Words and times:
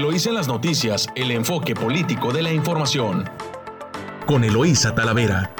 Eloísa 0.00 0.30
en 0.30 0.34
las 0.36 0.48
noticias, 0.48 1.08
el 1.14 1.30
enfoque 1.30 1.74
político 1.74 2.32
de 2.32 2.40
la 2.40 2.50
información. 2.50 3.28
Con 4.26 4.44
Eloísa 4.44 4.94
Talavera. 4.94 5.54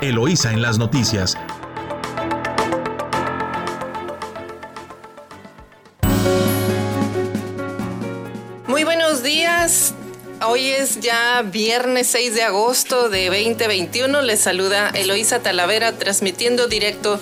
Eloísa 0.00 0.50
en 0.50 0.62
las 0.62 0.78
noticias. 0.78 1.36
Muy 8.66 8.82
buenos 8.84 9.22
días. 9.22 9.92
Hoy 10.46 10.68
es 10.68 11.00
ya 11.00 11.42
viernes 11.42 12.06
6 12.06 12.34
de 12.34 12.44
agosto 12.44 13.10
de 13.10 13.26
2021. 13.26 14.22
Les 14.22 14.40
saluda 14.40 14.88
Eloísa 14.88 15.40
Talavera 15.40 15.92
transmitiendo 15.98 16.66
directo 16.66 17.20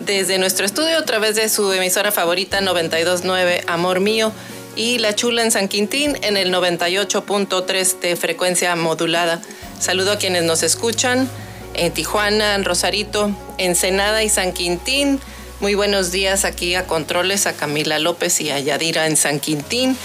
desde 0.00 0.38
nuestro 0.38 0.66
estudio 0.66 0.98
a 0.98 1.04
través 1.04 1.36
de 1.36 1.48
su 1.48 1.72
emisora 1.72 2.10
favorita 2.10 2.60
929 2.60 3.62
Amor 3.68 4.00
Mío 4.00 4.32
y 4.80 4.96
La 4.96 5.14
Chula 5.14 5.42
en 5.42 5.50
San 5.50 5.68
Quintín 5.68 6.16
en 6.22 6.38
el 6.38 6.54
98.3 6.54 8.00
de 8.00 8.16
frecuencia 8.16 8.74
modulada. 8.76 9.42
Saludo 9.78 10.12
a 10.12 10.16
quienes 10.16 10.44
nos 10.44 10.62
escuchan 10.62 11.28
en 11.74 11.92
Tijuana, 11.92 12.54
en 12.54 12.64
Rosarito, 12.64 13.30
Ensenada 13.58 14.22
y 14.22 14.30
San 14.30 14.54
Quintín. 14.54 15.20
Muy 15.60 15.74
buenos 15.74 16.12
días 16.12 16.46
aquí 16.46 16.76
a 16.76 16.86
Controles, 16.86 17.46
a 17.46 17.52
Camila 17.52 17.98
López 17.98 18.40
y 18.40 18.50
a 18.50 18.58
Yadira 18.58 19.06
en 19.06 19.18
San 19.18 19.38
Quintín. 19.38 19.98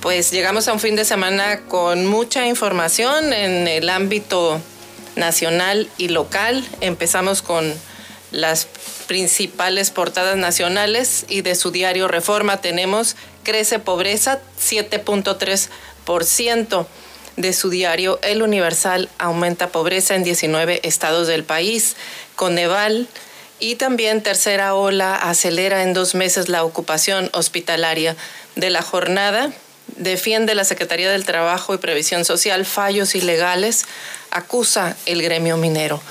Pues 0.00 0.32
llegamos 0.32 0.66
a 0.66 0.72
un 0.72 0.80
fin 0.80 0.96
de 0.96 1.04
semana 1.04 1.60
con 1.68 2.04
mucha 2.04 2.48
información 2.48 3.32
en 3.32 3.68
el 3.68 3.88
ámbito 3.88 4.60
nacional 5.14 5.88
y 5.96 6.08
local. 6.08 6.66
Empezamos 6.80 7.40
con 7.40 7.72
las 8.32 8.66
principales 9.06 9.90
portadas 9.90 10.36
nacionales 10.36 11.24
y 11.28 11.42
de 11.42 11.54
su 11.54 11.70
diario 11.70 12.08
Reforma 12.08 12.60
tenemos 12.60 13.16
crece 13.48 13.78
pobreza 13.78 14.40
7.3%. 14.60 16.86
De 17.38 17.54
su 17.54 17.70
diario 17.70 18.20
El 18.22 18.42
Universal 18.42 19.08
aumenta 19.16 19.68
pobreza 19.68 20.14
en 20.16 20.22
19 20.22 20.80
estados 20.82 21.28
del 21.28 21.44
país. 21.44 21.96
Coneval 22.36 23.08
y 23.58 23.76
también 23.76 24.22
tercera 24.22 24.74
ola 24.74 25.16
acelera 25.16 25.82
en 25.82 25.94
dos 25.94 26.14
meses 26.14 26.50
la 26.50 26.62
ocupación 26.62 27.30
hospitalaria 27.32 28.16
de 28.54 28.68
la 28.68 28.82
jornada. 28.82 29.50
Defiende 29.96 30.54
la 30.54 30.64
Secretaría 30.64 31.10
del 31.10 31.24
Trabajo 31.24 31.72
y 31.72 31.78
Previsión 31.78 32.26
Social 32.26 32.66
fallos 32.66 33.14
ilegales. 33.14 33.86
Acusa 34.30 34.94
el 35.06 35.22
gremio 35.22 35.56
minero. 35.56 36.02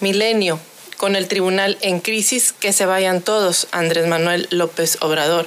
Milenio, 0.00 0.60
con 0.98 1.16
el 1.16 1.26
tribunal 1.26 1.78
en 1.80 2.00
crisis, 2.00 2.52
que 2.52 2.74
se 2.74 2.84
vayan 2.84 3.22
todos, 3.22 3.66
Andrés 3.70 4.06
Manuel 4.06 4.46
López 4.50 4.98
Obrador. 5.00 5.46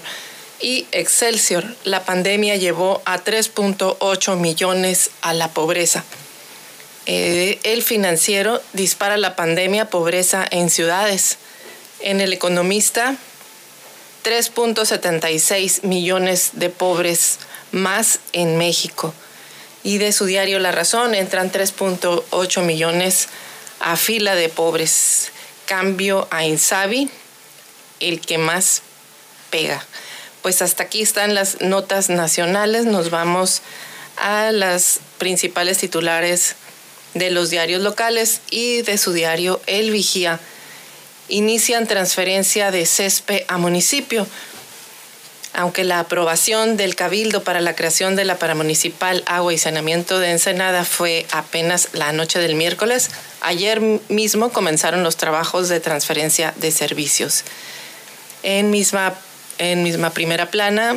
Y 0.62 0.88
Excelsior, 0.92 1.64
la 1.86 2.04
pandemia 2.04 2.58
llevó 2.58 3.02
a 3.06 3.24
3.8 3.24 4.36
millones 4.36 5.12
a 5.22 5.34
la 5.34 5.50
pobreza. 5.50 6.04
Eh, 7.06 7.60
el 7.64 7.82
financiero 7.82 8.62
dispara 8.74 9.18
la 9.18 9.36
pandemia 9.36 9.90
pobreza 9.90 10.46
en 10.50 10.70
ciudades. 10.70 11.38
En 12.02 12.22
el 12.22 12.34
economista, 12.34 13.16
3.76 14.24 15.84
millones 15.84 16.52
de 16.54 16.70
pobres 16.70 17.40
más 17.72 18.20
en 18.34 18.58
México. 18.58 19.14
Y 19.84 19.98
de 19.98 20.12
su 20.12 20.26
diario 20.26 20.60
La 20.60 20.72
Razón 20.74 21.16
entran 21.16 21.52
3.8 21.52 22.62
millones 22.64 23.30
a 23.80 23.96
fila 23.96 24.36
de 24.36 24.50
pobres 24.50 25.32
cambio 25.66 26.28
a 26.32 26.46
Insabi, 26.46 27.10
el 28.00 28.20
que 28.20 28.38
más 28.38 28.82
pega. 29.52 29.86
Pues 30.42 30.62
hasta 30.62 30.84
aquí 30.84 31.02
están 31.02 31.34
las 31.34 31.62
notas 31.62 32.10
nacionales. 32.10 32.86
Nos 32.86 33.10
vamos 33.10 33.62
a 34.18 34.52
las 34.52 35.00
principales 35.18 35.78
titulares 35.78 36.56
de 37.14 37.32
los 37.32 37.50
diarios 37.50 37.82
locales 37.82 38.42
y 38.50 38.82
de 38.84 38.98
su 38.98 39.14
diario 39.14 39.62
El 39.66 39.92
Vigía. 39.92 40.40
Inician 41.28 41.88
transferencia 41.88 42.72
de 42.72 42.86
CESPE 42.86 43.46
a 43.48 43.58
municipio 43.58 44.28
aunque 45.54 45.84
la 45.84 46.00
aprobación 46.00 46.78
del 46.78 46.96
Cabildo 46.96 47.44
para 47.44 47.62
la 47.62 47.76
creación 47.76 48.16
de 48.16 48.26
la 48.26 48.38
Paramunicipal 48.38 49.24
Agua 49.26 49.54
y 49.54 49.58
Saneamiento 49.58 50.20
de 50.20 50.32
Ensenada 50.32 50.86
fue 50.86 51.26
apenas 51.32 51.90
la 51.94 52.12
noche 52.14 52.40
del 52.40 52.56
miércoles, 52.56 53.10
ayer 53.42 53.82
mismo 54.10 54.52
comenzaron 54.52 55.04
los 55.04 55.18
trabajos 55.18 55.68
de 55.70 55.80
transferencia 55.80 56.54
de 56.58 56.72
servicios. 56.72 57.44
En 58.44 58.70
misma, 58.70 59.16
en 59.60 59.84
misma 59.84 60.10
primera 60.10 60.50
plana, 60.50 60.96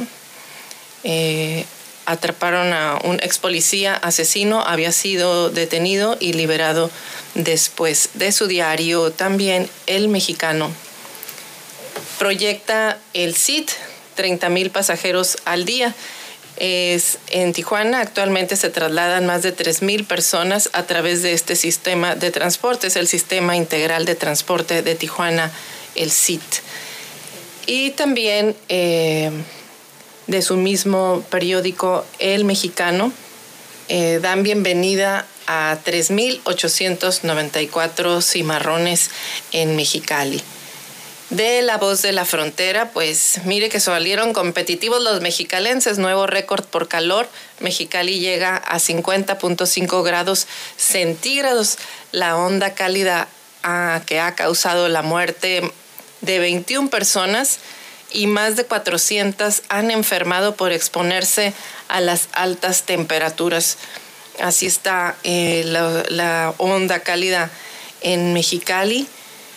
eh, 1.04 1.66
atraparon 2.06 2.72
a 2.72 2.98
un 3.04 3.20
ex 3.22 3.38
policía 3.38 3.94
asesino, 3.94 4.62
había 4.62 4.92
sido 4.92 5.50
detenido 5.50 6.16
y 6.18 6.32
liberado 6.32 6.90
después 7.34 8.10
de 8.14 8.32
su 8.32 8.46
diario. 8.46 9.12
También 9.12 9.68
el 9.86 10.08
mexicano 10.08 10.70
proyecta 12.18 12.98
el 13.14 13.34
CIT 13.34 13.70
30 14.14 14.48
mil 14.48 14.70
pasajeros 14.70 15.38
al 15.44 15.64
día. 15.64 15.94
Es, 16.56 17.18
en 17.28 17.52
Tijuana 17.52 18.00
actualmente 18.00 18.56
se 18.56 18.68
trasladan 18.68 19.26
más 19.26 19.42
de 19.42 19.52
3 19.52 19.82
mil 19.82 20.04
personas 20.04 20.70
a 20.74 20.84
través 20.84 21.22
de 21.22 21.32
este 21.32 21.56
sistema 21.56 22.14
de 22.14 22.30
transporte, 22.30 22.88
es 22.88 22.96
el 22.96 23.08
Sistema 23.08 23.56
Integral 23.56 24.04
de 24.04 24.14
Transporte 24.14 24.82
de 24.82 24.94
Tijuana, 24.94 25.50
el 25.94 26.10
CIT. 26.10 26.42
Y 27.66 27.90
también 27.90 28.56
eh, 28.68 29.30
de 30.26 30.42
su 30.42 30.56
mismo 30.56 31.24
periódico, 31.30 32.04
El 32.18 32.44
Mexicano, 32.44 33.12
eh, 33.88 34.18
dan 34.20 34.42
bienvenida 34.42 35.24
a 35.46 35.78
3.894 35.84 38.20
cimarrones 38.22 39.10
en 39.52 39.76
Mexicali 39.76 40.42
de 41.32 41.62
La 41.62 41.78
Voz 41.78 42.02
de 42.02 42.12
la 42.12 42.26
Frontera, 42.26 42.90
pues 42.90 43.40
mire 43.46 43.70
que 43.70 43.80
salieron 43.80 44.34
competitivos 44.34 45.02
los 45.02 45.22
mexicalenses, 45.22 45.96
nuevo 45.96 46.26
récord 46.26 46.62
por 46.62 46.88
calor. 46.88 47.26
Mexicali 47.58 48.20
llega 48.20 48.56
a 48.56 48.78
50.5 48.78 50.04
grados 50.04 50.46
centígrados. 50.76 51.78
La 52.12 52.36
onda 52.36 52.74
cálida 52.74 53.28
ah, 53.62 54.02
que 54.04 54.20
ha 54.20 54.34
causado 54.34 54.88
la 54.88 55.00
muerte 55.00 55.72
de 56.22 56.38
21 56.38 56.88
personas 56.88 57.58
y 58.10 58.26
más 58.26 58.56
de 58.56 58.64
400 58.64 59.62
han 59.68 59.90
enfermado 59.90 60.54
por 60.54 60.72
exponerse 60.72 61.52
a 61.88 62.00
las 62.00 62.28
altas 62.32 62.84
temperaturas. 62.84 63.78
Así 64.40 64.66
está 64.66 65.16
eh, 65.24 65.62
la, 65.66 66.54
onda 66.58 67.00
cálida 67.00 67.50
en 68.00 68.32
Mexicali. 68.32 69.06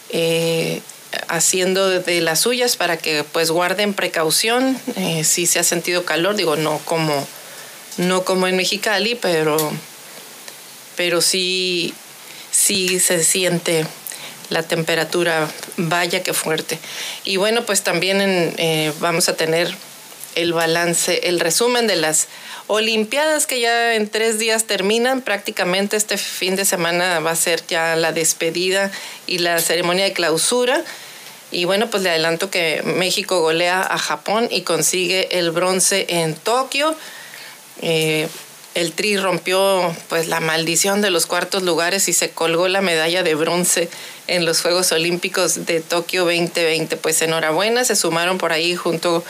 Eh, 0.10 0.82
haciendo 1.30 1.90
de 1.90 2.22
las 2.22 2.42
suyas 2.42 2.76
para 2.76 2.98
que 2.98 3.24
pues 3.24 3.50
guarden 3.50 3.94
precaución 3.94 4.78
eh, 4.98 5.24
si 5.24 5.46
se 5.46 5.60
ha 5.60 5.64
sentido 5.64 6.04
calor, 6.04 6.36
digo, 6.36 6.58
no 6.58 6.80
como, 6.80 7.26
no 7.98 8.26
como 8.26 8.48
en 8.48 8.58
Mexicali, 8.58 9.16
pero, 9.16 9.58
pero 10.96 11.22
sí, 11.22 11.94
sí 12.52 13.00
se 13.00 13.24
siente 13.24 13.86
la 14.50 14.64
temperatura, 14.64 15.50
vaya 15.78 16.24
que 16.24 16.34
fuerte. 16.34 16.80
Y 17.24 17.38
bueno, 17.38 17.66
pues 17.66 17.82
también 17.82 18.20
eh, 18.22 18.92
vamos 19.00 19.30
a 19.30 19.36
tener 19.36 19.74
el 20.36 20.54
balance, 20.54 21.30
el 21.30 21.40
resumen 21.40 21.88
de 21.88 21.96
las 21.96 22.28
Olimpiadas 22.68 23.46
que 23.46 23.60
ya 23.60 23.94
en 23.94 24.10
tres 24.10 24.40
días 24.40 24.64
terminan, 24.64 25.22
prácticamente 25.22 25.98
este 25.98 26.18
fin 26.18 26.56
de 26.56 26.66
semana 26.66 27.20
va 27.20 27.30
a 27.30 27.36
ser 27.36 27.62
ya 27.68 27.96
la 27.96 28.12
despedida 28.12 28.92
y 29.28 29.38
la 29.38 29.60
ceremonia 29.60 30.06
de 30.06 30.14
clausura. 30.14 30.84
Y 31.52 31.66
bueno, 31.66 31.92
pues 31.92 32.02
le 32.02 32.10
adelanto 32.10 32.50
que 32.50 32.82
México 32.84 33.42
golea 33.42 33.84
a 33.84 34.00
Japón 34.00 34.48
y 34.50 34.62
consigue 34.62 35.38
el 35.38 35.52
bronce 35.52 36.08
en 36.10 36.34
Tokio. 36.34 36.96
Eh, 37.84 38.28
el 38.76 38.92
Tri 38.92 39.18
rompió 39.18 39.96
pues 40.10 40.28
la 40.28 40.42
maldición 40.42 41.02
de 41.02 41.10
los 41.10 41.26
cuartos 41.26 41.64
lugares 41.64 42.08
y 42.10 42.14
se 42.14 42.30
colgó 42.30 42.68
la 42.68 42.82
medalla 42.82 43.24
de 43.24 43.34
bronce 43.34 43.90
en 44.28 44.46
los 44.46 44.62
Juegos 44.62 44.92
Olímpicos 44.92 45.66
de 45.66 45.80
Tokio 45.80 46.26
2020. 46.26 46.98
Pues 46.98 47.22
enhorabuena, 47.22 47.86
se 47.86 47.96
sumaron 47.96 48.38
por 48.38 48.52
ahí 48.52 48.76
junto 48.76 49.24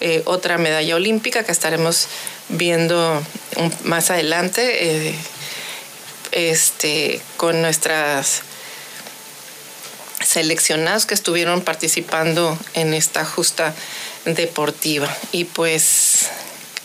eh, 0.00 0.22
otra 0.26 0.58
medalla 0.58 0.96
olímpica 0.96 1.44
que 1.44 1.52
estaremos 1.52 2.08
viendo 2.48 3.22
más 3.84 4.10
adelante 4.10 5.08
eh, 5.08 5.14
este, 6.32 7.20
con 7.36 7.62
nuestras 7.62 8.42
seleccionados 10.24 11.06
que 11.06 11.14
estuvieron 11.14 11.62
participando 11.62 12.58
en 12.74 12.94
esta 12.94 13.24
justa 13.24 13.74
deportiva. 14.24 15.08
Y 15.30 15.44
pues 15.44 16.30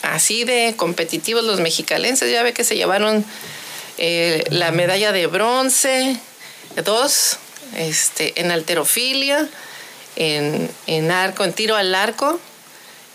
así 0.04 0.44
de 0.44 0.76
competitivos 0.78 1.44
los 1.44 1.60
mexicalenses, 1.60 2.32
ya 2.32 2.44
ve 2.44 2.54
que 2.54 2.64
se 2.64 2.76
llevaron 2.76 3.26
eh, 3.98 4.44
la 4.50 4.72
medalla 4.72 5.12
de 5.12 5.26
bronce, 5.28 6.18
dos, 6.84 7.38
este, 7.76 8.40
en 8.40 8.52
alterofilia, 8.52 9.50
en, 10.16 10.70
en 10.86 11.12
arco, 11.12 11.44
en 11.44 11.54
tiro 11.54 11.76
al 11.76 11.96
arco, 11.96 12.40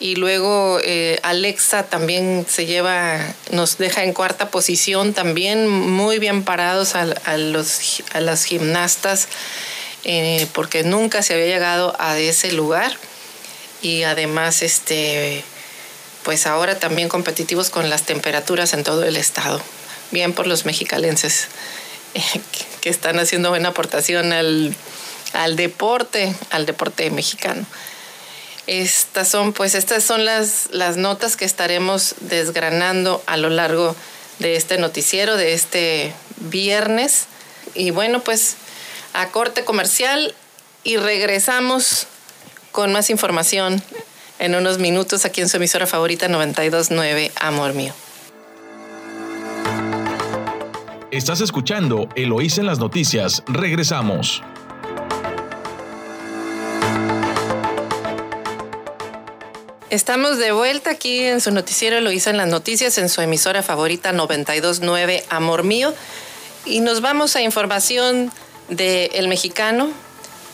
y 0.01 0.15
luego 0.15 0.79
eh, 0.85 1.19
Alexa 1.23 1.85
también 1.85 2.47
se 2.49 2.67
lleva, 2.67 3.19
nos 3.51 3.79
deja 3.79 4.05
en 4.05 4.13
cuarta 4.13 4.49
posición, 4.51 5.13
también 5.13 5.69
muy 5.69 6.19
bien 6.19 6.45
parados 6.45 6.95
a, 6.95 7.05
los, 7.37 8.03
a 8.13 8.21
las 8.21 8.45
gimnastas, 8.45 9.29
eh, 10.05 10.47
porque 10.53 10.85
nunca 10.85 11.23
se 11.23 11.35
había 11.35 11.47
llegado 11.47 11.97
a 11.99 12.19
ese 12.19 12.53
lugar. 12.53 12.97
Y 13.83 14.05
además 14.05 14.63
este 14.63 15.45
pues 16.29 16.47
ahora 16.47 16.79
también 16.79 17.09
competitivos 17.09 17.71
con 17.71 17.89
las 17.89 18.03
temperaturas 18.03 18.75
en 18.75 18.85
todo 18.85 19.03
el 19.03 19.17
estado. 19.17 19.63
Bien 20.11 20.35
por 20.35 20.47
los 20.47 20.67
mexicalenses 20.67 21.49
que 22.83 22.91
están 22.91 23.19
haciendo 23.19 23.49
buena 23.49 23.71
aportación 23.71 24.35
al, 24.35 24.77
al 25.33 25.57
deporte, 25.57 26.35
al 26.51 26.67
deporte 26.67 27.11
mexicano. 27.11 27.65
Estas 28.67 29.27
son, 29.27 29.55
pues, 29.55 29.75
estas 29.75 30.05
son 30.05 30.27
las, 30.27 30.69
las 30.71 30.99
notas 30.99 31.35
que 31.35 31.47
estaremos 31.47 32.15
desgranando 32.21 33.23
a 33.25 33.39
lo 33.39 33.49
largo 33.49 33.97
de 34.39 34.57
este 34.57 34.77
noticiero, 34.77 35.39
de 35.39 35.55
este 35.55 36.13
viernes. 36.37 37.25
Y 37.73 37.91
bueno, 37.91 38.21
pues 38.21 38.57
a 39.15 39.29
corte 39.29 39.65
comercial 39.65 40.35
y 40.85 40.99
regresamos 40.99 42.07
con 42.71 42.93
más 42.93 43.09
información 43.09 43.83
en 44.39 44.55
unos 44.55 44.79
minutos 44.79 45.25
aquí 45.25 45.41
en 45.41 45.49
su 45.49 45.57
emisora 45.57 45.87
favorita 45.87 46.29
929 46.29 47.33
Amor 47.41 47.75
Mío. 47.75 47.93
Estás 51.11 51.41
escuchando 51.41 52.09
Eloís 52.17 52.59
en 52.59 52.67
las 52.67 52.79
noticias. 52.79 53.43
Regresamos. 53.47 54.43
Estamos 59.91 60.37
de 60.37 60.53
vuelta 60.53 60.91
aquí 60.91 61.21
en 61.25 61.41
su 61.41 61.51
noticiero 61.51 62.03
Lo 62.03 62.13
hizo 62.13 62.29
en 62.29 62.37
las 62.37 62.49
noticias, 62.49 62.99
en 62.99 63.09
su 63.09 63.23
emisora 63.23 63.63
favorita 63.63 64.13
929 64.13 65.25
Amor 65.31 65.65
Mío. 65.65 65.95
Y 66.67 66.81
nos 66.81 67.01
vamos 67.01 67.37
a 67.37 67.41
información 67.41 68.31
de 68.69 69.07
El 69.15 69.29
Mexicano. 69.29 69.91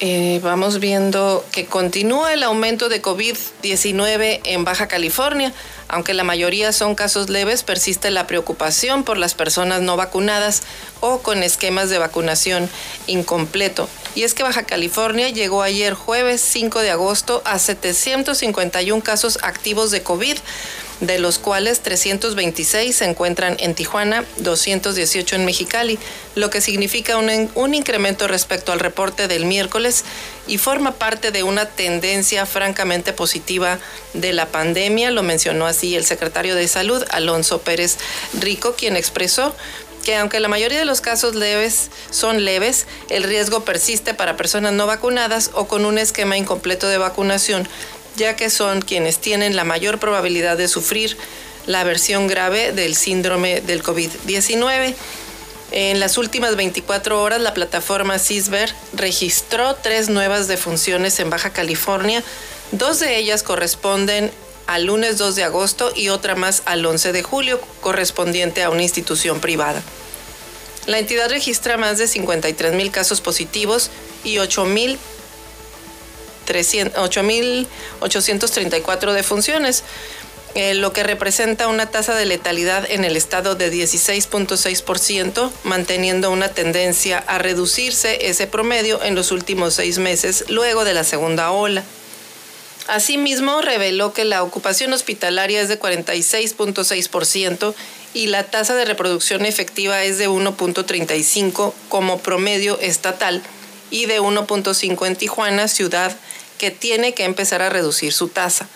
Eh, 0.00 0.40
vamos 0.42 0.80
viendo 0.80 1.44
que 1.52 1.66
continúa 1.66 2.32
el 2.32 2.42
aumento 2.42 2.88
de 2.88 3.00
COVID-19 3.00 4.40
en 4.44 4.64
Baja 4.64 4.88
California. 4.88 5.52
Aunque 5.86 6.14
la 6.14 6.24
mayoría 6.24 6.72
son 6.72 6.96
casos 6.96 7.30
leves, 7.30 7.62
persiste 7.62 8.10
la 8.10 8.26
preocupación 8.26 9.04
por 9.04 9.18
las 9.18 9.34
personas 9.34 9.82
no 9.82 9.96
vacunadas 9.96 10.62
o 11.00 11.18
con 11.18 11.44
esquemas 11.44 11.90
de 11.90 11.98
vacunación 11.98 12.68
incompleto. 13.06 13.88
Y 14.16 14.24
es 14.24 14.34
que 14.34 14.42
Baja 14.42 14.64
California 14.64 15.28
llegó 15.28 15.62
ayer 15.62 15.94
jueves 15.94 16.40
5 16.40 16.80
de 16.80 16.90
agosto 16.90 17.42
a 17.44 17.60
751 17.60 19.02
casos 19.02 19.38
activos 19.42 19.92
de 19.92 20.02
COVID, 20.02 20.36
de 21.00 21.18
los 21.18 21.38
cuales 21.38 21.80
326 21.80 22.96
se 22.96 23.04
encuentran 23.04 23.56
en 23.58 23.74
Tijuana, 23.74 24.24
218 24.38 25.36
en 25.36 25.44
Mexicali, 25.44 25.98
lo 26.34 26.50
que 26.50 26.60
significa 26.60 27.16
un, 27.16 27.74
incremento 27.74 28.28
respecto 28.28 28.72
al 28.72 28.80
reporte 28.80 29.28
del 29.28 29.46
miércoles 29.46 30.04
y 30.46 30.58
forma 30.58 30.92
parte 30.92 31.30
de 31.30 31.42
una 31.42 31.66
tendencia 31.66 32.46
francamente 32.46 33.12
positiva 33.12 33.78
de 34.12 34.32
la 34.32 34.46
pandemia, 34.46 35.10
lo 35.10 35.22
mencionó 35.22 35.66
así 35.66 35.96
el 35.96 36.04
secretario 36.04 36.54
de 36.54 36.68
Salud, 36.68 37.04
Alonso 37.10 37.60
Pérez 37.60 37.98
Rico, 38.34 38.74
quien 38.76 38.96
expresó 38.96 39.54
que 40.04 40.16
aunque 40.16 40.38
la 40.38 40.48
mayoría 40.48 40.78
de 40.78 40.84
los 40.84 41.00
casos 41.00 41.34
leves 41.34 41.90
son 42.10 42.44
leves, 42.44 42.86
el 43.08 43.22
riesgo 43.22 43.64
persiste 43.64 44.12
para 44.12 44.36
personas 44.36 44.74
no 44.74 44.86
vacunadas 44.86 45.50
o 45.54 45.66
con 45.66 45.86
un 45.86 45.96
esquema 45.98 46.36
incompleto 46.36 46.88
de 46.88 46.98
vacunación, 46.98 47.66
ya 48.16 48.36
que 48.36 48.50
son 48.50 48.82
quienes 48.82 49.18
tienen 49.18 49.56
la 49.56 49.64
mayor 49.64 49.98
probabilidad 49.98 50.56
de 50.56 50.68
sufrir 50.68 51.16
la 51.66 51.84
versión 51.84 52.26
grave 52.26 52.72
del 52.72 52.94
síndrome 52.94 53.60
del 53.60 53.82
COVID-19. 53.82 54.94
En 55.72 55.98
las 55.98 56.18
últimas 56.18 56.56
24 56.56 57.20
horas, 57.20 57.40
la 57.40 57.54
plataforma 57.54 58.18
CISBER 58.18 58.72
registró 58.92 59.74
tres 59.74 60.08
nuevas 60.08 60.46
defunciones 60.46 61.18
en 61.20 61.30
Baja 61.30 61.50
California. 61.50 62.22
Dos 62.70 63.00
de 63.00 63.16
ellas 63.16 63.42
corresponden 63.42 64.30
al 64.66 64.84
lunes 64.84 65.18
2 65.18 65.36
de 65.36 65.44
agosto 65.44 65.92
y 65.94 66.08
otra 66.08 66.34
más 66.34 66.62
al 66.64 66.84
11 66.84 67.12
de 67.12 67.22
julio, 67.22 67.60
correspondiente 67.80 68.62
a 68.62 68.70
una 68.70 68.82
institución 68.82 69.40
privada. 69.40 69.82
La 70.86 70.98
entidad 70.98 71.30
registra 71.30 71.76
más 71.76 71.98
de 71.98 72.06
53 72.06 72.74
mil 72.74 72.90
casos 72.90 73.20
positivos 73.20 73.90
y 74.22 74.38
8.834 76.46 79.12
defunciones, 79.12 79.84
eh, 80.54 80.74
lo 80.74 80.92
que 80.92 81.02
representa 81.02 81.66
una 81.66 81.90
tasa 81.90 82.14
de 82.14 82.26
letalidad 82.26 82.88
en 82.88 83.04
el 83.04 83.16
estado 83.16 83.56
de 83.56 83.72
16.6%, 83.72 85.50
manteniendo 85.64 86.30
una 86.30 86.48
tendencia 86.48 87.18
a 87.26 87.38
reducirse 87.38 88.28
ese 88.28 88.46
promedio 88.46 89.02
en 89.02 89.16
los 89.16 89.32
últimos 89.32 89.74
seis 89.74 89.98
meses 89.98 90.44
luego 90.48 90.84
de 90.84 90.94
la 90.94 91.02
segunda 91.02 91.50
ola. 91.50 91.82
Asimismo, 92.86 93.62
reveló 93.62 94.12
que 94.12 94.24
la 94.24 94.44
ocupación 94.44 94.92
hospitalaria 94.92 95.60
es 95.60 95.68
de 95.68 95.80
46.6% 95.80 97.74
y 98.12 98.28
la 98.28 98.44
tasa 98.44 98.76
de 98.76 98.84
reproducción 98.84 99.46
efectiva 99.46 100.04
es 100.04 100.18
de 100.18 100.28
1.35 100.28 101.72
como 101.88 102.20
promedio 102.20 102.78
estatal 102.78 103.42
y 103.90 104.06
de 104.06 104.20
1.5 104.20 105.06
en 105.06 105.16
Tijuana, 105.16 105.68
ciudad 105.68 106.16
que 106.58 106.70
tiene 106.70 107.14
que 107.14 107.24
empezar 107.24 107.62
a 107.62 107.70
reducir 107.70 108.12
su 108.12 108.28
tasa 108.28 108.68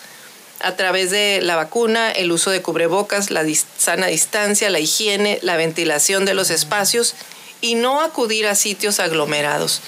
a 0.60 0.76
través 0.76 1.10
de 1.10 1.40
la 1.42 1.56
vacuna, 1.56 2.10
el 2.10 2.32
uso 2.32 2.50
de 2.50 2.62
cubrebocas, 2.62 3.30
la 3.30 3.44
sana 3.76 4.08
distancia, 4.08 4.70
la 4.70 4.80
higiene, 4.80 5.38
la 5.42 5.56
ventilación 5.56 6.24
de 6.24 6.34
los 6.34 6.50
espacios 6.50 7.14
y 7.60 7.74
no 7.74 8.00
acudir 8.00 8.46
a 8.46 8.54
sitios 8.54 9.00
aglomerados. 9.00 9.80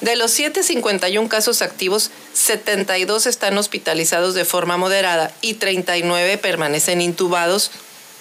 De 0.00 0.16
los 0.16 0.32
751 0.32 1.28
casos 1.28 1.62
activos, 1.62 2.10
72 2.34 3.26
están 3.26 3.56
hospitalizados 3.56 4.34
de 4.34 4.44
forma 4.44 4.76
moderada 4.76 5.32
y 5.40 5.54
39 5.54 6.38
permanecen 6.38 7.00
intubados 7.00 7.70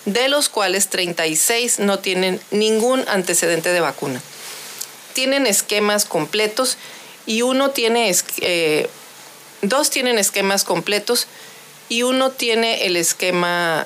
de 0.05 0.29
los 0.29 0.47
cuales 0.47 0.89
36 0.89 1.79
no 1.79 1.99
tienen 1.99 2.39
ningún 2.51 3.03
antecedente 3.07 3.69
de 3.69 3.79
vacuna. 3.81 4.21
Tienen 5.13 5.47
esquemas 5.47 6.05
completos 6.05 6.77
y 7.25 7.41
uno 7.41 7.71
tiene, 7.71 8.13
eh, 8.41 8.89
dos 9.61 9.89
tienen 9.89 10.17
esquemas 10.17 10.63
completos 10.63 11.27
y 11.89 12.03
uno 12.03 12.31
tiene 12.31 12.85
el 12.85 12.95
esquema 12.95 13.85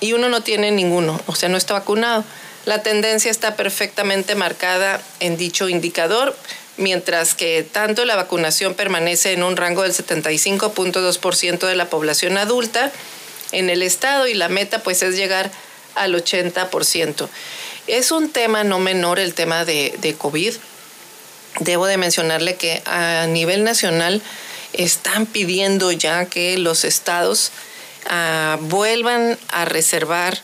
y 0.00 0.12
uno 0.12 0.28
no 0.28 0.42
tiene 0.42 0.70
ninguno, 0.70 1.20
o 1.26 1.34
sea, 1.34 1.48
no 1.48 1.56
está 1.56 1.74
vacunado. 1.74 2.24
La 2.66 2.82
tendencia 2.82 3.30
está 3.30 3.56
perfectamente 3.56 4.34
marcada 4.34 5.00
en 5.20 5.36
dicho 5.36 5.68
indicador, 5.68 6.36
mientras 6.76 7.34
que 7.34 7.62
tanto 7.62 8.04
la 8.04 8.16
vacunación 8.16 8.74
permanece 8.74 9.32
en 9.32 9.42
un 9.42 9.56
rango 9.56 9.82
del 9.82 9.92
75.2% 9.92 11.66
de 11.66 11.76
la 11.76 11.88
población 11.88 12.38
adulta, 12.38 12.90
en 13.52 13.70
el 13.70 13.82
estado 13.82 14.26
y 14.26 14.34
la 14.34 14.48
meta 14.48 14.82
pues 14.82 15.02
es 15.02 15.16
llegar 15.16 15.50
al 15.94 16.14
80%. 16.14 17.28
Es 17.86 18.12
un 18.12 18.30
tema 18.30 18.64
no 18.64 18.78
menor 18.78 19.18
el 19.18 19.34
tema 19.34 19.66
de, 19.66 20.16
COVID. 20.16 20.54
Debo 21.60 21.86
de 21.86 21.98
mencionarle 21.98 22.56
que 22.56 22.82
a 22.86 23.26
nivel 23.26 23.62
nacional 23.62 24.22
están 24.72 25.26
pidiendo 25.26 25.92
ya 25.92 26.24
que 26.24 26.56
los 26.56 26.84
estados 26.84 27.52
uh, 28.06 28.56
vuelvan 28.64 29.38
a 29.48 29.66
reservar, 29.66 30.40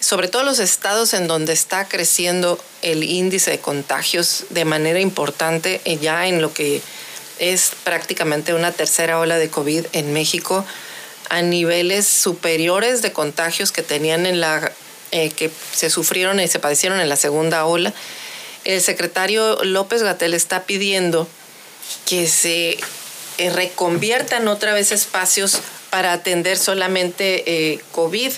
sobre 0.00 0.28
todo 0.28 0.44
los 0.44 0.58
estados 0.58 1.14
en 1.14 1.28
donde 1.28 1.54
está 1.54 1.88
creciendo 1.88 2.62
el 2.82 3.04
índice 3.04 3.50
de 3.52 3.58
contagios 3.58 4.44
de 4.50 4.66
manera 4.66 5.00
importante, 5.00 5.80
eh, 5.84 5.98
ya 6.00 6.26
en 6.26 6.42
lo 6.42 6.52
que 6.52 6.82
es 7.38 7.72
prácticamente 7.84 8.52
una 8.52 8.70
tercera 8.70 9.18
ola 9.18 9.38
de 9.38 9.48
COVID 9.48 9.86
en 9.94 10.12
México, 10.12 10.64
a 11.30 11.40
niveles 11.40 12.06
superiores 12.06 13.00
de 13.00 13.12
contagios 13.12 13.72
que 13.72 13.82
tenían 13.82 14.26
en 14.26 14.40
la 14.40 14.72
eh, 15.14 15.30
que 15.30 15.50
se 15.74 15.90
sufrieron 15.90 16.40
y 16.40 16.48
se 16.48 16.58
padecieron 16.58 16.98
en 16.98 17.08
la 17.10 17.16
segunda 17.16 17.66
ola. 17.66 17.92
El 18.64 18.80
secretario 18.80 19.62
López 19.62 20.02
Gatel 20.02 20.32
está 20.32 20.62
pidiendo 20.64 21.28
que 22.06 22.26
se 22.26 22.78
eh, 23.36 23.50
reconviertan 23.50 24.48
otra 24.48 24.72
vez 24.72 24.90
espacios 24.90 25.60
para 25.90 26.14
atender 26.14 26.56
solamente 26.56 27.44
eh, 27.46 27.80
COVID. 27.92 28.32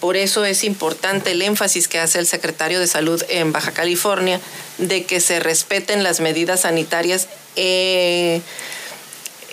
por 0.00 0.16
eso 0.16 0.44
es 0.46 0.64
importante 0.64 1.32
el 1.32 1.42
énfasis 1.42 1.86
que 1.86 1.98
hace 1.98 2.18
el 2.18 2.26
secretario 2.26 2.80
de 2.80 2.86
Salud 2.86 3.22
en 3.28 3.52
Baja 3.52 3.72
California 3.72 4.40
de 4.78 5.04
que 5.04 5.20
se 5.20 5.38
respeten 5.38 6.02
las 6.02 6.20
medidas 6.20 6.62
sanitarias 6.62 7.28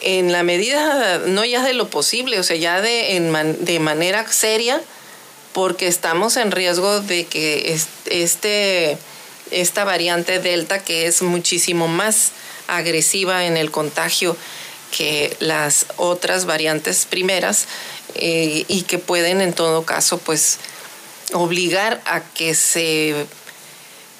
en 0.02 0.32
la 0.32 0.44
medida, 0.44 1.20
no 1.26 1.44
ya 1.44 1.62
de 1.62 1.74
lo 1.74 1.90
posible, 1.90 2.40
o 2.40 2.44
sea, 2.44 2.56
ya 2.56 2.82
de, 2.82 3.56
de 3.60 3.80
manera 3.80 4.26
seria, 4.32 4.82
porque 5.58 5.88
estamos 5.88 6.38
en 6.38 6.52
riesgo 6.52 7.00
de 7.00 7.26
que 7.26 7.76
este, 8.06 8.96
esta 9.50 9.86
variante 9.86 10.38
Delta, 10.38 10.84
que 10.84 11.08
es 11.08 11.24
muchísimo 11.24 11.88
más 11.88 12.30
agresiva 12.68 13.44
en 13.44 13.58
el 13.58 13.72
contagio 13.72 14.38
que 14.96 15.36
las 15.40 15.88
otras 15.96 16.46
variantes 16.46 17.08
primeras 17.08 17.66
eh, 18.14 18.66
y 18.68 18.84
que 18.84 19.00
pueden 19.00 19.42
en 19.42 19.52
todo 19.52 19.82
caso 19.82 20.20
pues 20.20 20.60
obligar 21.34 22.04
a 22.06 22.22
que 22.22 22.54
se 22.54 23.26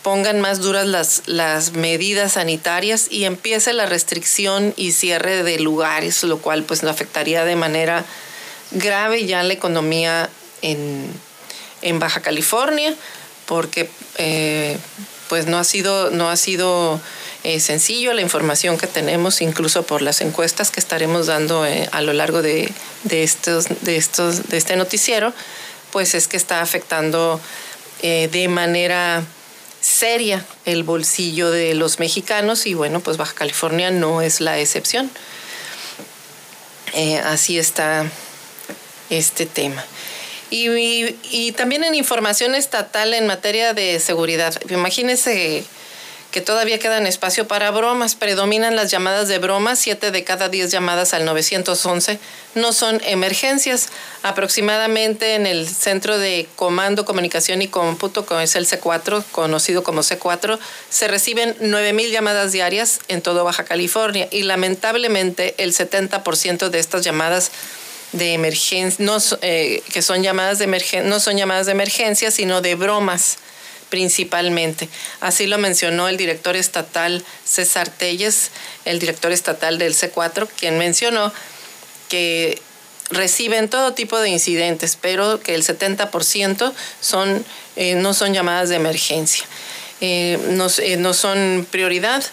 pongan 0.02 0.42
más 0.42 0.60
duras 0.60 0.88
las, 0.88 1.22
las 1.28 1.74
medidas 1.74 2.34
sanitarias 2.34 3.10
y 3.12 3.26
empiece 3.26 3.74
la 3.74 3.86
restricción 3.86 4.74
y 4.76 4.92
cierre 4.92 5.44
de 5.44 5.60
lugares, 5.60 6.24
lo 6.24 6.40
cual 6.40 6.64
pues 6.64 6.84
afectaría 6.84 7.46
de 7.46 7.56
manera 7.56 8.06
grave 8.72 9.28
ya 9.28 9.44
la 9.44 9.54
economía 9.54 10.32
en, 10.64 11.27
Baja 12.00 12.22
California, 12.22 12.94
porque 13.46 13.90
eh, 14.18 14.78
pues 15.30 15.46
no 15.48 15.58
ha 15.58 15.64
sido, 15.64 16.12
no 16.12 16.30
ha 16.30 16.38
sido 16.38 17.00
eh, 17.44 17.60
sencillo 17.60 18.14
la 18.14 18.22
información 18.22 18.78
que 18.78 18.88
tenemos, 18.88 19.42
incluso 19.42 19.84
por 19.84 20.02
las 20.02 20.22
encuestas 20.22 20.72
que 20.72 20.80
estaremos 20.80 21.28
dando 21.28 21.66
eh, 21.66 21.90
a 21.92 22.02
lo 22.02 22.14
largo 22.14 22.42
de, 22.42 22.72
estos, 23.10 23.68
de, 23.82 23.98
estos, 23.98 24.50
de 24.50 24.58
este 24.58 24.76
noticiero, 24.76 25.34
pues 25.92 26.14
es 26.14 26.28
que 26.28 26.38
está 26.38 26.62
afectando 26.62 27.40
de 28.02 28.48
manera 28.48 29.24
seria 29.82 30.46
el 30.66 30.84
bolsillo 30.84 31.50
de 31.50 31.74
los 31.74 31.98
mexicanos 31.98 32.68
y 32.68 32.76
bueno, 32.76 33.00
pues 33.00 33.18
Baja 33.18 33.34
California 33.34 33.90
no 33.90 34.22
es 34.22 34.40
la 34.40 34.60
excepción. 34.60 35.10
así 37.24 37.58
está 37.58 38.06
este 39.10 39.46
tema. 39.48 39.84
Y, 40.50 41.52
también 41.54 41.84
en 41.84 41.96
información 41.96 42.56
estatal 42.56 43.14
en 43.14 43.28
materia 43.28 43.74
de 43.74 44.00
seguridad. 44.00 44.54
Imagínense 44.70 45.64
que 46.32 46.42
todavía 46.42 46.78
quedan 46.78 47.08
espacio 47.08 47.48
para 47.48 47.72
bromas. 47.72 48.16
Predominan 48.16 48.76
las 48.76 48.92
llamadas 48.92 49.28
de 49.28 49.40
bromas. 49.40 49.80
Siete 49.80 50.12
de 50.12 50.24
cada 50.24 50.50
diez 50.50 50.72
llamadas 50.72 51.14
al 51.14 51.26
911 51.26 52.20
no 52.56 52.74
son 52.74 53.02
emergencias. 53.06 53.90
Aproximadamente 54.24 55.36
en 55.36 55.48
el 55.48 55.68
Centro 55.68 56.18
de 56.18 56.48
Comando, 56.56 57.06
Comunicación 57.06 57.62
y 57.62 57.68
Cómputo, 57.68 58.26
que 58.26 58.44
es 58.44 58.56
el 58.56 58.68
C4, 58.68 59.24
conocido 59.32 59.84
como 59.84 60.02
C4, 60.02 60.60
se 60.90 61.08
reciben 61.08 61.56
9.000 61.60 62.12
llamadas 62.12 62.52
diarias 62.52 63.00
en 63.08 63.22
todo 63.22 63.44
Baja 63.44 63.64
California. 63.64 64.28
Y 64.32 64.44
lamentablemente 64.44 65.56
el 65.58 65.74
70% 65.74 66.70
de 66.70 66.80
estas 66.80 67.04
llamadas 67.04 67.52
de 68.14 68.34
emergencia, 68.34 69.04
no, 69.04 69.18
eh, 69.42 69.84
que 69.92 70.02
son 70.02 70.24
llamadas 70.24 70.60
de 70.60 70.66
emergencia, 70.66 71.04
no 71.04 71.20
son 71.20 71.38
llamadas 71.38 71.66
de 71.66 71.74
emergencia, 71.74 72.32
sino 72.32 72.62
de 72.62 72.76
bromas 72.76 73.38
principalmente. 73.90 74.90
Así 75.22 75.48
lo 75.48 75.58
mencionó 75.58 76.10
el 76.10 76.18
director 76.18 76.56
estatal 76.56 77.24
César 77.46 77.90
Telles, 77.90 78.52
el 78.86 79.00
director 79.00 79.32
estatal 79.32 79.78
del 79.78 79.94
C4, 79.94 80.48
quien 80.58 80.78
mencionó 80.78 81.32
que 82.10 82.62
reciben 83.10 83.70
todo 83.70 83.94
tipo 83.94 84.20
de 84.20 84.30
incidentes, 84.30 84.98
pero 85.00 85.40
que 85.40 85.56
el 85.56 85.64
70% 85.64 86.74
son, 87.00 87.46
eh, 87.76 87.96
no 87.96 88.14
son 88.14 88.34
llamadas 88.34 88.70
de 88.70 88.76
emergencia, 88.76 89.46
eh, 90.02 90.38
no, 90.50 90.68
no 90.98 91.14
son 91.14 91.68
prioridad 91.72 92.24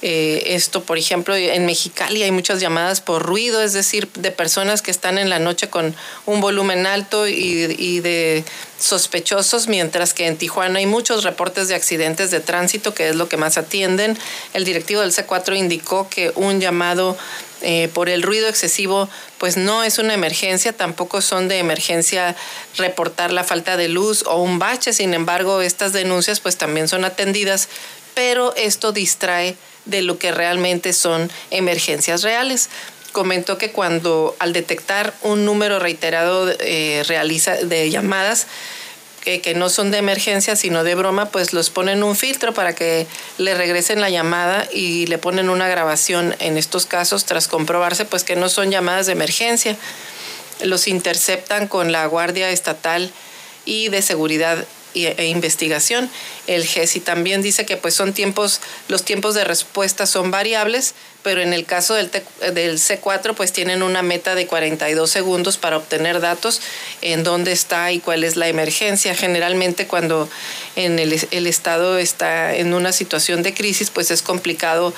eh, 0.00 0.54
esto, 0.54 0.84
por 0.84 0.96
ejemplo, 0.96 1.34
en 1.34 1.66
Mexicali 1.66 2.22
hay 2.22 2.30
muchas 2.30 2.60
llamadas 2.60 3.00
por 3.00 3.24
ruido, 3.24 3.60
es 3.60 3.72
decir, 3.72 4.08
de 4.14 4.30
personas 4.30 4.80
que 4.80 4.92
están 4.92 5.18
en 5.18 5.28
la 5.28 5.40
noche 5.40 5.68
con 5.70 5.94
un 6.24 6.40
volumen 6.40 6.86
alto 6.86 7.26
y, 7.26 7.98
de 7.98 8.44
sospechosos, 8.78 9.66
mientras 9.66 10.14
que 10.14 10.28
en 10.28 10.36
Tijuana 10.36 10.78
hay 10.78 10.86
muchos 10.86 11.24
reportes 11.24 11.66
de 11.66 11.74
accidentes 11.74 12.30
de 12.30 12.38
tránsito, 12.38 12.94
que 12.94 13.08
es 13.08 13.16
lo 13.16 13.28
que 13.28 13.36
más 13.36 13.58
atienden. 13.58 14.16
El 14.54 14.64
directivo 14.64 15.00
del 15.00 15.10
C4 15.10 15.56
indicó 15.56 16.08
que 16.08 16.30
un 16.36 16.60
llamado 16.60 17.18
eh, 17.62 17.90
por 17.92 18.08
el 18.08 18.22
ruido 18.22 18.46
excesivo, 18.46 19.08
pues 19.38 19.56
no 19.56 19.82
es 19.82 19.98
una 19.98 20.14
emergencia, 20.14 20.72
tampoco 20.72 21.20
son 21.22 21.48
de 21.48 21.58
emergencia 21.58 22.36
reportar 22.76 23.32
la 23.32 23.42
falta 23.42 23.76
de 23.76 23.88
luz 23.88 24.22
o 24.28 24.40
un 24.40 24.60
bache, 24.60 24.92
sin 24.92 25.12
embargo, 25.12 25.60
estas 25.60 25.92
denuncias 25.92 26.38
pues 26.38 26.56
también 26.56 26.86
son 26.86 27.04
atendidas, 27.04 27.68
pero 28.14 28.54
esto 28.54 28.92
distrae 28.92 29.56
de 29.88 30.02
lo 30.02 30.18
que 30.18 30.30
realmente 30.30 30.92
son 30.92 31.30
emergencias 31.50 32.22
reales. 32.22 32.68
Comentó 33.12 33.58
que 33.58 33.72
cuando 33.72 34.36
al 34.38 34.52
detectar 34.52 35.14
un 35.22 35.44
número 35.44 35.78
reiterado 35.78 36.48
eh, 36.60 37.02
realiza 37.08 37.56
de 37.56 37.90
llamadas, 37.90 38.46
que, 39.38 39.54
no 39.54 39.68
son 39.68 39.90
de 39.90 39.98
emergencia 39.98 40.56
sino 40.56 40.84
de 40.84 40.94
broma, 40.94 41.26
pues 41.26 41.52
los 41.52 41.68
ponen 41.68 42.02
un 42.02 42.16
filtro 42.16 42.54
para 42.54 42.74
que 42.74 43.06
le 43.36 43.54
regresen 43.54 44.00
la 44.00 44.08
llamada 44.08 44.66
y 44.72 45.06
le 45.06 45.18
ponen 45.18 45.50
una 45.50 45.68
grabación 45.68 46.34
en 46.38 46.56
estos 46.56 46.86
casos 46.86 47.26
tras 47.26 47.46
comprobarse 47.46 48.06
pues 48.06 48.24
que 48.24 48.36
no 48.36 48.48
son 48.48 48.70
llamadas 48.70 49.06
de 49.06 49.12
emergencia. 49.12 49.76
Los 50.62 50.88
interceptan 50.88 51.68
con 51.68 51.92
la 51.92 52.06
Guardia 52.06 52.50
Estatal 52.50 53.12
y 53.66 53.88
de 53.88 54.00
Seguridad 54.00 54.64
e 54.94 55.26
investigación. 55.26 56.10
El 56.46 56.64
GESI 56.66 57.00
también 57.00 57.42
dice 57.42 57.66
que 57.66 57.76
pues 57.76 57.94
son 57.94 58.12
tiempos, 58.12 58.60
los 58.88 59.04
tiempos 59.04 59.34
de 59.34 59.44
respuesta 59.44 60.06
son 60.06 60.30
variables, 60.30 60.94
pero 61.22 61.40
en 61.40 61.52
el 61.52 61.64
caso 61.64 61.94
del, 61.94 62.10
del 62.54 62.78
C4 62.78 63.34
pues 63.34 63.52
tienen 63.52 63.82
una 63.82 64.02
meta 64.02 64.34
de 64.34 64.46
42 64.46 65.10
segundos 65.10 65.58
para 65.58 65.76
obtener 65.76 66.20
datos 66.20 66.60
en 67.02 67.22
dónde 67.22 67.52
está 67.52 67.92
y 67.92 68.00
cuál 68.00 68.24
es 68.24 68.36
la 68.36 68.48
emergencia. 68.48 69.14
Generalmente 69.14 69.86
cuando 69.86 70.28
en 70.76 70.98
el, 70.98 71.18
el 71.30 71.46
estado 71.46 71.98
está 71.98 72.54
en 72.56 72.74
una 72.74 72.92
situación 72.92 73.42
de 73.42 73.54
crisis 73.54 73.90
pues 73.90 74.10
es 74.10 74.22
complicado 74.22 74.94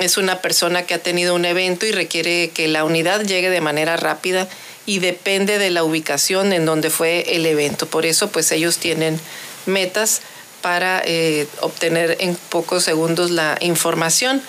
es 0.00 0.16
una 0.16 0.40
persona 0.40 0.82
que 0.82 0.94
ha 0.94 0.98
tenido 0.98 1.34
un 1.34 1.44
evento 1.44 1.86
y 1.86 1.92
requiere 1.92 2.50
que 2.50 2.68
la 2.68 2.84
unidad 2.84 3.22
llegue 3.22 3.50
de 3.50 3.60
manera 3.60 3.96
rápida 3.96 4.48
y 4.86 5.00
depende 5.00 5.58
de 5.58 5.70
la 5.70 5.84
ubicación 5.84 6.52
en 6.52 6.64
donde 6.64 6.90
fue 6.90 7.36
el 7.36 7.44
evento. 7.44 7.86
Por 7.86 8.06
eso, 8.06 8.28
pues 8.28 8.50
ellos 8.52 8.78
tienen 8.78 9.20
metas 9.66 10.22
para 10.62 11.02
eh, 11.04 11.46
obtener 11.60 12.16
en 12.20 12.36
pocos 12.36 12.84
segundos 12.84 13.30
la 13.30 13.58
información. 13.60 14.42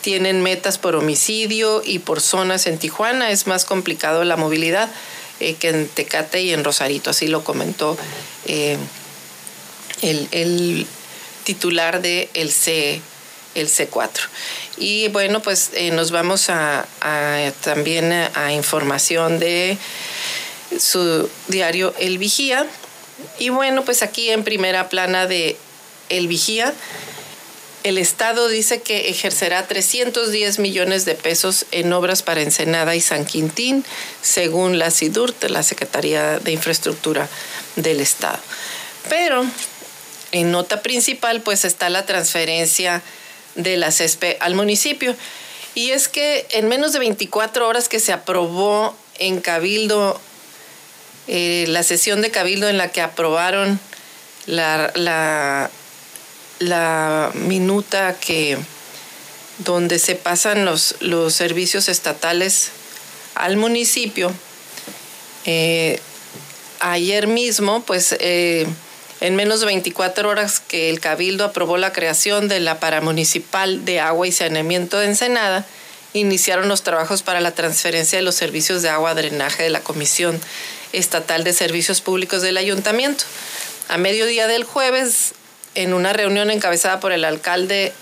Tienen 0.00 0.42
metas 0.42 0.78
por 0.78 0.94
homicidio 0.94 1.82
y 1.84 2.00
por 2.00 2.20
zonas 2.20 2.66
en 2.66 2.78
Tijuana. 2.78 3.30
Es 3.30 3.46
más 3.46 3.64
complicado 3.64 4.24
la 4.24 4.36
movilidad 4.36 4.90
eh, 5.40 5.54
que 5.54 5.68
en 5.68 5.88
Tecate 5.88 6.42
y 6.42 6.52
en 6.52 6.64
Rosarito. 6.64 7.10
Así 7.10 7.28
lo 7.28 7.44
comentó 7.44 7.96
eh, 8.46 8.76
el, 10.02 10.86
titular 11.44 12.02
de 12.02 12.28
el 12.34 12.50
C 12.50 13.00
el 13.56 13.68
C4. 13.68 14.20
Y 14.78 15.08
bueno, 15.08 15.40
pues 15.42 15.70
eh, 15.74 15.90
nos 15.90 16.10
vamos 16.10 16.48
a, 16.50 16.86
también 17.62 18.12
a, 18.12 18.52
información 18.52 19.38
de 19.38 19.78
su 20.78 21.28
diario 21.48 21.94
El 21.98 22.18
Vigía. 22.18 22.66
Y 23.38 23.48
bueno, 23.48 23.84
pues 23.84 24.02
aquí 24.02 24.30
en 24.30 24.44
primera 24.44 24.88
plana 24.88 25.26
de 25.26 25.56
El 26.10 26.28
Vigía, 26.28 26.74
el 27.82 27.98
Estado 27.98 28.48
dice 28.48 28.82
que 28.82 29.08
ejercerá 29.08 29.66
310 29.66 30.58
millones 30.58 31.04
de 31.04 31.14
pesos 31.14 31.66
en 31.70 31.92
obras 31.92 32.22
para 32.22 32.42
Ensenada 32.42 32.94
y 32.94 33.00
San 33.00 33.24
Quintín, 33.24 33.84
según 34.20 34.78
la 34.78 34.90
SIDURT, 34.90 35.44
la 35.44 35.62
Secretaría 35.62 36.38
de 36.40 36.52
Infraestructura 36.52 37.28
del 37.76 38.00
Estado. 38.00 38.40
Pero 39.08 39.46
en 40.32 40.50
nota 40.50 40.82
principal, 40.82 41.40
pues 41.40 41.64
está 41.64 41.88
la 41.88 42.04
transferencia 42.04 43.02
de 43.56 43.76
la 43.76 43.90
CESPE 43.90 44.36
al 44.40 44.54
municipio. 44.54 45.14
Y 45.74 45.90
es 45.90 46.08
que 46.08 46.46
en 46.50 46.68
menos 46.68 46.92
de 46.92 47.00
24 47.00 47.66
horas 47.68 47.88
que 47.88 48.00
se 48.00 48.12
aprobó 48.12 48.96
en 49.18 49.40
Cabildo, 49.40 50.20
eh, 51.26 51.66
la 51.68 51.82
sesión 51.82 52.22
de 52.22 52.30
Cabildo 52.30 52.68
en 52.68 52.78
la 52.78 52.88
que 52.88 53.00
aprobaron 53.02 53.80
la, 54.46 54.92
la, 56.58 57.30
minuta 57.34 58.16
que 58.18 58.56
donde 59.58 59.98
se 59.98 60.14
pasan 60.14 60.64
los, 60.64 60.96
los 61.00 61.34
servicios 61.34 61.88
estatales 61.88 62.70
al 63.34 63.56
municipio, 63.56 64.32
eh, 65.44 66.00
ayer 66.80 67.26
mismo, 67.26 67.82
pues 67.82 68.16
eh, 68.20 68.66
en 69.20 69.36
menos 69.36 69.60
de 69.60 69.66
24 69.66 70.28
horas 70.28 70.60
que 70.60 70.90
el 70.90 71.00
Cabildo 71.00 71.44
aprobó 71.44 71.76
la 71.76 71.92
creación 71.92 72.48
de 72.48 72.60
la 72.60 72.80
Paramunicipal 72.80 73.84
de 73.84 74.00
Agua 74.00 74.26
y 74.26 74.32
Saneamiento 74.32 74.98
de 74.98 75.06
Ensenada, 75.06 75.64
iniciaron 76.12 76.68
los 76.68 76.82
trabajos 76.82 77.22
para 77.22 77.40
la 77.40 77.52
transferencia 77.52 78.18
de 78.18 78.24
los 78.24 78.34
servicios 78.34 78.82
de 78.82 78.88
agua 78.88 79.14
drenaje 79.14 79.62
de 79.62 79.70
la 79.70 79.80
Comisión 79.80 80.40
Estatal 80.92 81.44
de 81.44 81.52
Servicios 81.52 82.00
Públicos 82.00 82.42
del 82.42 82.56
Ayuntamiento. 82.56 83.24
A 83.88 83.98
mediodía 83.98 84.46
del 84.46 84.64
jueves, 84.64 85.34
en 85.74 85.94
una 85.94 86.12
reunión 86.12 86.50
encabezada 86.50 87.00
por 87.00 87.12
el 87.12 87.24
alcalde 87.24 87.92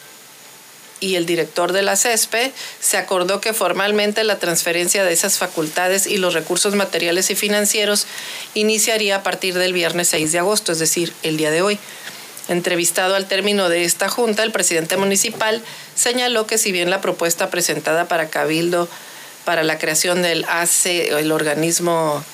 y 1.00 1.16
el 1.16 1.26
director 1.26 1.72
de 1.72 1.82
la 1.82 1.96
CESPE, 1.96 2.52
se 2.80 2.96
acordó 2.96 3.40
que 3.40 3.52
formalmente 3.52 4.24
la 4.24 4.38
transferencia 4.38 5.04
de 5.04 5.12
esas 5.12 5.38
facultades 5.38 6.06
y 6.06 6.16
los 6.16 6.34
recursos 6.34 6.74
materiales 6.74 7.30
y 7.30 7.34
financieros 7.34 8.06
iniciaría 8.54 9.16
a 9.16 9.22
partir 9.22 9.54
del 9.54 9.72
viernes 9.72 10.08
6 10.08 10.32
de 10.32 10.38
agosto, 10.38 10.72
es 10.72 10.78
decir, 10.78 11.12
el 11.22 11.36
día 11.36 11.50
de 11.50 11.62
hoy. 11.62 11.78
Entrevistado 12.48 13.14
al 13.14 13.26
término 13.26 13.68
de 13.68 13.84
esta 13.84 14.08
junta, 14.08 14.42
el 14.42 14.52
presidente 14.52 14.96
municipal 14.96 15.62
señaló 15.94 16.46
que 16.46 16.58
si 16.58 16.72
bien 16.72 16.90
la 16.90 17.00
propuesta 17.00 17.50
presentada 17.50 18.06
para 18.06 18.28
Cabildo 18.28 18.88
para 19.44 19.62
la 19.62 19.78
creación 19.78 20.22
del 20.22 20.44
ACE, 20.48 21.08
el 21.18 21.32
organismo 21.32 22.24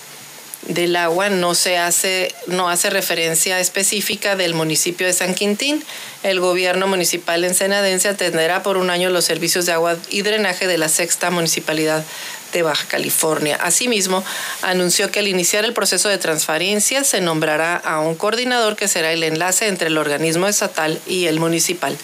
del 0.62 0.94
agua 0.96 1.30
no 1.30 1.54
se 1.54 1.78
hace 1.78 2.34
no 2.46 2.68
hace 2.68 2.90
referencia 2.90 3.60
específica 3.60 4.36
del 4.36 4.54
municipio 4.54 5.06
de 5.06 5.12
San 5.12 5.34
Quintín. 5.34 5.82
El 6.22 6.38
gobierno 6.40 6.86
municipal 6.86 7.44
ensenadense 7.44 8.08
atenderá 8.08 8.62
por 8.62 8.76
un 8.76 8.90
año 8.90 9.10
los 9.10 9.24
servicios 9.24 9.66
de 9.66 9.72
agua 9.72 9.96
y 10.10 10.22
drenaje 10.22 10.66
de 10.66 10.78
la 10.78 10.88
sexta 10.88 11.30
municipalidad 11.30 12.04
de 12.52 12.62
Baja 12.62 12.86
California. 12.88 13.56
Asimismo, 13.56 14.24
anunció 14.62 15.10
que 15.10 15.20
al 15.20 15.28
iniciar 15.28 15.64
el 15.64 15.72
proceso 15.72 16.08
de 16.08 16.18
transferencia 16.18 17.04
se 17.04 17.20
nombrará 17.20 17.76
a 17.76 18.00
un 18.00 18.14
coordinador 18.14 18.76
que 18.76 18.88
será 18.88 19.12
el 19.12 19.22
enlace 19.22 19.68
entre 19.68 19.88
el 19.88 19.98
organismo 19.98 20.46
estatal 20.46 21.00
y 21.06 21.26
el 21.26 21.40
municipal. 21.40 21.96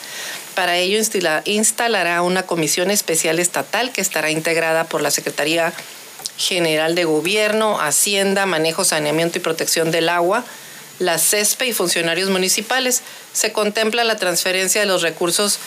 Para 0.54 0.78
ello 0.78 0.98
instalará 1.44 2.22
una 2.22 2.44
comisión 2.44 2.90
especial 2.90 3.38
estatal 3.38 3.92
que 3.92 4.00
estará 4.00 4.30
integrada 4.30 4.84
por 4.84 5.02
la 5.02 5.10
Secretaría 5.10 5.74
General 6.38 6.94
de 6.94 7.04
Gobierno, 7.04 7.80
Hacienda, 7.80 8.46
Manejo, 8.46 8.84
Saneamiento 8.84 9.38
y 9.38 9.40
Protección 9.40 9.90
del 9.90 10.08
Agua, 10.08 10.44
la 10.98 11.18
CESPE 11.18 11.66
y 11.66 11.72
funcionarios 11.72 12.30
municipales. 12.30 13.02
Se 13.32 13.52
contempla 13.52 14.04
la 14.04 14.16
transferencia 14.16 14.80
de 14.80 14.86
los 14.86 15.02
recursos, 15.02 15.58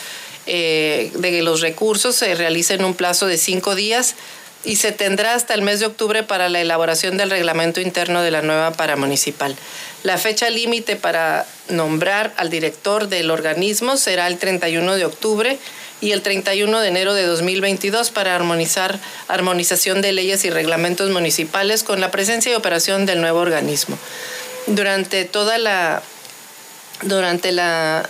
eh, 0.45 1.11
de 1.15 1.31
que 1.31 1.41
los 1.41 1.61
recursos 1.61 2.15
se 2.15 2.33
realice 2.35 2.73
en 2.73 2.83
un 2.83 2.93
plazo 2.93 3.27
de 3.27 3.38
cinco 3.38 3.75
días 3.75 4.15
y 4.63 4.75
se 4.75 4.91
tendrá 4.91 5.35
hasta 5.35 5.53
el 5.53 5.61
mes 5.61 5.79
de 5.79 5.85
octubre 5.85 6.23
para 6.23 6.49
la 6.49 6.59
elaboración 6.59 7.17
del 7.17 7.29
reglamento 7.29 7.79
interno 7.79 8.21
de 8.21 8.31
la 8.31 8.41
nueva 8.41 8.71
paramunicipal. 8.71 9.55
La 10.03 10.17
fecha 10.17 10.49
límite 10.49 10.95
para 10.95 11.45
nombrar 11.69 12.33
al 12.38 12.49
director 12.49 13.07
del 13.07 13.31
organismo 13.31 13.97
será 13.97 14.27
el 14.27 14.38
31 14.38 14.95
de 14.95 15.05
octubre 15.05 15.57
y 16.01 16.12
el 16.12 16.22
31 16.22 16.79
de 16.79 16.88
enero 16.88 17.13
de 17.13 17.25
2022 17.25 18.12
para 18.12 18.36
armonizar 18.36 19.00
armonización 19.27 20.01
de 20.01 20.12
leyes 20.12 20.46
y 20.46 20.50
reglamentos 20.50 21.10
municipales 21.10 21.84
con 21.84 22.00
la 22.00 22.12
presencia 22.12 22.51
y 22.51 22.56
operación 22.56 23.06
del 23.06 23.22
nuevo 23.22 23.39
organismo. 23.39 23.98
Durante 24.68 25.25
toda 25.25 25.58
la 25.58 26.01
durante 27.01 27.51
la 27.51 28.10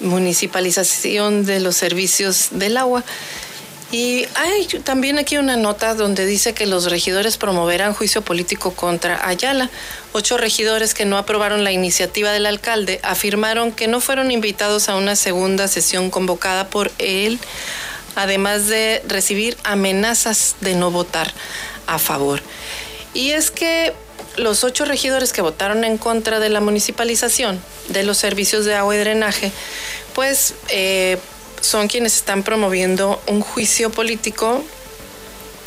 municipalización 0.00 1.46
de 1.46 1.60
los 1.60 1.76
servicios 1.76 2.48
del 2.50 2.76
agua. 2.76 3.04
Y 3.94 4.26
hay 4.34 4.66
también 4.82 5.20
aquí 5.20 5.36
una 5.36 5.56
nota 5.56 5.94
donde 5.94 6.26
dice 6.26 6.52
que 6.52 6.66
los 6.66 6.90
regidores 6.90 7.36
promoverán 7.36 7.94
juicio 7.94 8.22
político 8.22 8.72
contra 8.72 9.24
Ayala. 9.28 9.70
Ocho 10.10 10.36
regidores 10.36 10.94
que 10.94 11.04
no 11.04 11.16
aprobaron 11.16 11.62
la 11.62 11.70
iniciativa 11.70 12.32
del 12.32 12.46
alcalde 12.46 12.98
afirmaron 13.04 13.70
que 13.70 13.86
no 13.86 14.00
fueron 14.00 14.32
invitados 14.32 14.88
a 14.88 14.96
una 14.96 15.14
segunda 15.14 15.68
sesión 15.68 16.10
convocada 16.10 16.66
por 16.70 16.90
él 16.98 17.38
además 18.16 18.66
de 18.66 19.00
recibir 19.06 19.56
amenazas 19.62 20.56
de 20.60 20.74
no 20.74 20.90
votar 20.90 21.32
a 21.86 22.00
favor. 22.00 22.40
Y 23.12 23.30
es 23.30 23.52
que 23.52 23.92
los 24.36 24.64
ocho 24.64 24.84
regidores 24.84 25.32
que 25.32 25.40
votaron 25.40 25.84
en 25.84 25.98
contra 25.98 26.40
de 26.40 26.48
la 26.48 26.60
municipalización 26.60 27.62
de 27.90 28.02
los 28.02 28.18
servicios 28.18 28.64
de 28.64 28.74
agua 28.74 28.96
y 28.96 28.98
drenaje, 28.98 29.52
pues 30.14 30.54
eh, 30.68 31.18
son 31.64 31.88
quienes 31.88 32.16
están 32.16 32.42
promoviendo 32.42 33.22
un 33.26 33.40
juicio 33.40 33.90
político 33.90 34.62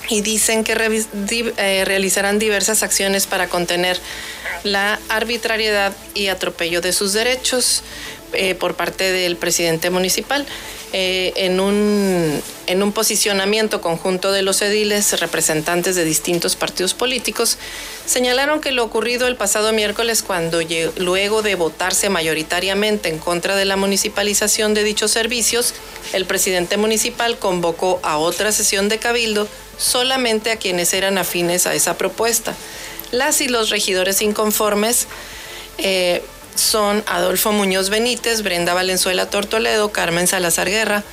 y 0.10 0.22
dicen 0.22 0.64
que 0.64 0.74
eh, 0.74 1.84
realizarán 1.86 2.40
diversas 2.40 2.84
acciones 2.84 3.28
para 3.28 3.50
contener 3.50 4.00
la 4.64 5.00
arbitrariedad 5.10 5.94
y 6.14 6.28
atropello 6.28 6.82
de 6.82 6.94
sus 6.94 7.14
derechos 7.14 7.84
eh, 8.34 8.56
por 8.56 8.76
parte 8.76 9.12
del 9.12 9.38
presidente 9.38 9.90
municipal. 9.90 10.46
Eh, 10.94 11.34
en, 11.36 11.60
un, 11.60 12.42
en 12.66 12.82
un 12.82 12.94
posicionamiento 12.94 13.82
conjunto 13.82 14.32
de 14.32 14.42
los 14.42 14.62
ediles, 14.62 15.20
representantes 15.20 15.98
de 15.98 16.06
distintos 16.06 16.56
partidos 16.56 16.94
políticos, 16.94 17.58
señalaron 18.06 18.62
que 18.62 18.72
lo 18.72 18.86
ocurrido 18.86 19.28
el 19.28 19.36
pasado 19.36 19.74
miércoles, 19.74 20.24
cuando 20.24 20.62
luego 20.96 21.42
de 21.42 21.56
votarse 21.56 22.10
mayoritariamente 22.10 23.10
en 23.10 23.20
contra 23.20 23.58
de 23.58 23.66
la 23.66 23.76
municipalización 23.76 24.74
de 24.74 24.86
dichos 24.86 25.12
servicios, 25.12 25.74
el 26.14 26.26
presidente 26.26 26.78
municipal 26.78 27.38
convocó 27.38 28.00
a 28.04 28.18
otra 28.18 28.54
sesión 28.54 28.88
de 28.88 28.98
cabildo 28.98 29.46
solamente 29.78 30.52
a 30.52 30.58
quienes 30.58 30.94
eran 30.94 31.18
afines 31.18 31.68
a 31.68 31.74
esa 31.74 31.98
propuesta. 31.98 32.56
Las 33.12 33.42
y 33.42 33.50
los 33.50 33.70
regidores 33.70 34.22
inconformes 34.22 35.08
eh, 35.78 36.24
son 36.58 37.04
Adolfo 37.08 37.52
Muñoz 37.52 37.90
Benítez, 37.90 38.42
Brenda 38.42 38.74
Valenzuela 38.74 39.30
Tortoledo, 39.30 39.92
Carmen 39.92 40.28
Salazar 40.28 40.70
Guerra, 40.70 41.04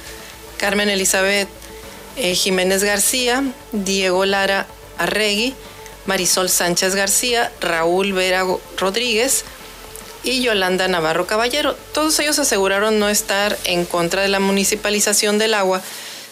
Carmen 0.56 0.88
Elizabeth 0.88 1.48
eh, 2.16 2.34
Jiménez 2.34 2.82
García, 2.82 3.42
Diego 3.72 4.24
Lara 4.24 4.66
Arregui, 4.98 5.54
Marisol 6.06 6.48
Sánchez 6.48 6.94
García, 6.94 7.50
Raúl 7.60 8.12
Vera 8.12 8.44
Rodríguez 8.76 9.44
y 10.22 10.40
Yolanda 10.42 10.88
Navarro 10.88 11.26
Caballero. 11.26 11.76
Todos 11.92 12.18
ellos 12.18 12.38
aseguraron 12.38 12.98
no 12.98 13.08
estar 13.08 13.56
en 13.64 13.84
contra 13.84 14.22
de 14.22 14.28
la 14.28 14.40
municipalización 14.40 15.38
del 15.38 15.54
agua, 15.54 15.82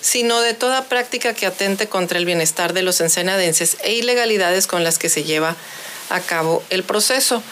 sino 0.00 0.40
de 0.40 0.54
toda 0.54 0.84
práctica 0.84 1.34
que 1.34 1.46
atente 1.46 1.88
contra 1.88 2.18
el 2.18 2.24
bienestar 2.24 2.72
de 2.72 2.82
los 2.82 3.00
ensenadenses 3.00 3.76
e 3.82 3.92
ilegalidades 3.92 4.66
con 4.66 4.84
las 4.84 4.98
que 4.98 5.08
se 5.08 5.24
lleva 5.24 5.56
a 6.10 6.20
cabo 6.20 6.62
el 6.70 6.82
proceso. 6.82 7.42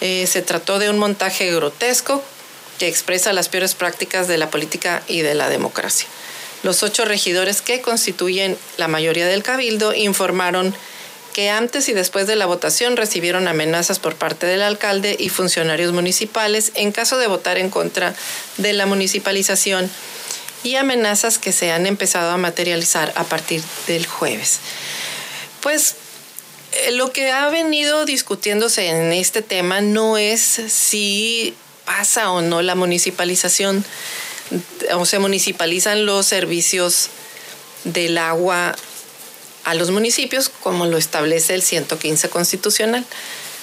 Eh, 0.00 0.26
se 0.26 0.42
trató 0.42 0.78
de 0.78 0.90
un 0.90 0.98
montaje 0.98 1.52
grotesco 1.52 2.22
que 2.78 2.88
expresa 2.88 3.32
las 3.32 3.48
peores 3.48 3.74
prácticas 3.74 4.28
de 4.28 4.38
la 4.38 4.50
política 4.50 5.02
y 5.08 5.22
de 5.22 5.34
la 5.34 5.48
democracia. 5.48 6.06
Los 6.62 6.82
ocho 6.82 7.04
regidores 7.04 7.62
que 7.62 7.80
constituyen 7.80 8.56
la 8.76 8.88
mayoría 8.88 9.26
del 9.26 9.42
cabildo 9.42 9.94
informaron 9.94 10.74
que 11.32 11.50
antes 11.50 11.88
y 11.88 11.92
después 11.92 12.26
de 12.26 12.34
la 12.34 12.46
votación 12.46 12.96
recibieron 12.96 13.46
amenazas 13.46 14.00
por 14.00 14.16
parte 14.16 14.46
del 14.46 14.62
alcalde 14.62 15.16
y 15.18 15.28
funcionarios 15.28 15.92
municipales 15.92 16.72
en 16.74 16.90
caso 16.90 17.16
de 17.18 17.28
votar 17.28 17.58
en 17.58 17.70
contra 17.70 18.14
de 18.56 18.72
la 18.72 18.86
municipalización 18.86 19.88
y 20.64 20.74
amenazas 20.74 21.38
que 21.38 21.52
se 21.52 21.70
han 21.70 21.86
empezado 21.86 22.30
a 22.30 22.36
materializar 22.36 23.12
a 23.14 23.22
partir 23.22 23.62
del 23.86 24.06
jueves. 24.06 24.58
Pues 25.60 25.94
lo 26.92 27.12
que 27.12 27.30
ha 27.30 27.48
venido 27.48 28.04
discutiéndose 28.04 28.88
en 28.88 29.12
este 29.12 29.42
tema 29.42 29.80
no 29.80 30.18
es 30.18 30.40
si 30.40 31.54
pasa 31.84 32.30
o 32.30 32.42
no 32.42 32.62
la 32.62 32.74
municipalización 32.74 33.84
o 34.94 35.06
se 35.06 35.18
municipalizan 35.18 36.06
los 36.06 36.26
servicios 36.26 37.08
del 37.84 38.18
agua 38.18 38.76
a 39.64 39.74
los 39.74 39.90
municipios 39.90 40.48
como 40.48 40.86
lo 40.86 40.96
establece 40.96 41.54
el 41.54 41.62
115 41.62 42.28
constitucional. 42.28 43.04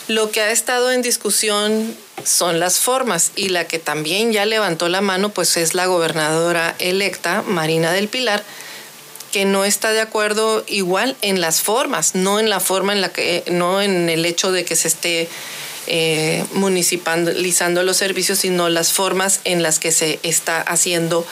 Lo 0.08 0.30
que 0.30 0.42
ha 0.42 0.52
estado 0.52 0.92
en 0.92 1.02
discusión 1.02 1.96
son 2.24 2.60
las 2.60 2.80
formas 2.80 3.32
y 3.36 3.50
la 3.50 3.68
que 3.68 3.80
también 3.80 4.32
ya 4.32 4.46
levantó 4.46 4.88
la 4.88 5.02
mano 5.02 5.30
pues 5.30 5.58
es 5.58 5.74
la 5.74 5.88
gobernadora 5.88 6.76
electa 6.78 7.42
Marina 7.42 7.92
del 7.92 8.08
Pilar 8.08 8.44
que 9.36 9.44
no 9.44 9.66
está 9.66 9.92
de 9.92 10.00
acuerdo 10.00 10.64
igual 10.66 11.18
en 11.22 11.42
las 11.42 11.62
formas, 11.62 12.16
no 12.16 12.40
en 12.40 12.50
la 12.50 12.62
forma 12.62 12.94
en 12.94 13.02
la 13.02 13.12
que 13.12 13.44
no 13.52 13.82
en 13.82 14.08
el 14.08 14.26
hecho 14.26 14.54
de 14.54 14.64
que 14.64 14.78
se 14.78 14.88
esté 14.88 15.28
eh, 15.88 16.46
municipalizando 16.54 17.84
los 17.84 17.98
servicios, 17.98 18.40
sino 18.40 18.70
las 18.70 18.94
formas 18.94 19.42
en 19.44 19.62
las 19.62 19.78
que 19.78 19.92
se 19.92 20.22
está 20.24 20.62
haciendo 20.62 21.28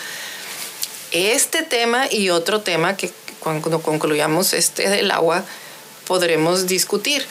este 1.14 1.64
tema 1.64 2.08
y 2.12 2.30
otro 2.30 2.60
tema 2.60 2.98
que 2.98 3.10
cuando 3.40 3.82
concluyamos 3.82 4.52
este 4.52 4.90
del 4.90 5.10
agua 5.10 5.46
podremos 6.06 6.68
discutir. 6.68 7.26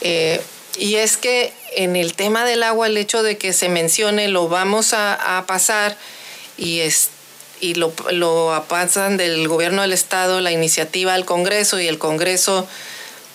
Eh, 0.00 0.40
y 0.76 0.94
es 0.94 1.16
que 1.16 1.52
en 1.74 1.96
el 1.96 2.14
tema 2.14 2.44
del 2.44 2.62
agua, 2.62 2.86
el 2.86 2.96
hecho 2.98 3.24
de 3.24 3.36
que 3.36 3.52
se 3.52 3.68
mencione 3.68 4.28
lo 4.28 4.46
vamos 4.46 4.92
a, 4.92 5.44
pasar 5.48 5.98
y, 6.56 6.78
es, 6.82 7.10
y 7.60 7.74
lo, 7.74 7.92
lo 8.12 8.64
pasan 8.68 9.16
del 9.16 9.48
gobierno 9.48 9.82
del 9.82 9.92
Estado, 9.92 10.40
la 10.40 10.52
iniciativa 10.52 11.14
al 11.14 11.24
Congreso 11.24 11.80
y 11.80 11.88
el 11.88 11.98
Congreso 11.98 12.66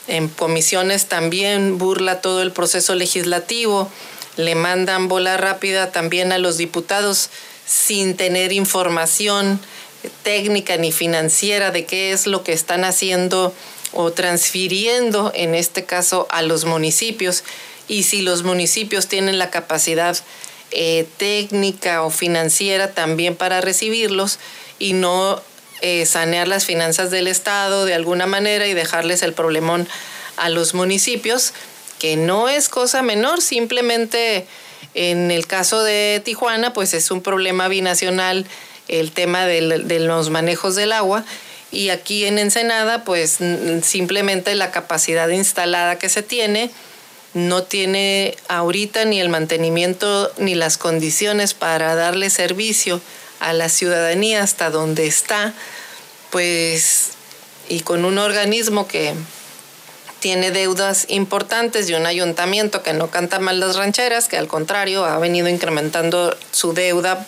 en 0.08 0.28
comisiones 0.28 1.06
también 1.06 1.78
burla 1.78 2.22
todo 2.22 2.42
el 2.42 2.52
proceso 2.52 2.96
legislativo, 2.96 3.90
le 4.36 4.56
mandan 4.56 5.08
bola 5.08 5.38
rápida 5.38 5.92
también 5.92 6.32
a 6.32 6.38
los 6.38 6.58
diputados 6.58 7.30
sin 7.66 8.18
tener 8.18 8.52
información 8.52 9.60
técnica 10.24 10.78
ni 10.78 10.92
financiera 10.92 11.72
de 11.72 11.86
qué 11.86 12.12
es 12.12 12.28
lo 12.28 12.44
que 12.44 12.52
están 12.52 12.84
haciendo 12.84 13.54
o 13.94 14.12
transfiriendo, 14.12 15.32
en 15.36 15.56
este 15.56 15.86
caso, 15.86 16.28
a 16.30 16.42
los 16.42 16.66
municipios. 16.66 17.44
Y 17.88 18.04
si 18.04 18.22
los 18.22 18.44
municipios 18.44 19.08
tienen 19.08 19.38
la 19.38 19.50
capacidad 19.50 20.18
eh, 20.76 21.08
técnica 21.18 22.04
o 22.04 22.10
financiera 22.10 22.92
también 22.92 23.36
para 23.36 23.62
recibirlos 23.62 24.40
y 24.80 24.94
no 24.94 25.42
eh, 25.82 26.06
sanear 26.06 26.48
las 26.48 26.66
finanzas 26.66 27.12
del 27.12 27.28
Estado 27.28 27.86
de 27.86 27.94
alguna 27.94 28.26
manera 28.26 28.68
y 28.68 28.74
dejarles 28.74 29.22
el 29.22 29.34
problemón 29.34 29.88
a 30.38 30.50
los 30.50 30.74
municipios, 30.74 31.54
que 32.00 32.16
no 32.16 32.50
es 32.50 32.70
cosa 32.70 33.02
menor, 33.02 33.42
simplemente 33.42 34.48
en 34.96 35.32
el 35.32 35.46
caso 35.48 35.84
de 35.84 36.22
Tijuana, 36.24 36.74
pues 36.74 36.94
es 36.94 37.12
un 37.12 37.22
problema 37.22 37.68
binacional 37.68 38.46
el 38.88 39.12
tema 39.12 39.46
de 39.46 40.00
los 40.00 40.30
manejos 40.30 40.76
del 40.76 40.92
agua 40.92 41.24
y 41.74 41.90
aquí 41.90 42.26
en 42.26 42.38
Ensenada, 42.38 43.04
pues 43.04 43.40
simplemente 43.82 44.54
la 44.56 44.72
capacidad 44.72 45.28
instalada 45.30 45.98
que 45.98 46.08
se 46.08 46.22
tiene 46.22 46.70
no 47.34 47.63
tiene 47.63 48.38
ahorita 48.48 49.06
ni 49.06 49.19
el 49.19 49.30
mantenimiento 49.30 50.32
ni 50.38 50.56
las 50.56 50.78
condiciones 50.78 51.54
para 51.54 51.96
darle 51.96 52.30
servicio 52.30 53.02
a 53.39 53.54
la 53.54 53.69
ciudadanía 53.69 54.43
hasta 54.43 54.69
donde 54.69 55.08
está, 55.08 55.54
pues, 56.30 57.12
y 57.69 57.82
con 57.82 58.06
un 58.06 58.17
organismo 58.17 58.88
que 58.88 59.13
tiene 60.19 60.52
deudas 60.52 61.06
importantes 61.10 61.89
y 61.89 61.96
un 61.96 62.06
ayuntamiento 62.06 62.82
que 62.82 62.93
no 62.93 63.10
canta 63.10 63.39
mal 63.39 63.60
las 63.60 63.76
rancheras, 63.76 64.30
que 64.30 64.38
al 64.38 64.48
contrario 64.48 65.04
ha 65.04 65.17
venido 65.17 65.50
incrementando 65.50 66.38
su 66.52 66.74
deuda 66.74 67.28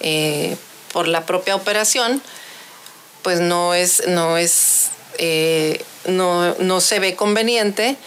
eh, 0.00 0.56
por 0.94 1.08
la 1.08 1.26
propia 1.26 1.54
operación, 1.56 2.22
pues 3.20 3.40
no 3.40 3.74
es, 3.74 4.04
no 4.08 4.38
es, 4.38 4.88
eh, 5.18 5.84
no, 6.06 6.54
no 6.54 6.80
se 6.80 7.00
ve 7.00 7.16
conveniente. 7.16 7.98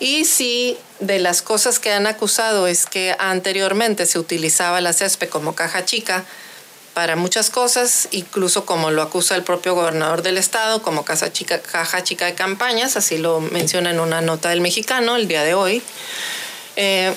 Y 0.00 0.24
si 0.24 0.78
de 1.00 1.18
las 1.18 1.42
cosas 1.42 1.78
que 1.78 1.92
han 1.92 2.06
acusado 2.06 2.66
es 2.66 2.86
que 2.86 3.16
anteriormente 3.18 4.06
se 4.06 4.18
utilizaba 4.18 4.80
la 4.80 4.92
CESPE 4.92 5.28
como 5.28 5.54
caja 5.54 5.84
chica 5.84 6.24
para 6.94 7.14
muchas 7.14 7.50
cosas, 7.50 8.08
incluso 8.10 8.66
como 8.66 8.90
lo 8.90 9.02
acusa 9.02 9.36
el 9.36 9.44
propio 9.44 9.74
gobernador 9.74 10.22
del 10.22 10.36
estado, 10.36 10.82
como 10.82 11.04
casa 11.04 11.32
chica, 11.32 11.60
caja 11.60 12.02
chica 12.02 12.26
de 12.26 12.34
campañas, 12.34 12.96
así 12.96 13.18
lo 13.18 13.40
menciona 13.40 13.90
en 13.90 14.00
una 14.00 14.20
nota 14.20 14.48
del 14.48 14.60
mexicano 14.60 15.14
el 15.14 15.28
día 15.28 15.44
de 15.44 15.54
hoy. 15.54 15.82
Eh, 16.74 17.14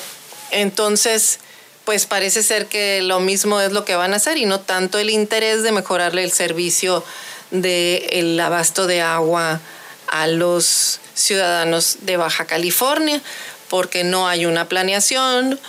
entonces, 0.52 1.40
pues 1.84 2.06
parece 2.06 2.44
ser 2.44 2.68
que 2.68 3.02
lo 3.02 3.20
mismo 3.20 3.60
es 3.60 3.72
lo 3.72 3.84
que 3.84 3.96
van 3.96 4.14
a 4.14 4.18
hacer 4.18 4.38
y 4.38 4.46
no 4.46 4.60
tanto 4.60 5.00
el 5.00 5.10
interés 5.10 5.64
de 5.64 5.72
mejorarle 5.72 6.24
el 6.24 6.32
servicio 6.32 7.04
del 7.50 8.40
abasto 8.40 8.86
de 8.86 9.02
agua 9.02 9.60
a 10.08 10.28
los 10.28 11.01
ciudadanos 11.14 11.98
de 12.02 12.18
Baja 12.18 12.46
California, 12.46 13.22
porque 13.70 14.04
no 14.04 14.28
hay 14.28 14.46
una 14.46 14.68
planeación 14.68 15.60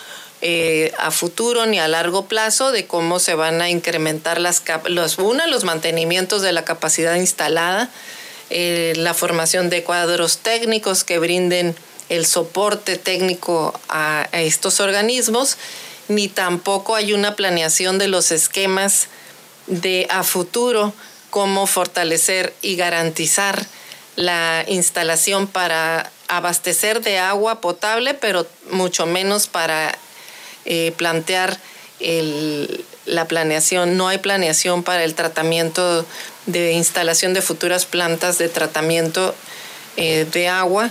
eh, 0.41 0.93
a 0.99 1.11
futuro 1.11 1.67
ni 1.67 1.79
a 1.79 1.89
largo 1.89 2.27
plazo 2.27 2.73
de 2.73 2.87
cómo 2.87 3.21
se 3.21 3.35
van 3.35 3.63
a 3.63 3.71
incrementar 3.71 4.41
las, 4.41 4.63
los, 4.87 5.19
una, 5.19 5.47
los 5.47 5.65
mantenimientos 5.65 6.43
de 6.43 6.53
la 6.53 6.65
capacidad 6.65 7.15
instalada, 7.15 7.91
eh, 8.51 8.95
la 8.97 9.15
formación 9.15 9.71
de 9.71 9.85
cuadros 9.85 10.39
técnicos 10.39 11.05
que 11.05 11.19
brinden 11.19 11.77
el 12.09 12.27
soporte 12.27 12.97
técnico 12.97 13.79
a 13.89 14.29
estos 14.33 14.81
organismos 14.81 15.57
ni 16.09 16.29
tampoco 16.29 16.95
hay 16.95 17.13
una 17.13 17.37
planeación 17.37 17.99
de 17.99 18.09
los 18.09 18.31
esquemas 18.33 19.09
de 19.67 20.07
a 20.11 20.23
futuro 20.23 20.93
cómo 21.31 21.67
fortalecer 21.67 22.55
y 22.63 22.77
garantizar 22.77 23.65
la 24.17 24.65
instalación 24.69 25.47
para 25.47 26.11
abastecer 26.29 27.01
de 27.01 27.19
agua 27.19 27.61
potable, 27.61 28.15
pero 28.15 28.47
mucho 28.71 29.07
menos 29.07 29.47
para 29.47 29.97
eh, 30.65 30.93
plantear 30.97 31.59
la 33.07 33.27
planeación. 33.27 33.97
No 33.97 34.09
hay 34.09 34.19
planeación 34.19 34.83
para 34.83 35.05
el 35.05 35.15
tratamiento 35.15 36.05
de 36.47 36.73
instalación 36.73 37.33
de 37.33 37.43
futuras 37.43 37.87
plantas 37.87 38.39
de 38.39 38.49
tratamiento 38.49 39.35
eh, 39.97 40.27
de 40.33 40.49
agua, 40.49 40.91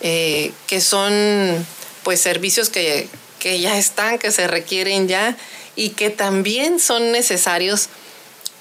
eh, 0.00 0.52
que 0.66 0.80
son 0.80 1.66
pues 2.02 2.20
servicios 2.20 2.70
que 2.70 3.08
que 3.38 3.60
ya 3.60 3.78
están, 3.78 4.18
que 4.18 4.30
se 4.30 4.46
requieren 4.46 5.08
ya 5.08 5.36
y 5.76 5.90
que 5.90 6.10
también 6.10 6.80
son 6.80 7.12
necesarios 7.12 7.88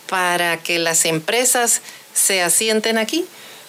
para 0.07 0.57
que 0.57 0.79
las 0.79 1.05
empresas 1.05 1.81
se 2.13 2.41
asienten 2.41 2.97
aquí. 2.97 3.25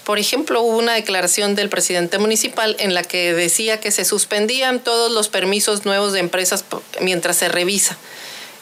Por 0.08 0.18
ejemplo, 0.18 0.62
hubo 0.62 0.78
una 0.78 0.94
declaración 0.94 1.54
del 1.54 1.68
presidente 1.68 2.16
municipal 2.16 2.76
en 2.78 2.94
la 2.94 3.02
que 3.02 3.34
decía 3.34 3.78
que 3.78 3.90
se 3.90 4.06
suspendían 4.06 4.80
todos 4.80 5.12
los 5.12 5.28
permisos 5.28 5.84
nuevos 5.84 6.14
de 6.14 6.20
empresas 6.20 6.64
mientras 7.02 7.36
se 7.36 7.50
revisa. 7.50 7.98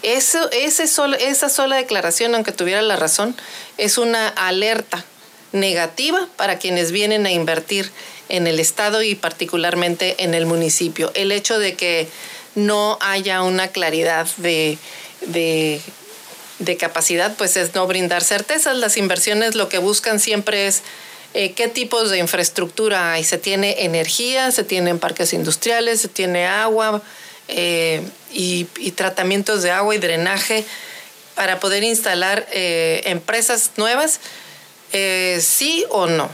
Esa 0.03 0.89
sola 0.89 1.77
declaración, 1.77 2.35
aunque 2.35 2.51
tuviera 2.51 2.83
la 2.83 2.97
razón, 2.97 3.37
es 3.79 3.97
una 3.97 4.27
alerta 4.27 5.05
negativa 5.53 6.29
para 6.35 6.59
quienes 6.59 6.91
vienen 6.91 7.27
a 7.27 7.31
invertir 7.31 7.93
en 8.29 8.49
el 8.49 8.59
Estado 8.59 9.03
y 9.03 9.15
particularmente 9.15 10.17
en 10.25 10.35
el 10.35 10.47
municipio. 10.47 11.13
El 11.15 11.31
hecho 11.31 11.61
de 11.61 11.75
que 11.75 12.09
no 12.57 12.99
haya 13.01 13.43
una 13.43 13.69
claridad 13.69 14.27
de, 14.39 14.79
capacidad, 16.81 17.37
pues 17.37 17.57
es 17.57 17.73
no 17.73 17.87
brindar 17.87 18.25
certezas. 18.25 18.77
Las 18.77 18.97
inversiones 18.97 19.55
lo 19.55 19.69
que 19.69 19.79
buscan 19.79 20.19
siempre 20.19 20.67
es 20.67 20.83
eh, 21.39 21.53
qué 21.53 21.69
tipos 21.69 22.09
de 22.09 22.17
infraestructura 22.17 23.13
hay. 23.13 23.23
Se 23.23 23.37
tiene 23.37 23.85
energía, 23.85 24.51
se 24.53 24.65
tienen 24.65 24.99
parques 24.99 25.35
industriales, 25.35 26.01
se 26.01 26.09
tiene 26.09 26.47
agua 26.47 27.03
eh, 27.49 28.03
y, 28.33 28.65
tratamientos 28.93 29.63
de 29.63 29.71
agua 29.71 29.95
y 29.95 29.99
drenaje 29.99 30.65
para 31.35 31.61
poder 31.61 31.83
instalar 31.85 32.49
eh, 32.53 33.03
empresas 33.05 33.73
nuevas, 33.77 34.19
sí 35.41 35.85
o 35.91 36.07
no. 36.07 36.31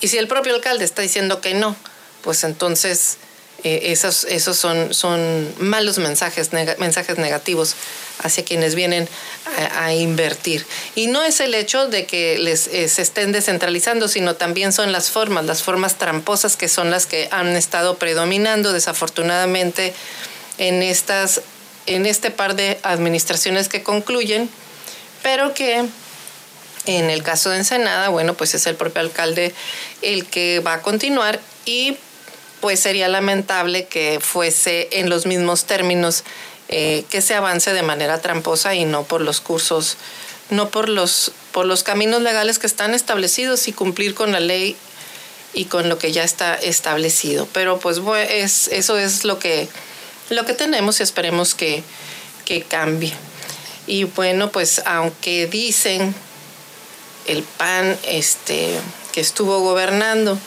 Y 0.00 0.08
si 0.08 0.18
el 0.18 0.26
propio 0.26 0.52
alcalde 0.52 0.84
está 0.84 1.02
diciendo 1.02 1.40
que 1.40 1.54
no, 1.54 1.76
pues 2.22 2.42
entonces 2.42 3.18
eh, 3.64 3.92
esos, 3.92 4.24
esos 4.24 4.58
son, 4.58 4.92
son 4.92 5.52
malos 5.58 5.96
mensajes, 5.96 6.52
mensajes 6.52 7.16
negativos 7.16 7.76
hacia 8.22 8.44
quienes 8.44 8.74
vienen 8.74 9.08
a, 9.74 9.92
invertir. 9.94 10.66
Y 10.94 11.06
no 11.06 11.22
es 11.22 11.40
el 11.40 11.54
hecho 11.54 11.88
de 11.88 12.04
que 12.06 12.38
les, 12.38 12.68
eh, 12.68 12.88
se 12.88 13.00
estén 13.02 13.32
descentralizando, 13.32 14.06
sino 14.06 14.36
también 14.36 14.72
son 14.72 14.92
las 14.92 15.10
formas, 15.10 15.46
las 15.46 15.62
formas 15.62 15.96
tramposas 15.96 16.56
que 16.56 16.68
son 16.68 16.90
las 16.90 17.06
que 17.06 17.28
han 17.30 17.56
estado 17.56 17.96
predominando 17.96 18.72
desafortunadamente 18.72 19.94
en, 20.58 20.82
estas, 20.82 21.40
en 21.86 22.04
este 22.04 22.30
par 22.30 22.56
de 22.56 22.78
administraciones 22.82 23.68
que 23.68 23.82
concluyen, 23.82 24.50
pero 25.22 25.54
que 25.54 25.84
en 26.86 27.08
el 27.08 27.22
caso 27.22 27.48
de 27.48 27.58
Ensenada, 27.58 28.10
bueno, 28.10 28.34
pues 28.34 28.54
es 28.54 28.66
el 28.66 28.76
propio 28.76 29.00
alcalde 29.00 29.54
el 30.02 30.26
que 30.26 30.60
va 30.60 30.74
a 30.74 30.82
continuar 30.82 31.40
y 31.64 31.96
pues 32.60 32.80
sería 32.80 33.08
lamentable 33.08 33.86
que 33.86 34.20
fuese 34.20 34.88
en 34.92 35.10
los 35.10 35.26
mismos 35.26 35.64
términos 35.64 36.24
eh, 36.68 37.04
que 37.10 37.20
se 37.20 37.34
avance 37.34 37.72
de 37.72 37.82
manera 37.82 38.20
tramposa 38.20 38.74
y 38.74 38.84
no 38.84 39.04
por 39.04 39.20
los 39.20 39.40
cursos, 39.40 39.96
no 40.50 40.70
por 40.70 40.88
los, 40.88 41.32
por 41.52 41.66
los 41.66 41.82
caminos 41.82 42.22
legales 42.22 42.58
que 42.58 42.66
están 42.66 42.94
establecidos 42.94 43.68
y 43.68 43.72
cumplir 43.72 44.14
con 44.14 44.32
la 44.32 44.40
ley 44.40 44.76
y 45.52 45.66
con 45.66 45.88
lo 45.88 45.98
que 45.98 46.10
ya 46.10 46.24
está 46.24 46.54
establecido. 46.54 47.46
Pero 47.52 47.78
pues 47.78 48.00
es, 48.30 48.68
eso 48.68 48.98
es 48.98 49.24
lo 49.24 49.38
que, 49.38 49.68
lo 50.30 50.46
que 50.46 50.54
tenemos 50.54 51.00
y 51.00 51.02
esperemos 51.02 51.54
que, 51.54 51.82
que 52.44 52.62
cambie. 52.62 53.12
Y 53.86 54.04
bueno, 54.04 54.50
pues 54.50 54.80
aunque 54.86 55.46
dicen 55.46 56.14
el 57.26 57.42
PAN 57.42 57.96
este, 58.04 58.78
que 59.12 59.20
estuvo 59.20 59.60
gobernando, 59.60 60.38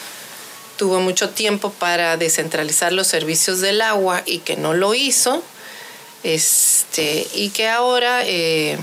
tuvo 0.78 1.00
mucho 1.00 1.30
tiempo 1.30 1.72
para 1.72 2.18
descentralizar 2.18 2.94
los 2.94 3.08
servicios 3.08 3.60
del 3.60 3.82
agua 3.82 4.24
y 4.26 4.40
que 4.40 4.56
no 4.56 4.74
lo 4.74 4.94
hizo, 4.94 5.44
este, 6.24 7.28
y 7.34 7.50
que 7.50 7.68
ahora, 7.68 8.22
eh, 8.26 8.78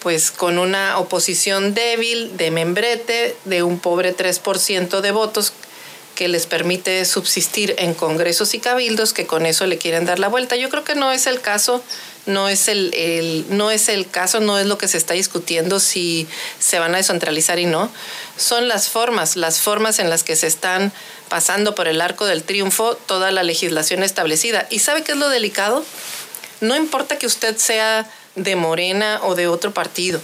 pues 0.00 0.30
con 0.30 0.58
una 0.58 0.98
oposición 0.98 1.74
débil 1.74 2.36
de 2.36 2.50
membrete, 2.50 3.36
de 3.44 3.62
un 3.62 3.78
pobre 3.78 4.16
3% 4.16 5.00
de 5.00 5.10
votos 5.12 5.52
que 6.14 6.28
les 6.28 6.46
permite 6.46 7.04
subsistir 7.04 7.74
en 7.78 7.94
congresos 7.94 8.54
y 8.54 8.58
cabildos, 8.58 9.12
que 9.12 9.26
con 9.26 9.46
eso 9.46 9.66
le 9.66 9.78
quieren 9.78 10.04
dar 10.04 10.18
la 10.18 10.28
vuelta. 10.28 10.56
Yo 10.56 10.68
creo 10.68 10.84
que 10.84 10.94
no 10.94 11.10
es 11.10 11.26
el 11.26 11.40
caso 11.40 11.82
no 12.26 12.48
es 12.48 12.68
el, 12.68 13.46
no 13.48 13.70
es 13.70 13.88
el 13.88 14.08
caso, 14.08 14.40
no 14.40 14.58
es 14.58 14.66
lo 14.66 14.78
que 14.78 14.88
se 14.88 14.96
está 14.96 15.14
discutiendo 15.14 15.80
si 15.80 16.28
se 16.58 16.78
van 16.78 16.94
a 16.94 16.98
descentralizar 16.98 17.58
y 17.58 17.66
no. 17.66 17.90
Son 18.36 18.68
las 18.68 18.88
formas, 18.88 19.36
las 19.36 19.60
formas 19.60 19.98
en 19.98 20.08
las 20.08 20.22
que 20.22 20.36
se 20.36 20.46
están 20.46 20.92
pasando 21.28 21.74
por 21.74 21.88
el 21.88 22.00
arco 22.00 22.26
del 22.26 22.44
triunfo 22.44 22.94
toda 22.94 23.30
la 23.30 23.42
legislación 23.42 24.02
establecida. 24.02 24.66
¿Y 24.70 24.78
sabe 24.78 25.02
qué 25.02 25.12
es 25.12 25.18
lo 25.18 25.28
delicado? 25.28 25.84
No 26.60 26.76
importa 26.76 27.18
que 27.18 27.26
usted 27.26 27.56
sea 27.56 28.08
de 28.36 28.54
Morena 28.56 29.20
o 29.22 29.34
de 29.34 29.48
otro 29.48 29.74
partido. 29.74 30.20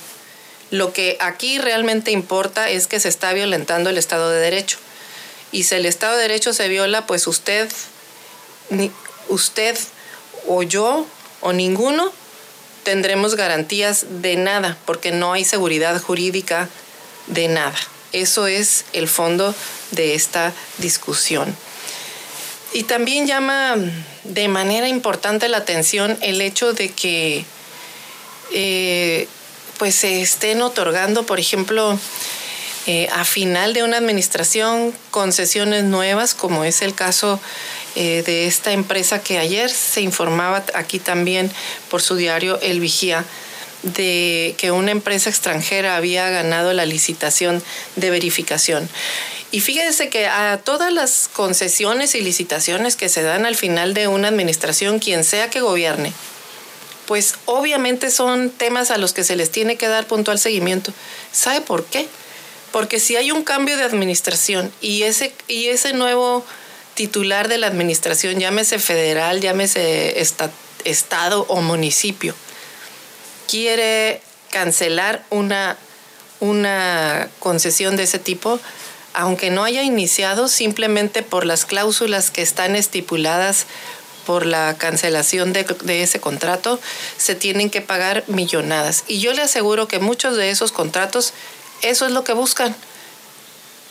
Lo 0.71 0.93
que 0.93 1.17
aquí 1.21 1.59
realmente 1.59 2.11
importa 2.11 2.71
es 2.71 2.87
que 2.87 3.01
se 3.01 3.09
está 3.09 3.33
violentando 3.33 3.91
el 3.91 3.99
Estado 3.99 4.31
de 4.31 4.39
Derecho. 4.39 4.79
Y 5.51 5.65
si 5.65 5.75
el 5.75 5.87
Estado 5.87 6.17
de 6.17 6.23
Derecho 6.23 6.53
se 6.53 6.69
viola, 6.69 7.07
pues 7.07 7.27
usted, 7.27 7.69
usted 9.29 9.79
o 10.47 10.63
yo 10.63 11.07
o 11.40 11.53
ninguno, 11.53 12.12
tendremos 12.83 13.35
garantías 13.35 14.07
de 14.22 14.37
nada, 14.37 14.77
porque 14.87 15.11
no 15.12 15.33
hay 15.33 15.44
seguridad 15.44 16.01
jurídica 16.01 16.68
de 17.27 17.48
nada. 17.48 17.77
Eso 18.12 18.46
es 18.46 18.87
el 18.92 19.09
fondo 19.09 19.55
de 19.90 20.14
esta 20.14 20.53
discusión. 20.79 21.55
Y 22.72 22.85
también 22.85 23.27
llama 23.27 23.77
de 24.24 24.48
manera 24.48 24.88
importante 24.88 25.48
la 25.48 25.59
atención 25.59 26.18
el 26.20 26.40
hecho 26.40 26.72
de 26.72 26.90
que 26.90 27.44
eh, 28.53 29.29
pues 29.79 29.94
se 29.94 30.20
estén 30.20 30.61
otorgando, 30.62 31.24
por 31.24 31.38
ejemplo, 31.38 31.98
eh, 32.87 33.09
a 33.12 33.24
final 33.24 33.74
de 33.74 33.83
una 33.83 33.98
administración 33.98 34.94
concesiones 35.11 35.85
nuevas, 35.85 36.35
como 36.35 36.64
es 36.64 36.83
el 36.83 36.94
caso 36.94 37.40
eh, 37.96 38.22
de 38.24 38.46
esta 38.46 38.72
empresa 38.72 39.22
que 39.22 39.38
ayer 39.38 39.70
se 39.70 40.01
informaba 40.01 40.64
aquí 40.74 40.98
también 40.98 41.51
por 41.90 42.03
su 42.03 42.16
diario 42.16 42.61
El 42.61 42.81
Vigía 42.81 43.24
de 43.83 44.55
que 44.59 44.70
una 44.72 44.90
empresa 44.90 45.31
extranjera 45.31 45.96
había 45.96 46.29
ganado 46.31 46.72
la 46.72 46.85
licitación 46.85 47.62
de 47.96 48.11
verificación. 48.11 48.88
Y 49.51 49.61
fíjense 49.61 50.11
que 50.11 50.27
a 50.27 50.59
todas 50.59 50.92
las 50.92 51.29
concesiones 51.33 52.14
y 52.14 52.20
licitaciones 52.20 52.96
que 52.96 53.09
se 53.09 53.22
dan 53.22 53.46
al 53.46 53.57
final 53.57 53.94
de 53.94 54.09
una 54.09 54.29
administración, 54.29 54.98
quien 54.98 55.24
sea 55.24 55.48
que 55.48 55.61
gobierne, 55.61 56.12
pues 57.07 57.37
obviamente 57.46 58.11
son 58.11 58.51
temas 58.51 58.90
a 58.90 58.98
los 58.98 59.14
que 59.14 59.24
se 59.24 59.37
les 59.37 59.51
tiene 59.51 59.77
que 59.77 59.88
dar 59.88 60.07
puntual 60.07 60.38
seguimiento. 60.38 60.92
¿Sabe 61.33 61.62
por 61.62 61.87
qué? 61.87 62.07
Porque 62.72 63.01
si 63.01 63.16
hay 63.16 63.31
un 63.31 63.44
cambio 63.44 63.79
de 63.79 63.85
administración 63.85 64.70
y 64.83 65.05
ese, 65.05 65.33
y 65.48 65.68
ese 65.68 65.94
nuevo 65.94 66.44
titular 66.99 67.47
de 67.47 67.59
la 67.59 67.69
administración, 67.69 68.41
llámese 68.41 68.81
federal, 68.81 69.41
llámese 69.41 70.21
estado 70.85 71.47
o 71.49 71.61
municipio, 71.61 72.35
quiere 73.47 74.21
cancelar 74.51 75.25
una, 75.31 75.77
una 76.41 77.29
concesión 77.39 77.95
de 77.95 78.03
ese 78.03 78.19
tipo, 78.19 78.59
aunque 79.15 79.51
no 79.51 79.63
haya 79.63 79.85
iniciado 79.85 80.49
simplemente 80.49 81.23
por 81.23 81.47
las 81.47 81.67
cláusulas 81.67 82.33
que 82.33 82.43
están 82.43 82.75
estipuladas 82.75 83.67
por 84.27 84.45
la 84.45 84.77
cancelación 84.77 85.53
de, 85.53 85.63
de, 85.85 86.03
ese 86.03 86.19
contrato, 86.19 86.81
se 87.17 87.37
tienen 87.37 87.71
que 87.71 87.81
pagar 87.81 88.25
millonadas. 88.27 89.05
Y 89.07 89.21
yo 89.21 89.33
le 89.35 89.43
aseguro 89.43 89.87
que 89.87 90.01
muchos 90.01 90.37
de 90.37 90.51
esos 90.51 90.73
contratos, 90.73 91.33
eso 91.83 92.07
es 92.07 92.13
lo 92.13 92.25
que 92.25 92.33
buscan, 92.33 92.75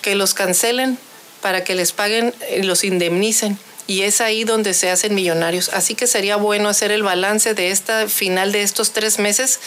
que 0.02 0.15
los 0.15 0.34
cancelen 0.34 1.00
para 1.41 1.63
que 1.63 1.76
les 1.76 1.91
paguen 1.91 2.34
y 2.56 2.63
los 2.63 2.84
indemnicen. 2.84 3.58
Y 3.88 4.02
es 4.02 4.19
ahí 4.19 4.43
donde 4.43 4.73
se 4.73 4.89
hacen 4.89 5.15
millonarios. 5.15 5.69
Así 5.69 5.95
que 5.95 6.08
sería 6.08 6.36
bueno 6.36 6.67
hacer 6.67 6.91
el 6.91 7.04
balance 7.04 7.54
de 7.54 7.71
esta 7.71 8.08
final 8.10 8.52
de 8.52 8.63
estos 8.63 8.91
tres 8.91 9.17
meses, 9.17 9.60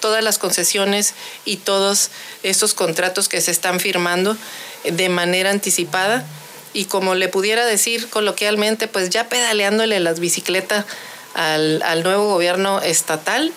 todas 0.00 0.24
las 0.24 0.38
concesiones 0.38 1.14
y 1.44 1.58
todos 1.58 2.10
estos 2.42 2.74
contratos 2.74 3.28
que 3.28 3.40
se 3.40 3.52
están 3.52 3.78
firmando 3.78 4.36
de 4.84 5.08
manera 5.08 5.50
anticipada. 5.50 6.26
Y 6.74 6.86
como 6.86 7.14
le 7.14 7.28
pudiera 7.28 7.64
decir 7.64 8.08
coloquialmente, 8.08 8.88
pues 8.88 9.10
ya 9.10 9.28
pedaleándole 9.28 10.00
las 10.00 10.18
bicicletas 10.18 10.86
al, 11.34 11.82
al 11.82 12.02
nuevo 12.02 12.26
gobierno 12.26 12.80
estatal 12.80 13.52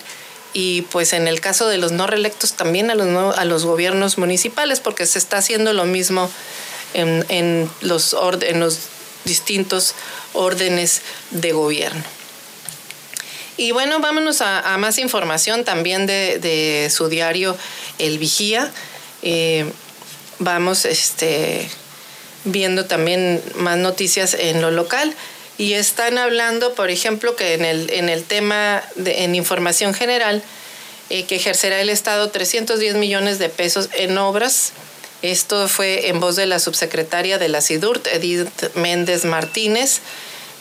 y 0.58 0.82
pues 0.82 1.12
en 1.12 1.28
el 1.28 1.42
caso 1.42 1.68
de 1.68 1.76
los 1.76 1.92
no 1.92 2.06
reelectos 2.06 2.54
también 2.54 2.90
a 2.90 2.94
los, 2.94 3.36
a 3.36 3.44
los 3.44 3.66
gobiernos 3.66 4.16
municipales, 4.16 4.80
porque 4.80 5.04
se 5.04 5.18
está 5.18 5.36
haciendo 5.36 5.74
lo 5.74 5.84
mismo 5.84 6.30
en, 6.96 7.70
los, 7.80 8.16
distintos 9.24 9.94
órdenes 10.34 11.02
de 11.30 11.52
gobierno. 11.52 12.02
Y 13.56 13.72
bueno, 13.72 14.00
vámonos 14.00 14.40
a, 14.42 14.76
más 14.78 14.98
información 14.98 15.64
también 15.64 16.06
de, 16.06 16.90
su 16.94 17.08
diario 17.08 17.56
El 17.98 18.18
Vigía. 18.18 18.70
Eh, 19.22 19.64
vamos 20.38 20.84
este, 20.84 21.68
viendo 22.44 22.84
también 22.84 23.42
más 23.56 23.78
noticias 23.78 24.34
en 24.34 24.62
lo 24.62 24.70
local. 24.70 25.14
Y 25.58 25.72
están 25.72 26.18
hablando, 26.18 26.74
por 26.74 26.90
ejemplo, 26.90 27.34
que 27.34 27.54
en 27.54 27.64
el, 27.64 27.90
en 27.90 28.10
el 28.10 28.24
tema 28.24 28.82
de 28.94 29.24
en 29.24 29.34
información 29.34 29.94
general, 29.94 30.42
eh, 31.08 31.24
que 31.24 31.36
ejercerá 31.36 31.80
el 31.80 31.88
Estado 31.88 32.30
310 32.30 32.96
millones 32.96 33.38
de 33.38 33.48
pesos 33.48 33.88
en 33.94 34.18
obras 34.18 34.72
esto 35.30 35.68
fue 35.68 36.08
en 36.08 36.20
voz 36.20 36.36
de 36.36 36.46
la 36.46 36.58
subsecretaria 36.58 37.38
de 37.38 37.48
la 37.48 37.60
SIDURT, 37.60 38.06
Edith 38.08 38.74
Méndez 38.74 39.24
Martínez. 39.24 40.00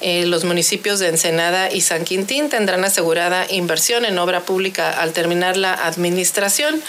Eh, 0.01 0.25
los 0.25 0.43
municipios 0.43 0.99
de 0.99 1.07
Ensenada 1.07 1.71
y 1.71 1.81
San 1.81 2.03
Quintín 2.03 2.49
tendrán 2.49 2.83
asegurada 2.83 3.45
inversión 3.49 4.05
en 4.05 4.19
obra 4.19 4.41
pública 4.41 4.89
al 4.89 5.13
terminar 5.13 5.57
la 5.57 5.73
administración. 5.73 6.81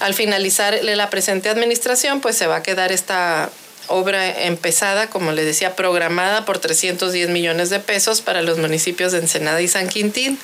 Al 0.00 0.14
finalizar 0.14 0.78
la 0.82 1.10
presente 1.10 1.48
administración, 1.48 2.20
pues 2.20 2.36
se 2.36 2.46
va 2.46 2.56
a 2.56 2.62
quedar 2.62 2.92
esta 2.92 3.50
obra 3.88 4.44
empezada, 4.44 5.08
como 5.08 5.32
le 5.32 5.44
decía, 5.44 5.76
programada 5.76 6.44
por 6.44 6.58
310 6.58 7.28
millones 7.30 7.70
de 7.70 7.80
pesos 7.80 8.20
para 8.20 8.42
los 8.42 8.58
municipios 8.58 9.12
de 9.12 9.18
Ensenada 9.18 9.60
y 9.60 9.68
San 9.68 9.88
Quintín. 9.88 10.38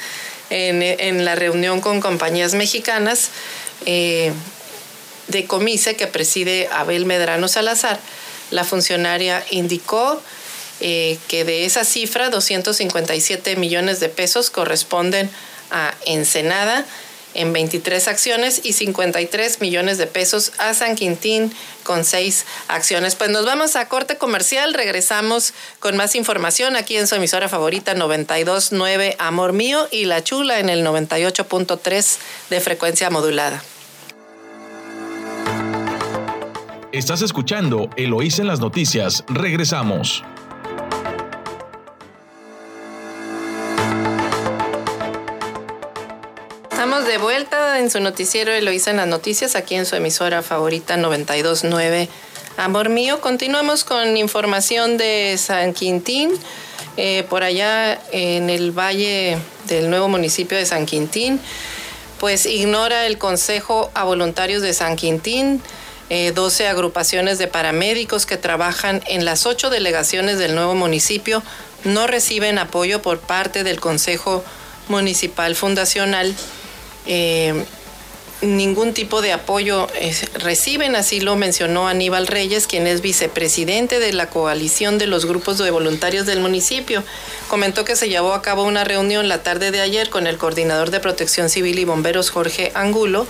En, 0.50 1.24
la 1.24 1.34
reunión 1.34 1.80
con 1.80 2.02
compañías 2.02 2.52
mexicanas, 2.52 3.30
eh, 3.86 4.32
de 5.28 5.46
Comise 5.46 5.96
que 5.96 6.06
preside 6.06 6.68
Abel 6.72 7.06
Medrano 7.06 7.48
Salazar, 7.48 7.98
la 8.50 8.64
funcionaria 8.64 9.44
indicó 9.50 10.20
eh, 10.80 11.18
que 11.28 11.44
de 11.44 11.64
esa 11.64 11.84
cifra, 11.84 12.28
257 12.28 13.56
millones 13.56 14.00
de 14.00 14.08
pesos 14.08 14.50
corresponden 14.50 15.30
a 15.70 15.94
Ensenada 16.06 16.84
en 17.34 17.52
23 17.52 18.08
acciones 18.08 18.60
y 18.64 18.72
53 18.72 19.60
millones 19.60 19.98
de 19.98 20.06
pesos 20.06 20.52
a 20.58 20.74
San 20.74 20.96
Quintín 20.96 21.52
con 21.82 22.04
6 22.04 22.44
acciones. 22.68 23.14
Pues 23.14 23.30
nos 23.30 23.44
vamos 23.44 23.76
a 23.76 23.88
corte 23.88 24.16
comercial, 24.16 24.74
regresamos 24.74 25.54
con 25.78 25.96
más 25.96 26.14
información 26.14 26.76
aquí 26.76 26.96
en 26.96 27.06
su 27.06 27.14
emisora 27.14 27.48
favorita 27.48 27.94
929 27.94 29.16
Amor 29.18 29.52
Mío 29.52 29.88
y 29.90 30.04
La 30.04 30.22
Chula 30.22 30.58
en 30.58 30.68
el 30.68 30.84
98.3 30.84 32.16
de 32.50 32.60
frecuencia 32.60 33.08
modulada. 33.08 33.62
Estás 36.92 37.22
escuchando 37.22 37.88
Eloísa 37.96 38.42
en 38.42 38.48
las 38.48 38.60
noticias. 38.60 39.24
Regresamos. 39.26 40.22
Estamos 46.70 47.06
de 47.06 47.16
vuelta 47.16 47.78
en 47.78 47.90
su 47.90 47.98
noticiero 48.00 48.52
Eloísa 48.52 48.90
en 48.90 48.98
las 48.98 49.08
noticias, 49.08 49.56
aquí 49.56 49.74
en 49.74 49.86
su 49.86 49.96
emisora 49.96 50.42
favorita 50.42 50.98
929. 50.98 52.10
Amor 52.58 52.90
mío, 52.90 53.22
continuamos 53.22 53.84
con 53.84 54.18
información 54.18 54.98
de 54.98 55.36
San 55.38 55.72
Quintín. 55.72 56.32
Eh, 56.98 57.24
por 57.30 57.42
allá 57.42 58.02
en 58.12 58.50
el 58.50 58.70
valle 58.70 59.38
del 59.66 59.88
nuevo 59.88 60.08
municipio 60.10 60.58
de 60.58 60.66
San 60.66 60.84
Quintín, 60.84 61.40
pues 62.20 62.44
ignora 62.44 63.06
el 63.06 63.16
Consejo 63.16 63.90
a 63.94 64.04
Voluntarios 64.04 64.60
de 64.60 64.74
San 64.74 64.96
Quintín 64.96 65.62
12 66.08 66.64
eh, 66.64 66.68
agrupaciones 66.68 67.38
de 67.38 67.48
paramédicos 67.48 68.26
que 68.26 68.36
trabajan 68.36 69.02
en 69.06 69.24
las 69.24 69.46
ocho 69.46 69.70
delegaciones 69.70 70.38
del 70.38 70.54
nuevo 70.54 70.74
municipio 70.74 71.42
no 71.84 72.06
reciben 72.06 72.58
apoyo 72.58 73.02
por 73.02 73.18
parte 73.18 73.64
del 73.64 73.80
Consejo 73.80 74.44
Municipal 74.88 75.56
Fundacional. 75.56 76.34
Eh, 77.06 77.64
ningún 78.42 78.92
tipo 78.92 79.22
de 79.22 79.32
apoyo 79.32 79.88
eh, 79.94 80.14
reciben, 80.34 80.96
así 80.96 81.20
lo 81.20 81.36
mencionó 81.36 81.86
Aníbal 81.88 82.26
Reyes, 82.26 82.66
quien 82.66 82.86
es 82.86 83.00
vicepresidente 83.00 84.00
de 84.00 84.12
la 84.12 84.28
coalición 84.28 84.98
de 84.98 85.06
los 85.06 85.26
grupos 85.26 85.58
de 85.58 85.70
voluntarios 85.70 86.26
del 86.26 86.40
municipio. 86.40 87.04
Comentó 87.48 87.84
que 87.84 87.96
se 87.96 88.08
llevó 88.08 88.34
a 88.34 88.42
cabo 88.42 88.64
una 88.64 88.84
reunión 88.84 89.28
la 89.28 89.42
tarde 89.42 89.70
de 89.70 89.80
ayer 89.80 90.10
con 90.10 90.26
el 90.26 90.38
coordinador 90.38 90.90
de 90.90 91.00
protección 91.00 91.48
civil 91.48 91.78
y 91.78 91.84
bomberos 91.84 92.30
Jorge 92.30 92.72
Angulo 92.74 93.26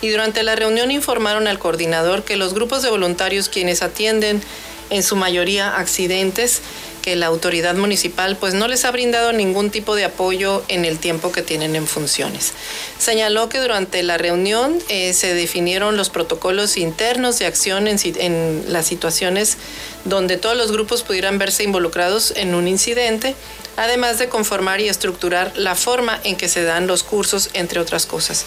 y 0.00 0.08
durante 0.08 0.42
la 0.42 0.56
reunión 0.56 0.90
informaron 0.90 1.46
al 1.46 1.58
coordinador 1.58 2.24
que 2.24 2.36
los 2.36 2.54
grupos 2.54 2.82
de 2.82 2.90
voluntarios 2.90 3.48
quienes 3.48 3.82
atienden 3.82 4.42
en 4.90 5.02
su 5.02 5.16
mayoría 5.16 5.76
accidentes 5.76 6.62
que 7.00 7.16
la 7.16 7.26
autoridad 7.26 7.74
municipal 7.76 8.36
pues 8.36 8.54
no 8.54 8.68
les 8.68 8.84
ha 8.84 8.90
brindado 8.90 9.32
ningún 9.32 9.70
tipo 9.70 9.94
de 9.94 10.04
apoyo 10.04 10.62
en 10.68 10.84
el 10.84 10.98
tiempo 10.98 11.32
que 11.32 11.42
tienen 11.42 11.74
en 11.76 11.86
funciones. 11.86 12.52
Señaló 12.98 13.48
que 13.48 13.58
durante 13.58 14.02
la 14.02 14.18
reunión 14.18 14.78
eh, 14.88 15.12
se 15.14 15.34
definieron 15.34 15.96
los 15.96 16.10
protocolos 16.10 16.76
internos 16.76 17.38
de 17.38 17.46
acción 17.46 17.88
en, 17.88 17.98
en 18.16 18.64
las 18.68 18.86
situaciones 18.86 19.56
donde 20.04 20.36
todos 20.36 20.56
los 20.56 20.72
grupos 20.72 21.02
pudieran 21.02 21.38
verse 21.38 21.62
involucrados 21.62 22.32
en 22.36 22.54
un 22.54 22.68
incidente, 22.68 23.34
además 23.76 24.18
de 24.18 24.28
conformar 24.28 24.80
y 24.80 24.88
estructurar 24.88 25.52
la 25.56 25.74
forma 25.74 26.20
en 26.24 26.36
que 26.36 26.48
se 26.48 26.62
dan 26.62 26.86
los 26.86 27.02
cursos, 27.02 27.50
entre 27.54 27.80
otras 27.80 28.06
cosas. 28.06 28.44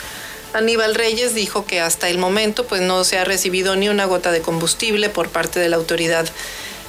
Aníbal 0.53 0.95
Reyes 0.95 1.33
dijo 1.33 1.65
que 1.65 1.81
hasta 1.81 2.09
el 2.09 2.17
momento 2.17 2.65
pues 2.65 2.81
no 2.81 3.03
se 3.03 3.17
ha 3.17 3.25
recibido 3.25 3.75
ni 3.75 3.89
una 3.89 4.05
gota 4.05 4.31
de 4.31 4.41
combustible 4.41 5.09
por 5.09 5.29
parte 5.29 5.59
de 5.59 5.69
la 5.69 5.77
autoridad 5.77 6.27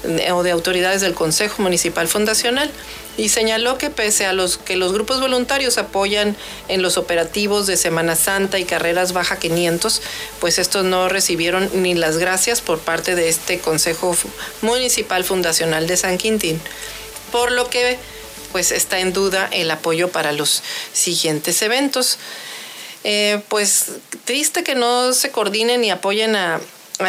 eh, 0.04 0.32
o 0.32 0.42
de 0.42 0.50
autoridades 0.50 1.00
del 1.00 1.14
Consejo 1.14 1.62
Municipal 1.62 2.06
Fundacional 2.06 2.70
y 3.16 3.30
señaló 3.30 3.78
que 3.78 3.90
pese 3.90 4.26
a 4.26 4.32
los 4.32 4.58
que 4.58 4.76
los 4.76 4.92
grupos 4.92 5.20
voluntarios 5.20 5.78
apoyan 5.78 6.36
en 6.68 6.82
los 6.82 6.98
operativos 6.98 7.66
de 7.66 7.76
Semana 7.76 8.16
Santa 8.16 8.58
y 8.58 8.64
carreras 8.64 9.12
baja 9.12 9.38
500, 9.38 10.02
pues 10.40 10.58
estos 10.58 10.84
no 10.84 11.08
recibieron 11.08 11.70
ni 11.74 11.94
las 11.94 12.18
gracias 12.18 12.60
por 12.60 12.80
parte 12.80 13.14
de 13.14 13.28
este 13.28 13.60
Consejo 13.60 14.16
Municipal 14.62 15.24
Fundacional 15.24 15.86
de 15.86 15.96
San 15.96 16.18
Quintín, 16.18 16.60
por 17.32 17.52
lo 17.52 17.70
que 17.70 17.98
pues 18.52 18.72
está 18.72 19.00
en 19.00 19.12
duda 19.12 19.48
el 19.52 19.70
apoyo 19.70 20.10
para 20.10 20.32
los 20.32 20.62
siguientes 20.92 21.62
eventos. 21.62 22.18
Eh, 23.04 23.42
pues 23.48 23.92
triste 24.24 24.64
que 24.64 24.74
no 24.74 25.12
se 25.12 25.30
coordinen 25.30 25.84
y 25.84 25.90
apoyen 25.90 26.36
a, 26.36 26.60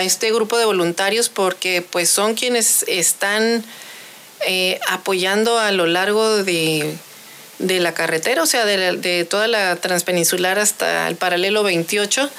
este 0.02 0.32
grupo 0.34 0.58
de 0.58 0.66
voluntarios 0.66 1.30
porque 1.30 1.82
pues 1.82 2.10
son 2.10 2.34
quienes 2.34 2.84
están 2.88 3.64
eh, 4.46 4.80
apoyando 4.90 5.60
a 5.60 5.72
lo 5.72 5.86
largo 5.86 6.44
de, 6.44 6.96
la 7.60 7.94
carretera, 7.94 8.42
o 8.44 8.46
sea, 8.48 8.66
de, 8.66 8.98
de, 8.98 9.26
toda 9.26 9.48
la 9.48 9.76
transpeninsular 9.76 10.58
hasta 10.58 11.08
el 11.08 11.16
paralelo 11.16 11.62
28, 11.64 12.30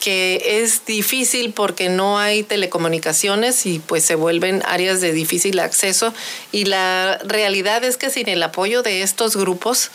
que 0.00 0.62
es 0.62 0.86
difícil 0.86 1.52
porque 1.52 1.90
no 1.90 2.18
hay 2.18 2.42
telecomunicaciones 2.42 3.66
y 3.66 3.78
pues 3.78 4.02
se 4.02 4.14
vuelven 4.14 4.62
áreas 4.66 5.00
de 5.02 5.12
difícil 5.12 5.60
acceso. 5.60 6.12
Y 6.50 6.64
la 6.64 7.18
realidad 7.24 7.84
es 7.84 7.98
que 7.98 8.10
sin 8.10 8.28
el 8.28 8.42
apoyo 8.42 8.82
de 8.82 9.02
estos 9.02 9.36
grupos, 9.36 9.90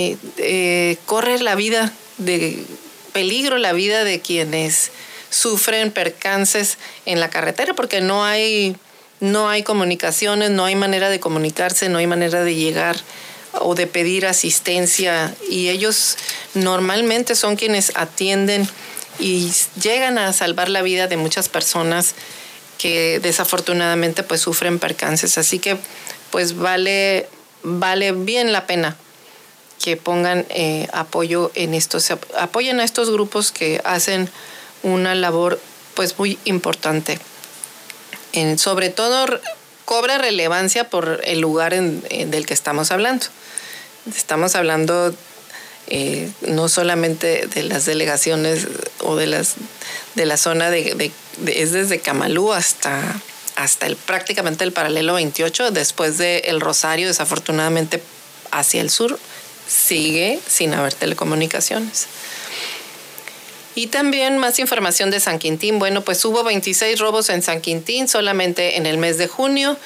eh, 0.00 0.16
eh, 0.38 0.96
corre 1.06 1.38
la 1.40 1.54
vida 1.54 1.92
de 2.18 2.64
peligro, 3.12 3.58
la 3.58 3.72
vida 3.72 4.04
de 4.04 4.20
quienes 4.20 4.90
sufren 5.30 5.90
percances 5.90 6.78
en 7.06 7.20
la 7.20 7.28
carretera 7.30 7.74
porque 7.74 8.00
no 8.00 8.24
hay, 8.24 8.76
no 9.20 9.48
hay 9.48 9.62
comunicaciones, 9.62 10.50
no 10.50 10.64
hay 10.64 10.74
manera 10.74 11.08
de 11.08 11.20
comunicarse, 11.20 11.88
no 11.88 11.98
hay 11.98 12.06
manera 12.06 12.42
de 12.42 12.54
llegar 12.54 12.96
o 13.52 13.74
de 13.74 13.86
pedir 13.86 14.26
asistencia. 14.26 15.34
Y 15.48 15.68
ellos 15.68 16.16
normalmente 16.54 17.34
son 17.34 17.56
quienes 17.56 17.92
atienden 17.94 18.68
y 19.18 19.52
llegan 19.80 20.18
a 20.18 20.32
salvar 20.32 20.68
la 20.68 20.82
vida 20.82 21.06
de 21.08 21.16
muchas 21.16 21.48
personas 21.48 22.14
que 22.78 23.20
desafortunadamente 23.20 24.22
pues 24.22 24.40
sufren 24.40 24.78
percances. 24.78 25.36
Así 25.36 25.58
que 25.58 25.76
pues 26.30 26.56
vale 26.56 27.28
vale 27.62 28.12
bien 28.12 28.52
la 28.52 28.66
pena 28.66 28.96
que 29.82 29.96
pongan 29.96 30.46
eh, 30.50 30.88
apoyo 30.92 31.50
en 31.54 31.74
estos, 31.74 32.10
apoyen 32.38 32.80
a 32.80 32.84
estos 32.84 33.10
grupos 33.10 33.50
que 33.50 33.80
hacen 33.84 34.28
una 34.82 35.14
labor 35.14 35.60
pues 35.94 36.18
muy 36.18 36.38
importante. 36.44 37.18
Sobre 38.56 38.90
todo 38.90 39.26
cobra 39.84 40.18
relevancia 40.18 40.88
por 40.88 41.20
el 41.24 41.40
lugar 41.40 41.74
del 41.74 42.46
que 42.46 42.54
estamos 42.54 42.92
hablando. 42.92 43.26
Estamos 44.14 44.54
hablando 44.54 45.12
eh, 45.88 46.30
no 46.42 46.68
solamente 46.68 47.48
de 47.48 47.64
las 47.64 47.86
delegaciones 47.86 48.68
o 49.00 49.16
de 49.16 49.26
las 49.26 49.56
de 50.14 50.26
la 50.26 50.36
zona 50.36 50.70
de, 50.70 51.10
es 51.46 51.72
desde 51.72 51.98
Camalú 51.98 52.52
hasta 52.52 53.20
hasta 53.56 53.86
el 53.86 53.96
prácticamente 53.96 54.62
el 54.62 54.72
paralelo 54.72 55.14
28 55.14 55.72
después 55.72 56.16
de 56.18 56.38
el 56.46 56.60
Rosario 56.60 57.08
desafortunadamente 57.08 58.00
hacia 58.52 58.80
el 58.80 58.90
sur 58.90 59.18
sigue 59.70 60.40
sin 60.46 60.74
haber 60.74 60.92
telecomunicaciones. 60.92 62.08
Y 63.76 63.86
también 63.86 64.36
más 64.38 64.58
información 64.58 65.10
de 65.10 65.20
San 65.20 65.38
Quintín. 65.38 65.78
Bueno, 65.78 66.02
pues 66.02 66.24
hubo 66.24 66.42
26 66.42 66.98
robos 66.98 67.30
en 67.30 67.40
San 67.40 67.60
Quintín 67.60 68.08
solamente 68.08 68.76
en 68.76 68.86
el 68.86 68.98
mes 68.98 69.16
de 69.16 69.28
junio. 69.28 69.76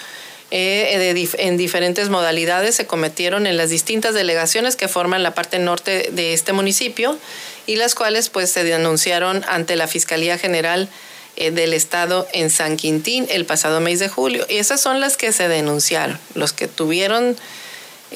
Eh, 0.51 1.29
en 1.39 1.57
diferentes 1.57 2.09
modalidades 2.09 2.77
se 2.77 2.87
cometieron 2.87 3.47
en 3.47 3.57
las 3.57 3.71
distintas 3.71 4.15
delegaciones 4.15 4.77
que 4.77 4.89
forman 4.89 5.23
la 5.23 5.35
parte 5.35 5.59
norte 5.59 6.09
de 6.13 6.33
este 6.33 6.53
municipio 6.53 7.19
y 7.67 7.77
las 7.77 7.95
cuales 7.95 8.29
pues 8.29 8.51
se 8.51 8.63
denunciaron 8.63 9.45
ante 9.49 9.77
la 9.77 9.89
Fiscalía 9.89 10.39
General 10.39 10.89
eh, 11.37 11.51
del 11.51 11.75
Estado 11.75 12.27
en 12.33 12.51
San 12.51 12.77
Quintín 12.77 13.27
el 13.31 13.45
pasado 13.45 13.81
mes 13.81 13.99
de 13.99 14.09
julio. 14.09 14.47
Y 14.49 14.57
esas 14.57 14.81
son 14.81 15.01
las 15.01 15.17
que 15.17 15.33
se 15.33 15.49
denunciaron, 15.49 16.19
los 16.35 16.53
que 16.53 16.69
tuvieron 16.69 17.37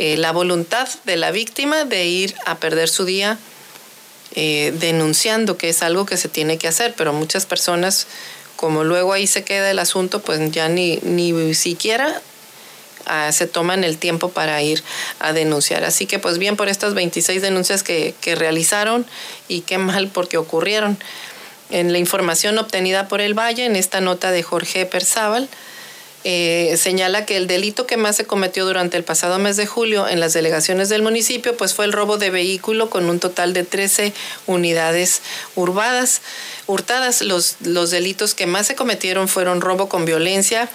eh, 0.00 0.16
la 0.16 0.30
voluntad 0.30 0.88
de 1.06 1.16
la 1.16 1.32
víctima 1.32 1.84
de 1.84 2.06
ir 2.06 2.36
a 2.46 2.58
perder 2.58 2.88
su 2.88 3.04
día 3.04 3.36
eh, 4.36 4.72
denunciando 4.78 5.56
que 5.56 5.70
es 5.70 5.82
algo 5.82 6.06
que 6.06 6.16
se 6.16 6.28
tiene 6.28 6.56
que 6.56 6.68
hacer, 6.68 6.94
pero 6.96 7.12
muchas 7.12 7.46
personas, 7.46 8.06
como 8.54 8.84
luego 8.84 9.12
ahí 9.12 9.26
se 9.26 9.42
queda 9.42 9.68
el 9.68 9.80
asunto, 9.80 10.20
pues 10.20 10.52
ya 10.52 10.68
ni, 10.68 10.98
ni 10.98 11.52
siquiera 11.52 12.22
ah, 13.06 13.32
se 13.32 13.48
toman 13.48 13.82
el 13.82 13.98
tiempo 13.98 14.28
para 14.28 14.62
ir 14.62 14.84
a 15.18 15.32
denunciar. 15.32 15.82
Así 15.82 16.06
que 16.06 16.20
pues 16.20 16.38
bien 16.38 16.56
por 16.56 16.68
estas 16.68 16.94
26 16.94 17.42
denuncias 17.42 17.82
que, 17.82 18.14
que 18.20 18.36
realizaron 18.36 19.04
y 19.48 19.62
qué 19.62 19.78
mal 19.78 20.10
porque 20.14 20.36
ocurrieron. 20.36 20.96
En 21.70 21.90
la 21.90 21.98
información 21.98 22.56
obtenida 22.58 23.08
por 23.08 23.20
el 23.20 23.36
Valle, 23.36 23.64
en 23.64 23.74
esta 23.74 24.00
nota 24.00 24.30
de 24.30 24.44
Jorge 24.44 24.86
Perzábal, 24.86 25.48
eh, 26.30 26.76
señala 26.76 27.24
que 27.24 27.38
el 27.38 27.46
delito 27.46 27.86
que 27.86 27.96
más 27.96 28.16
se 28.16 28.26
cometió 28.26 28.66
durante 28.66 28.98
el 28.98 29.02
pasado 29.02 29.38
mes 29.38 29.56
de 29.56 29.66
julio 29.66 30.06
en 30.06 30.20
las 30.20 30.34
delegaciones 30.34 30.90
del 30.90 31.00
municipio 31.00 31.56
pues 31.56 31.72
fue 31.72 31.86
el 31.86 31.92
robo 31.94 32.18
de 32.18 32.28
vehículo 32.28 32.90
con 32.90 33.08
un 33.08 33.18
total 33.18 33.54
de 33.54 33.64
13 33.64 34.12
unidades 34.46 35.22
urbadas, 35.54 36.20
hurtadas. 36.66 37.22
Los, 37.22 37.56
los 37.62 37.90
delitos 37.90 38.34
que 38.34 38.46
más 38.46 38.66
se 38.66 38.74
cometieron 38.74 39.26
fueron 39.26 39.62
robo 39.62 39.88
con 39.88 40.04
violencia 40.04 40.68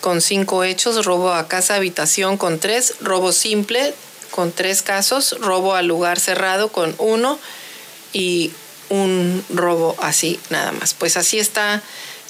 con 0.00 0.22
cinco 0.22 0.64
hechos, 0.64 1.04
robo 1.04 1.34
a 1.34 1.48
casa 1.48 1.74
habitación 1.74 2.38
con 2.38 2.58
tres, 2.58 2.94
robo 3.02 3.32
simple 3.32 3.92
con 4.30 4.52
tres 4.52 4.80
casos, 4.80 5.36
robo 5.38 5.74
al 5.74 5.86
lugar 5.86 6.18
cerrado 6.18 6.68
con 6.72 6.94
uno, 6.96 7.38
y 8.14 8.52
un 8.88 9.44
robo 9.50 9.96
así 9.98 10.40
nada 10.48 10.72
más. 10.72 10.94
Pues 10.94 11.18
así 11.18 11.38
está 11.38 11.82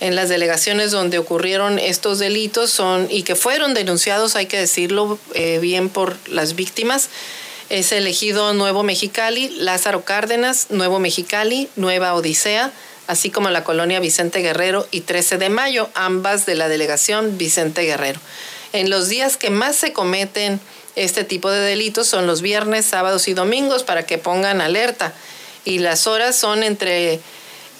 en 0.04 0.16
las 0.16 0.28
delegaciones 0.28 0.90
donde 0.90 1.16
ocurrieron 1.16 1.78
estos 1.78 2.18
delitos 2.18 2.70
son 2.70 3.08
y 3.10 3.22
que 3.22 3.34
fueron 3.34 3.72
denunciados, 3.72 4.36
hay 4.36 4.44
que 4.44 4.58
decirlo 4.58 5.18
eh, 5.32 5.58
bien 5.62 5.88
por 5.88 6.18
las 6.28 6.54
víctimas. 6.54 7.08
Es 7.70 7.90
elegido 7.90 8.52
Nuevo 8.52 8.82
Mexicali, 8.82 9.48
Lázaro 9.48 10.04
Cárdenas, 10.04 10.66
Nuevo 10.68 10.98
Mexicali, 10.98 11.70
Nueva 11.76 12.12
Odisea, 12.12 12.70
así 13.06 13.30
como 13.30 13.48
la 13.48 13.64
colonia 13.64 13.98
Vicente 13.98 14.40
Guerrero 14.40 14.86
y 14.90 15.00
13 15.00 15.38
de 15.38 15.48
mayo, 15.48 15.88
ambas 15.94 16.44
de 16.44 16.54
la 16.54 16.68
delegación 16.68 17.38
Vicente 17.38 17.80
Guerrero. 17.80 18.20
En 18.74 18.90
los 18.90 19.08
días 19.08 19.38
que 19.38 19.48
más 19.48 19.74
se 19.74 19.94
cometen 19.94 20.60
este 20.96 21.24
tipo 21.24 21.50
de 21.50 21.60
delitos 21.60 22.06
son 22.08 22.26
los 22.26 22.42
viernes, 22.42 22.84
sábados 22.84 23.26
y 23.26 23.32
domingos 23.32 23.84
para 23.84 24.04
que 24.04 24.18
pongan 24.18 24.60
alerta. 24.60 25.14
Y 25.64 25.78
las 25.78 26.06
horas 26.06 26.36
son 26.36 26.62
entre, 26.62 27.20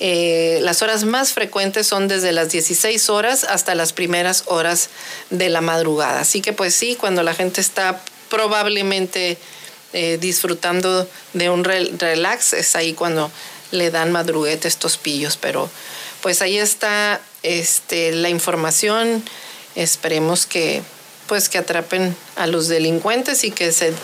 eh, 0.01 0.59
las 0.63 0.83
horas 0.83 1.05
más 1.05 1.33
frecuentes 1.33 1.87
son 1.87 2.09
desde 2.09 2.33
las 2.33 2.51
16 2.51 3.09
horas 3.11 3.45
hasta 3.45 3.75
las 3.75 3.93
primeras 3.93 4.45
horas 4.47 4.91
de 5.31 5.49
la 5.49 5.61
madrugada. 5.61 6.21
Así 6.21 6.41
que 6.41 6.53
pues 6.53 6.75
sí, 6.75 6.97
cuando 6.97 7.23
la 7.23 7.35
gente 7.35 7.61
está 7.61 8.01
probablemente 8.29 9.39
eh, 9.93 10.19
disfrutando 10.21 11.09
de 11.33 11.51
un 11.51 11.63
relax, 11.65 12.53
es 12.55 12.75
ahí 12.75 12.95
cuando 12.95 13.31
le 13.71 13.91
dan 13.91 14.11
madruguete 14.11 14.67
estos 14.67 14.97
pillos. 14.97 15.37
Pero 15.37 15.71
pues 16.21 16.43
ahí 16.43 16.59
está 16.59 17.21
este, 17.43 18.13
la 18.13 18.31
información. 18.31 19.23
Esperemos 19.77 20.47
que 20.47 20.83
pues 21.27 21.49
que 21.49 21.59
atrapen 21.59 22.15
a 22.37 22.47
los 22.47 22.69
delincuentes 22.69 23.45
y 23.45 23.51
que 23.51 23.73
se 23.73 23.95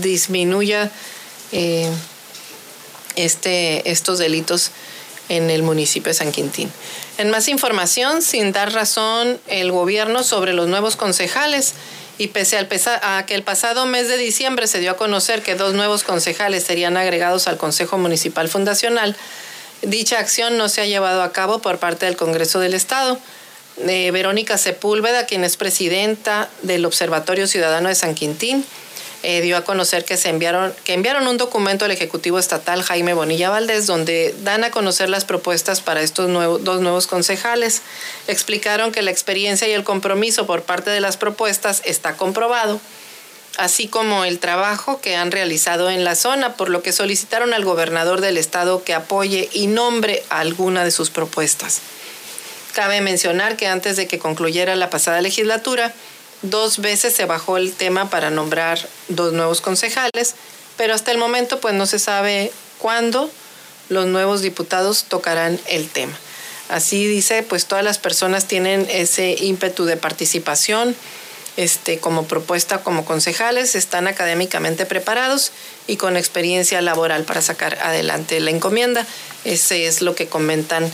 disminuya 0.00 0.90
eh, 1.50 1.90
este, 3.16 3.90
estos 3.90 4.18
delitos 4.18 4.70
en 5.30 5.48
el 5.48 5.62
municipio 5.62 6.10
de 6.10 6.14
San 6.14 6.32
Quintín. 6.32 6.70
En 7.16 7.30
más 7.30 7.48
información, 7.48 8.20
sin 8.20 8.52
dar 8.52 8.72
razón 8.74 9.38
el 9.46 9.72
gobierno 9.72 10.22
sobre 10.22 10.52
los 10.52 10.68
nuevos 10.68 10.96
concejales 10.96 11.72
y 12.18 12.28
pese 12.28 12.58
al 12.58 12.68
a 13.02 13.24
que 13.24 13.34
el 13.34 13.42
pasado 13.42 13.86
mes 13.86 14.08
de 14.08 14.18
diciembre 14.18 14.66
se 14.66 14.80
dio 14.80 14.90
a 14.90 14.96
conocer 14.96 15.42
que 15.42 15.54
dos 15.54 15.72
nuevos 15.72 16.02
concejales 16.02 16.64
serían 16.64 16.98
agregados 16.98 17.46
al 17.46 17.56
Consejo 17.56 17.96
Municipal 17.96 18.48
Fundacional, 18.48 19.16
dicha 19.82 20.18
acción 20.18 20.58
no 20.58 20.68
se 20.68 20.82
ha 20.82 20.86
llevado 20.86 21.22
a 21.22 21.32
cabo 21.32 21.60
por 21.60 21.78
parte 21.78 22.06
del 22.06 22.16
Congreso 22.16 22.60
del 22.60 22.74
Estado. 22.74 23.18
Verónica 23.76 24.58
Sepúlveda, 24.58 25.24
quien 25.24 25.44
es 25.44 25.56
presidenta 25.56 26.50
del 26.60 26.84
Observatorio 26.84 27.46
Ciudadano 27.46 27.88
de 27.88 27.94
San 27.94 28.14
Quintín, 28.14 28.64
eh, 29.22 29.42
dio 29.42 29.58
a 29.58 29.64
conocer 29.64 30.06
que 30.06 30.16
se 30.16 30.30
enviaron, 30.30 30.72
que 30.84 30.94
enviaron 30.94 31.28
un 31.28 31.36
documento 31.36 31.84
al 31.84 31.90
Ejecutivo 31.90 32.38
Estatal 32.38 32.82
Jaime 32.82 33.12
Bonilla 33.12 33.50
Valdés, 33.50 33.86
donde 33.86 34.34
dan 34.42 34.64
a 34.64 34.70
conocer 34.70 35.10
las 35.10 35.26
propuestas 35.26 35.82
para 35.82 36.00
estos 36.00 36.30
dos 36.64 36.80
nuevos 36.80 37.06
concejales. 37.06 37.82
Explicaron 38.28 38.92
que 38.92 39.02
la 39.02 39.10
experiencia 39.10 39.68
y 39.68 39.72
el 39.72 39.84
compromiso 39.84 40.46
por 40.46 40.62
parte 40.62 40.88
de 40.88 41.00
las 41.00 41.18
propuestas 41.18 41.82
está 41.84 42.16
comprobado, 42.16 42.80
así 43.58 43.88
como 43.88 44.24
el 44.24 44.38
trabajo 44.38 45.02
que 45.02 45.16
han 45.16 45.32
realizado 45.32 45.90
en 45.90 46.02
la 46.02 46.16
zona, 46.16 46.54
por 46.54 46.70
lo 46.70 46.82
que 46.82 46.92
solicitaron 46.92 47.52
al 47.52 47.64
gobernador 47.64 48.22
del 48.22 48.38
estado 48.38 48.84
que 48.84 48.94
apoye 48.94 49.50
y 49.52 49.66
nombre 49.66 50.22
alguna 50.30 50.82
de 50.82 50.90
sus 50.92 51.10
propuestas. 51.10 51.82
Cabe 52.72 53.02
mencionar 53.02 53.56
que 53.56 53.66
antes 53.66 53.96
de 53.96 54.06
que 54.06 54.18
concluyera 54.18 54.76
la 54.76 54.88
pasada 54.88 55.20
legislatura, 55.20 55.92
dos 56.42 56.78
veces 56.78 57.14
se 57.14 57.26
bajó 57.26 57.56
el 57.56 57.72
tema 57.72 58.10
para 58.10 58.30
nombrar 58.30 58.78
dos 59.08 59.32
nuevos 59.32 59.60
concejales, 59.60 60.34
pero 60.76 60.94
hasta 60.94 61.10
el 61.10 61.18
momento 61.18 61.60
pues 61.60 61.74
no 61.74 61.86
se 61.86 61.98
sabe 61.98 62.52
cuándo 62.78 63.30
los 63.88 64.06
nuevos 64.06 64.40
diputados 64.40 65.04
tocarán 65.04 65.60
el 65.66 65.88
tema. 65.88 66.16
Así 66.68 67.06
dice, 67.06 67.42
pues 67.42 67.66
todas 67.66 67.84
las 67.84 67.98
personas 67.98 68.46
tienen 68.46 68.86
ese 68.90 69.34
ímpetu 69.38 69.84
de 69.84 69.96
participación, 69.96 70.94
este, 71.56 71.98
como 71.98 72.26
propuesta 72.26 72.78
como 72.78 73.04
concejales, 73.04 73.74
están 73.74 74.06
académicamente 74.06 74.86
preparados 74.86 75.50
y 75.88 75.96
con 75.96 76.16
experiencia 76.16 76.80
laboral 76.80 77.24
para 77.24 77.42
sacar 77.42 77.76
adelante 77.82 78.38
la 78.38 78.50
encomienda. 78.50 79.04
Ese 79.44 79.86
es 79.86 80.00
lo 80.00 80.14
que 80.14 80.28
comentan 80.28 80.90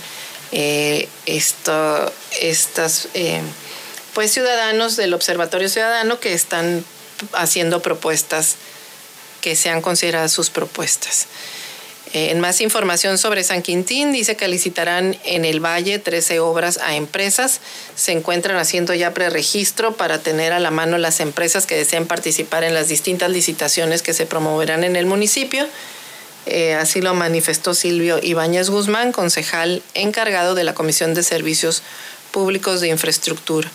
eh, 0.53 1.09
esto, 1.27 2.11
estas 2.41 3.09
eh, 3.13 3.43
pues 4.17 4.33
ciudadanos 4.33 4.97
del 4.97 5.13
Observatorio 5.13 5.69
Ciudadano 5.69 6.21
que 6.21 6.33
están 6.33 6.83
haciendo 7.35 7.83
propuestas 7.83 8.57
que 9.43 9.55
sean 9.55 9.83
consideradas 9.83 10.33
sus 10.33 10.49
propuestas. 10.49 11.27
Eh, 12.15 12.31
en 12.31 12.41
más 12.41 12.63
información 12.63 13.19
sobre 13.19 13.45
San 13.45 13.61
Quintín, 13.61 14.13
dice 14.13 14.35
que 14.35 14.49
licitarán 14.49 15.19
en 15.25 15.45
el 15.45 15.61
Valle 15.63 15.99
13 15.99 16.41
obras 16.41 16.79
a 16.79 16.97
empresas. 16.97 17.61
Se 17.95 18.13
encuentran 18.13 18.57
haciendo 18.57 18.95
ya 18.95 19.13
preregistro 19.13 19.99
para 19.99 20.19
tener 20.19 20.55
a 20.55 20.61
la 20.61 20.71
mano 20.71 20.97
las 20.97 21.21
empresas 21.21 21.67
que 21.67 21.77
deseen 21.77 22.07
participar 22.07 22.65
en 22.65 22.73
las 22.73 22.89
distintas 22.89 23.31
licitaciones 23.31 24.01
que 24.01 24.15
se 24.15 24.25
promoverán 24.25 24.83
en 24.83 24.97
el 24.97 25.05
municipio. 25.05 25.69
Eh, 26.47 26.73
así 26.73 27.03
lo 27.03 27.13
manifestó 27.13 27.75
Silvio 27.75 28.19
Ibáñez 28.23 28.71
Guzmán, 28.71 29.13
concejal 29.13 29.83
encargado 29.93 30.55
de 30.55 30.65
la 30.65 30.73
Comisión 30.73 31.13
de 31.13 31.23
Servicios 31.23 31.83
Públicos 32.31 32.81
de 32.81 32.89
Infraestructura. 32.89 33.71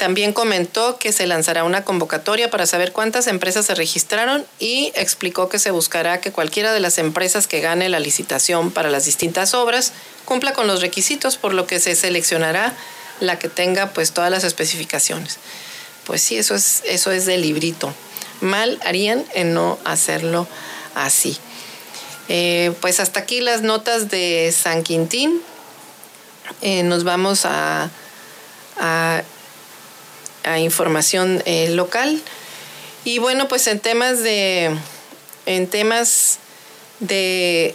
También 0.00 0.32
comentó 0.32 0.96
que 0.96 1.12
se 1.12 1.26
lanzará 1.26 1.62
una 1.62 1.84
convocatoria 1.84 2.48
para 2.48 2.64
saber 2.64 2.92
cuántas 2.92 3.26
empresas 3.26 3.66
se 3.66 3.74
registraron 3.74 4.46
y 4.58 4.92
explicó 4.94 5.50
que 5.50 5.58
se 5.58 5.72
buscará 5.72 6.22
que 6.22 6.32
cualquiera 6.32 6.72
de 6.72 6.80
las 6.80 6.96
empresas 6.96 7.46
que 7.46 7.60
gane 7.60 7.86
la 7.90 8.00
licitación 8.00 8.70
para 8.70 8.88
las 8.88 9.04
distintas 9.04 9.52
obras 9.52 9.92
cumpla 10.24 10.54
con 10.54 10.66
los 10.66 10.80
requisitos, 10.80 11.36
por 11.36 11.52
lo 11.52 11.66
que 11.66 11.80
se 11.80 11.94
seleccionará 11.94 12.72
la 13.20 13.38
que 13.38 13.50
tenga 13.50 13.90
pues 13.90 14.12
todas 14.12 14.30
las 14.30 14.42
especificaciones. 14.42 15.36
Pues 16.06 16.22
sí, 16.22 16.38
eso 16.38 16.54
es, 16.54 16.80
eso 16.86 17.12
es 17.12 17.26
de 17.26 17.36
librito. 17.36 17.92
Mal 18.40 18.80
harían 18.82 19.22
en 19.34 19.52
no 19.52 19.78
hacerlo 19.84 20.48
así. 20.94 21.36
Eh, 22.30 22.72
pues 22.80 23.00
hasta 23.00 23.20
aquí 23.20 23.42
las 23.42 23.60
notas 23.60 24.08
de 24.08 24.50
San 24.58 24.82
Quintín. 24.82 25.42
Eh, 26.62 26.84
nos 26.84 27.04
vamos 27.04 27.44
a, 27.44 27.90
a, 28.78 29.22
información 30.58 31.42
eh, 31.46 31.70
local. 31.70 32.20
Y 33.04 33.18
bueno, 33.18 33.48
pues 33.48 33.66
en 33.66 33.80
temas 33.80 34.22
de 34.22 34.76
en 35.46 35.66
temas 35.66 36.38
de 37.00 37.74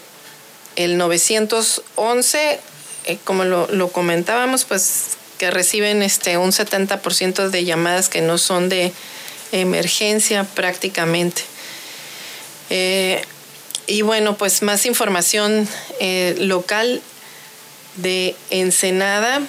el 0.76 0.98
911, 0.98 2.60
como 3.24 3.44
lo, 3.44 3.68
lo, 3.68 3.90
comentábamos, 3.90 4.66
pues 4.66 5.18
que 5.38 5.52
reciben 5.52 6.04
este 6.04 6.38
un 6.38 6.52
70% 6.52 7.50
de 7.50 7.66
llamadas 7.66 8.10
que 8.10 8.22
no 8.22 8.38
son 8.38 8.70
de 8.70 8.94
emergencia 9.52 10.44
prácticamente. 10.44 11.44
Y 13.88 14.02
bueno, 14.02 14.36
pues 14.36 14.62
más 14.64 14.86
información 14.86 15.68
eh, 16.00 16.36
local 16.40 17.02
de 17.98 18.36
Ensenada. 18.50 19.42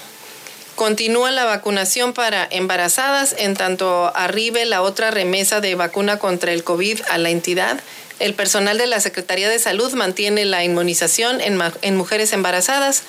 Continúa 0.77 1.31
la 1.31 1.47
vacunación 1.47 2.13
para 2.13 2.47
embarazadas, 2.51 3.35
en 3.39 3.55
tanto 3.55 4.13
arribe 4.15 4.67
la 4.67 4.83
otra 4.83 5.11
remesa 5.11 5.63
de 5.63 5.75
vacuna 5.75 6.19
contra 6.19 6.53
el 6.53 6.65
COVID 6.65 7.01
a 7.09 7.17
la 7.17 7.31
entidad. 7.31 7.81
El 8.19 8.35
personal 8.35 8.77
de 8.77 8.87
la 8.87 9.01
Secretaría 9.01 9.49
de 9.49 9.59
Salud 9.59 9.95
mantiene 9.95 10.45
la 10.45 10.65
inmunización 10.65 11.41
en, 11.41 11.59
en 11.81 11.97
mujeres 11.97 12.35
embarazadas, 12.35 13.05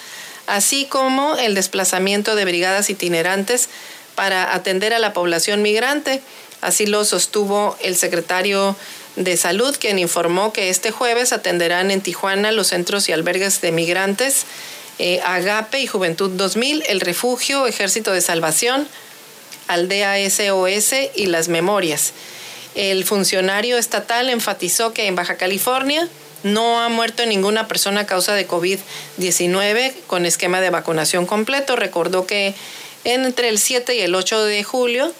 así 0.47 0.85
como 0.85 1.35
el 1.35 1.55
desplazamiento 1.55 2.37
de 2.37 2.45
brigadas 2.45 2.89
itinerantes 2.89 3.67
para 4.15 4.55
atender 4.55 4.93
a 4.93 4.99
la 4.99 5.11
población 5.11 5.61
migrante. 5.61 6.21
Así 6.61 6.85
lo 6.85 7.03
sostuvo 7.03 7.77
el 7.81 7.97
secretario 7.97 8.77
de 9.17 9.35
Salud, 9.35 9.75
quien 9.77 9.99
informó 9.99 10.53
que 10.53 10.69
este 10.69 10.91
jueves 10.91 11.33
atenderán 11.33 11.91
en 11.91 11.99
Tijuana 11.99 12.53
los 12.53 12.67
centros 12.67 13.09
y 13.09 13.11
albergues 13.11 13.59
de 13.59 13.73
migrantes 13.73 14.45
eh, 14.99 15.21
Agape 15.23 15.79
y 15.79 15.87
Juventud 15.87 16.31
2000, 16.31 16.83
El 16.87 17.01
Refugio, 17.01 17.67
Ejército 17.67 18.11
de 18.11 18.21
Salvación, 18.21 18.87
Aldea 19.67 20.17
SOS 20.29 20.93
y 21.15 21.27
Las 21.27 21.49
Memorias. 21.49 22.13
El 22.75 23.05
funcionario 23.05 23.77
estatal 23.77 24.29
enfatizó 24.29 24.93
que 24.93 25.07
en 25.07 25.15
Baja 25.15 25.35
California 25.35 26.07
no 26.43 26.79
ha 26.79 26.89
muerto 26.89 27.25
ninguna 27.25 27.67
persona 27.67 28.01
a 28.01 28.05
causa 28.05 28.33
de 28.33 28.47
COVID-19 28.47 29.93
con 30.07 30.25
esquema 30.25 30.61
de 30.61 30.69
vacunación 30.69 31.25
completo. 31.25 31.75
Recordó 31.75 32.27
que 32.27 32.53
entre 33.03 33.49
el 33.49 33.59
7 33.59 33.95
y 33.95 34.01
el 34.01 34.15
8 34.15 34.45
de 34.45 34.63
julio 34.63 35.13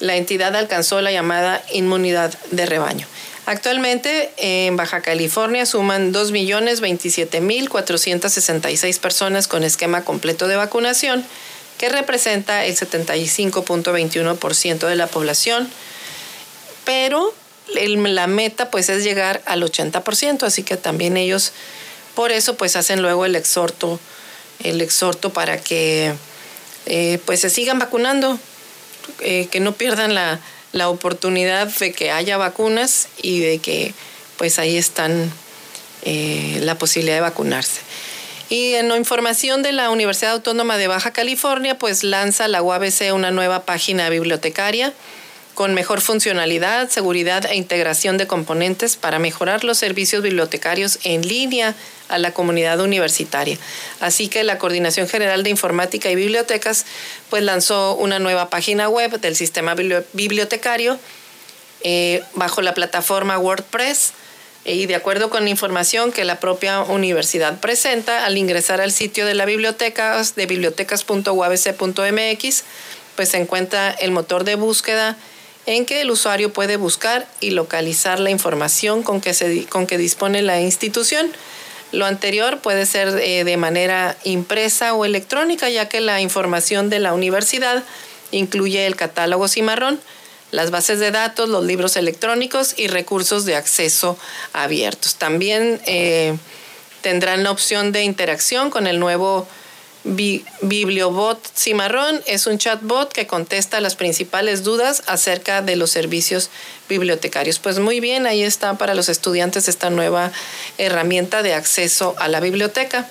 la 0.00 0.16
entidad 0.16 0.54
alcanzó 0.56 1.00
la 1.00 1.12
llamada 1.12 1.62
inmunidad 1.72 2.36
de 2.50 2.66
rebaño. 2.66 3.06
Actualmente 3.46 4.32
en 4.38 4.76
Baja 4.76 5.02
California 5.02 5.66
suman 5.66 6.12
2.027.466 6.12 8.98
personas 8.98 9.46
con 9.46 9.62
esquema 9.62 10.04
completo 10.04 10.48
de 10.48 10.56
vacunación, 10.56 11.24
que 11.78 11.88
representa 11.88 12.64
el 12.64 12.76
75.21% 12.76 14.88
de 14.88 14.96
la 14.96 15.06
población, 15.06 15.70
pero 16.84 17.32
la 17.72 18.26
meta 18.26 18.72
pues 18.72 18.88
es 18.88 19.04
llegar 19.04 19.42
al 19.46 19.62
80%, 19.62 20.42
así 20.42 20.64
que 20.64 20.76
también 20.76 21.16
ellos 21.16 21.52
por 22.16 22.32
eso 22.32 22.56
pues 22.56 22.74
hacen 22.74 23.00
luego 23.00 23.26
el 23.26 23.36
exhorto, 23.36 24.00
el 24.64 24.80
exhorto 24.80 25.32
para 25.32 25.60
que 25.60 26.14
eh, 26.86 27.20
pues 27.24 27.42
se 27.42 27.50
sigan 27.50 27.78
vacunando, 27.78 28.40
eh, 29.20 29.46
que 29.52 29.60
no 29.60 29.72
pierdan 29.72 30.14
la, 30.14 30.40
la, 30.76 30.88
oportunidad 30.88 31.68
de 31.68 31.92
que 31.92 32.10
haya 32.10 32.36
vacunas 32.36 33.08
y 33.22 33.40
de 33.40 33.58
que 33.58 33.94
pues 34.36 34.58
ahí 34.58 34.76
están 34.76 35.32
eh, 36.02 36.58
la 36.62 36.76
posibilidad 36.76 37.16
de 37.16 37.22
vacunarse. 37.22 37.80
Y 38.48 38.74
en 38.74 38.88
la 38.88 38.96
información 38.96 39.62
de 39.62 39.72
la 39.72 39.90
Universidad 39.90 40.32
Autónoma 40.32 40.76
de 40.76 40.86
Baja 40.86 41.12
California, 41.12 41.78
pues 41.78 42.04
lanza 42.04 42.46
la 42.46 42.62
UABC 42.62 43.12
una 43.12 43.32
nueva 43.32 43.64
página 43.64 44.08
bibliotecaria 44.08 44.92
con 45.56 45.74
mejor 45.74 46.02
funcionalidad, 46.02 46.90
seguridad 46.90 47.46
e 47.46 47.56
integración 47.56 48.18
de 48.18 48.26
componentes 48.26 48.96
para 48.96 49.18
mejorar 49.18 49.64
los 49.64 49.78
servicios 49.78 50.22
bibliotecarios 50.22 50.98
en 51.02 51.26
línea 51.26 51.74
a 52.08 52.18
la 52.18 52.32
comunidad 52.32 52.78
universitaria. 52.78 53.56
Así 53.98 54.28
que 54.28 54.44
la 54.44 54.58
Coordinación 54.58 55.08
General 55.08 55.42
de 55.42 55.48
Informática 55.48 56.10
y 56.10 56.14
Bibliotecas 56.14 56.84
pues 57.30 57.42
lanzó 57.42 57.94
una 57.94 58.18
nueva 58.18 58.50
página 58.50 58.90
web 58.90 59.18
del 59.18 59.34
sistema 59.34 59.74
bibliotecario 59.74 60.98
eh, 61.82 62.22
bajo 62.34 62.60
la 62.60 62.74
plataforma 62.74 63.38
WordPress 63.38 64.12
y 64.66 64.84
de 64.84 64.94
acuerdo 64.94 65.30
con 65.30 65.44
la 65.44 65.50
información 65.50 66.12
que 66.12 66.26
la 66.26 66.38
propia 66.38 66.82
universidad 66.82 67.60
presenta 67.60 68.26
al 68.26 68.36
ingresar 68.36 68.82
al 68.82 68.92
sitio 68.92 69.24
de 69.24 69.32
la 69.32 69.46
biblioteca 69.46 70.22
de 70.22 70.44
bibliotecas.uabc.mx 70.44 72.64
pues 73.16 73.30
se 73.30 73.38
encuentra 73.38 73.92
el 73.92 74.10
motor 74.10 74.44
de 74.44 74.56
búsqueda 74.56 75.16
en 75.66 75.84
que 75.84 76.00
el 76.00 76.10
usuario 76.10 76.52
puede 76.52 76.76
buscar 76.76 77.26
y 77.40 77.50
localizar 77.50 78.20
la 78.20 78.30
información 78.30 79.02
con 79.02 79.20
que, 79.20 79.34
se, 79.34 79.66
con 79.66 79.86
que 79.86 79.98
dispone 79.98 80.42
la 80.42 80.60
institución. 80.60 81.30
Lo 81.92 82.06
anterior 82.06 82.60
puede 82.60 82.86
ser 82.86 83.08
eh, 83.20 83.44
de 83.44 83.56
manera 83.56 84.16
impresa 84.24 84.94
o 84.94 85.04
electrónica, 85.04 85.68
ya 85.68 85.88
que 85.88 86.00
la 86.00 86.20
información 86.20 86.88
de 86.88 87.00
la 87.00 87.14
universidad 87.14 87.82
incluye 88.30 88.86
el 88.86 88.96
catálogo 88.96 89.48
cimarrón, 89.48 90.00
las 90.52 90.70
bases 90.70 91.00
de 91.00 91.10
datos, 91.10 91.48
los 91.48 91.64
libros 91.64 91.96
electrónicos 91.96 92.74
y 92.76 92.86
recursos 92.86 93.44
de 93.44 93.56
acceso 93.56 94.16
abiertos. 94.52 95.16
También 95.16 95.80
eh, 95.86 96.36
tendrán 97.02 97.42
la 97.42 97.50
opción 97.50 97.92
de 97.92 98.04
interacción 98.04 98.70
con 98.70 98.86
el 98.86 99.00
nuevo 99.00 99.48
Bibliobot 100.06 101.44
Cimarrón 101.56 102.22
es 102.26 102.46
un 102.46 102.58
chatbot 102.58 103.12
que 103.12 103.26
contesta 103.26 103.80
las 103.80 103.96
principales 103.96 104.62
dudas 104.62 105.02
acerca 105.06 105.62
de 105.62 105.74
los 105.74 105.90
servicios 105.90 106.48
bibliotecarios. 106.88 107.58
Pues 107.58 107.80
muy 107.80 107.98
bien, 107.98 108.26
ahí 108.26 108.42
está 108.42 108.78
para 108.78 108.94
los 108.94 109.08
estudiantes 109.08 109.66
esta 109.66 109.90
nueva 109.90 110.30
herramienta 110.78 111.42
de 111.42 111.54
acceso 111.54 112.14
a 112.18 112.28
la 112.28 112.38
biblioteca. 112.38 113.08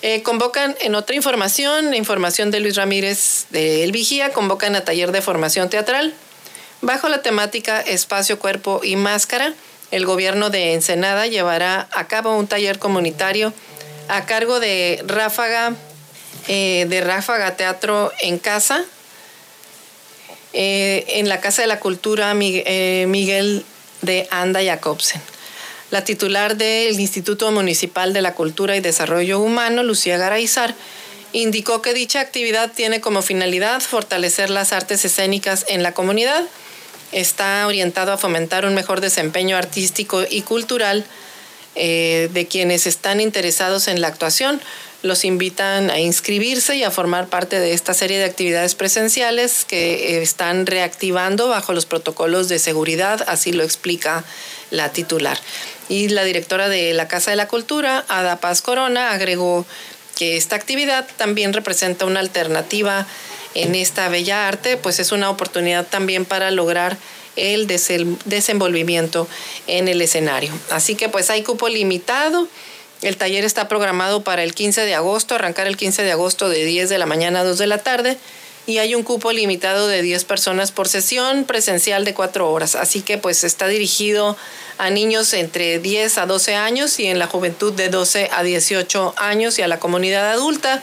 Eh, 0.00 0.22
convocan 0.22 0.74
en 0.80 0.94
otra 0.94 1.14
información, 1.14 1.92
información 1.92 2.50
de 2.50 2.60
Luis 2.60 2.76
Ramírez 2.76 3.44
de 3.50 3.84
El 3.84 3.92
Vigía, 3.92 4.32
convocan 4.32 4.74
a 4.76 4.84
taller 4.84 5.12
de 5.12 5.20
formación 5.20 5.68
teatral. 5.68 6.14
Bajo 6.80 7.10
la 7.10 7.20
temática 7.20 7.82
Espacio, 7.82 8.38
Cuerpo 8.38 8.80
y 8.82 8.96
Máscara, 8.96 9.52
el 9.90 10.06
gobierno 10.06 10.48
de 10.48 10.72
Ensenada 10.72 11.26
llevará 11.26 11.86
a 11.92 12.06
cabo 12.08 12.34
un 12.34 12.46
taller 12.46 12.78
comunitario 12.78 13.52
a 14.10 14.26
cargo 14.26 14.60
de 14.60 15.02
Ráfaga, 15.06 15.74
eh, 16.48 16.86
de 16.88 17.00
Ráfaga 17.00 17.56
Teatro 17.56 18.12
en 18.20 18.38
Casa, 18.38 18.84
eh, 20.52 21.04
en 21.08 21.28
la 21.28 21.40
Casa 21.40 21.62
de 21.62 21.68
la 21.68 21.78
Cultura 21.78 22.32
eh, 22.36 23.06
Miguel 23.08 23.64
de 24.02 24.26
Anda 24.30 24.62
Jacobsen. 24.62 25.22
La 25.90 26.04
titular 26.04 26.56
del 26.56 26.98
Instituto 26.98 27.50
Municipal 27.50 28.12
de 28.12 28.22
la 28.22 28.34
Cultura 28.34 28.76
y 28.76 28.80
Desarrollo 28.80 29.40
Humano, 29.40 29.82
Lucía 29.82 30.18
Garaizar, 30.18 30.74
indicó 31.32 31.82
que 31.82 31.94
dicha 31.94 32.20
actividad 32.20 32.72
tiene 32.72 33.00
como 33.00 33.22
finalidad 33.22 33.80
fortalecer 33.80 34.50
las 34.50 34.72
artes 34.72 35.04
escénicas 35.04 35.64
en 35.68 35.82
la 35.82 35.92
comunidad. 35.92 36.44
Está 37.12 37.66
orientado 37.66 38.12
a 38.12 38.18
fomentar 38.18 38.64
un 38.64 38.74
mejor 38.74 39.00
desempeño 39.00 39.56
artístico 39.56 40.22
y 40.28 40.42
cultural 40.42 41.04
eh, 41.76 42.28
de 42.32 42.46
quienes 42.46 42.86
están 42.86 43.20
interesados 43.20 43.88
en 43.88 44.00
la 44.00 44.08
actuación. 44.08 44.60
Los 45.02 45.24
invitan 45.24 45.90
a 45.90 45.98
inscribirse 45.98 46.76
y 46.76 46.84
a 46.84 46.90
formar 46.90 47.28
parte 47.28 47.58
de 47.58 47.72
esta 47.72 47.94
serie 47.94 48.18
de 48.18 48.24
actividades 48.24 48.74
presenciales 48.74 49.64
que 49.64 50.16
eh, 50.18 50.22
están 50.22 50.66
reactivando 50.66 51.48
bajo 51.48 51.72
los 51.72 51.86
protocolos 51.86 52.48
de 52.48 52.58
seguridad, 52.58 53.24
así 53.26 53.52
lo 53.52 53.62
explica 53.62 54.24
la 54.70 54.92
titular. 54.92 55.38
Y 55.88 56.08
la 56.08 56.24
directora 56.24 56.68
de 56.68 56.92
la 56.92 57.08
Casa 57.08 57.30
de 57.30 57.36
la 57.36 57.48
Cultura, 57.48 58.04
Ada 58.08 58.40
Paz 58.40 58.62
Corona, 58.62 59.12
agregó 59.12 59.64
que 60.16 60.36
esta 60.36 60.56
actividad 60.56 61.06
también 61.16 61.52
representa 61.52 62.04
una 62.04 62.20
alternativa 62.20 63.06
en 63.54 63.74
esta 63.74 64.08
bella 64.08 64.48
arte, 64.48 64.76
pues 64.76 65.00
es 65.00 65.12
una 65.12 65.30
oportunidad 65.30 65.86
también 65.86 66.24
para 66.24 66.50
lograr 66.50 66.96
el 67.36 67.66
desenvolvimiento 67.66 69.28
en 69.66 69.88
el 69.88 70.02
escenario. 70.02 70.52
Así 70.70 70.94
que 70.94 71.08
pues 71.08 71.30
hay 71.30 71.42
cupo 71.42 71.68
limitado. 71.68 72.48
El 73.02 73.16
taller 73.16 73.44
está 73.44 73.68
programado 73.68 74.22
para 74.22 74.42
el 74.42 74.54
15 74.54 74.82
de 74.82 74.94
agosto, 74.94 75.34
arrancar 75.34 75.66
el 75.66 75.76
15 75.76 76.02
de 76.02 76.12
agosto 76.12 76.48
de 76.48 76.64
10 76.64 76.88
de 76.90 76.98
la 76.98 77.06
mañana 77.06 77.40
a 77.40 77.44
2 77.44 77.58
de 77.58 77.66
la 77.66 77.78
tarde 77.78 78.18
y 78.66 78.78
hay 78.78 78.94
un 78.94 79.02
cupo 79.02 79.32
limitado 79.32 79.88
de 79.88 80.02
10 80.02 80.24
personas 80.24 80.70
por 80.70 80.88
sesión 80.88 81.44
presencial 81.44 82.04
de 82.04 82.14
4 82.14 82.50
horas. 82.50 82.76
Así 82.76 83.02
que 83.02 83.18
pues 83.18 83.42
está 83.42 83.66
dirigido 83.68 84.36
a 84.78 84.90
niños 84.90 85.32
entre 85.32 85.78
10 85.78 86.18
a 86.18 86.26
12 86.26 86.54
años 86.54 86.98
y 87.00 87.06
en 87.06 87.18
la 87.18 87.26
juventud 87.26 87.72
de 87.72 87.88
12 87.88 88.30
a 88.32 88.42
18 88.42 89.14
años 89.16 89.58
y 89.58 89.62
a 89.62 89.68
la 89.68 89.78
comunidad 89.78 90.30
adulta. 90.30 90.82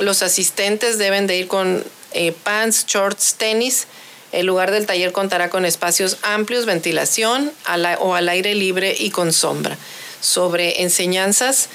Los 0.00 0.22
asistentes 0.22 0.98
deben 0.98 1.26
de 1.26 1.36
ir 1.36 1.48
con 1.48 1.84
eh, 2.12 2.32
pants, 2.32 2.86
shorts, 2.86 3.34
tenis 3.34 3.86
el 4.32 4.46
lugar 4.46 4.70
del 4.70 4.86
taller 4.86 5.12
contará 5.12 5.50
con 5.50 5.64
espacios 5.64 6.18
amplios, 6.22 6.66
ventilación 6.66 7.52
o 8.00 8.14
al 8.14 8.28
aire 8.28 8.54
libre 8.54 8.94
y 8.98 9.10
con 9.10 9.32
sombra. 9.32 9.76
Sobre 10.20 10.82
enseñanzas, 10.82 11.68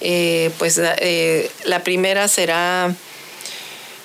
eh, 0.00 0.50
pues 0.58 0.80
eh, 0.80 1.50
la 1.64 1.82
primera 1.82 2.28
será 2.28 2.94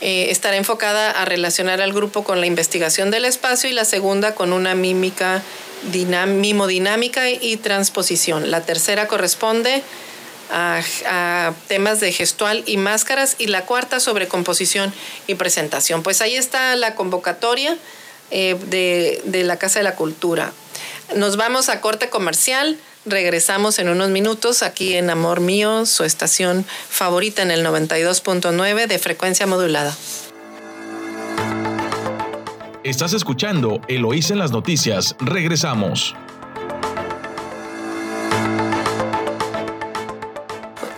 eh, 0.05 0.31
estará 0.31 0.57
enfocada 0.57 1.11
a 1.11 1.23
relacionar 1.23 1.79
al 1.79 1.93
grupo 1.93 2.25
con 2.25 2.41
la 2.41 2.45
investigación 2.45 3.09
del 3.09 3.23
espacio 3.23 3.69
y 3.69 3.73
la 3.73 3.85
segunda 3.85 4.35
con 4.35 4.51
una 4.51 4.75
mímica, 4.75 5.41
mimodinámica 6.27 7.29
y 7.29 7.55
transposición. 7.55 8.51
La 8.51 8.59
tercera 8.65 9.07
corresponde 9.07 9.81
a, 10.51 11.53
temas 11.67 11.99
de 11.99 12.11
gestual 12.11 12.63
y 12.65 12.77
máscaras 12.77 13.35
y 13.39 13.47
la 13.47 13.65
cuarta 13.65 13.99
sobre 13.99 14.27
composición 14.27 14.93
y 15.27 15.35
presentación. 15.35 16.03
Pues 16.03 16.21
ahí 16.21 16.35
está 16.35 16.75
la 16.75 16.95
convocatoria. 16.95 17.77
Eh, 18.35 18.57
de, 19.25 19.43
la 19.43 19.57
Casa 19.57 19.77
de 19.77 19.83
la 19.83 19.95
Cultura. 19.95 20.53
Nos 21.15 21.37
vamos 21.37 21.69
a 21.69 21.81
corte 21.81 22.09
comercial. 22.09 22.79
Regresamos 23.05 23.77
en 23.77 23.89
unos 23.89 24.09
minutos 24.09 24.63
aquí 24.63 24.95
en 24.95 25.11
Amor 25.11 25.39
Mío, 25.39 25.85
su 25.85 26.03
estación 26.03 26.65
favorita 26.89 27.43
en 27.43 27.51
el 27.51 27.63
92.9 27.63 28.87
de 28.87 28.97
frecuencia 28.97 29.45
modulada. 29.45 29.95
Estás 32.83 33.13
escuchando 33.13 33.81
Eloísa 33.87 34.33
en 34.33 34.39
las 34.39 34.51
noticias. 34.51 35.15
Regresamos. 35.19 36.15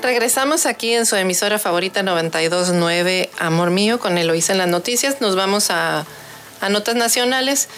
Regresamos 0.06 0.68
aquí 0.68 0.94
en 0.94 1.08
su 1.08 1.16
emisora 1.16 1.58
favorita 1.58 2.04
92.9 2.04 3.28
Amor 3.40 3.72
Mío 3.72 4.00
con 4.00 4.20
Eloísa 4.20 4.52
en 4.52 4.60
las 4.60 4.68
noticias. 4.68 5.20
Nos 5.20 5.36
vamos 5.36 5.72
a 5.72 6.06
a 6.62 6.70
notas 6.70 6.94
nacionales. 6.94 7.70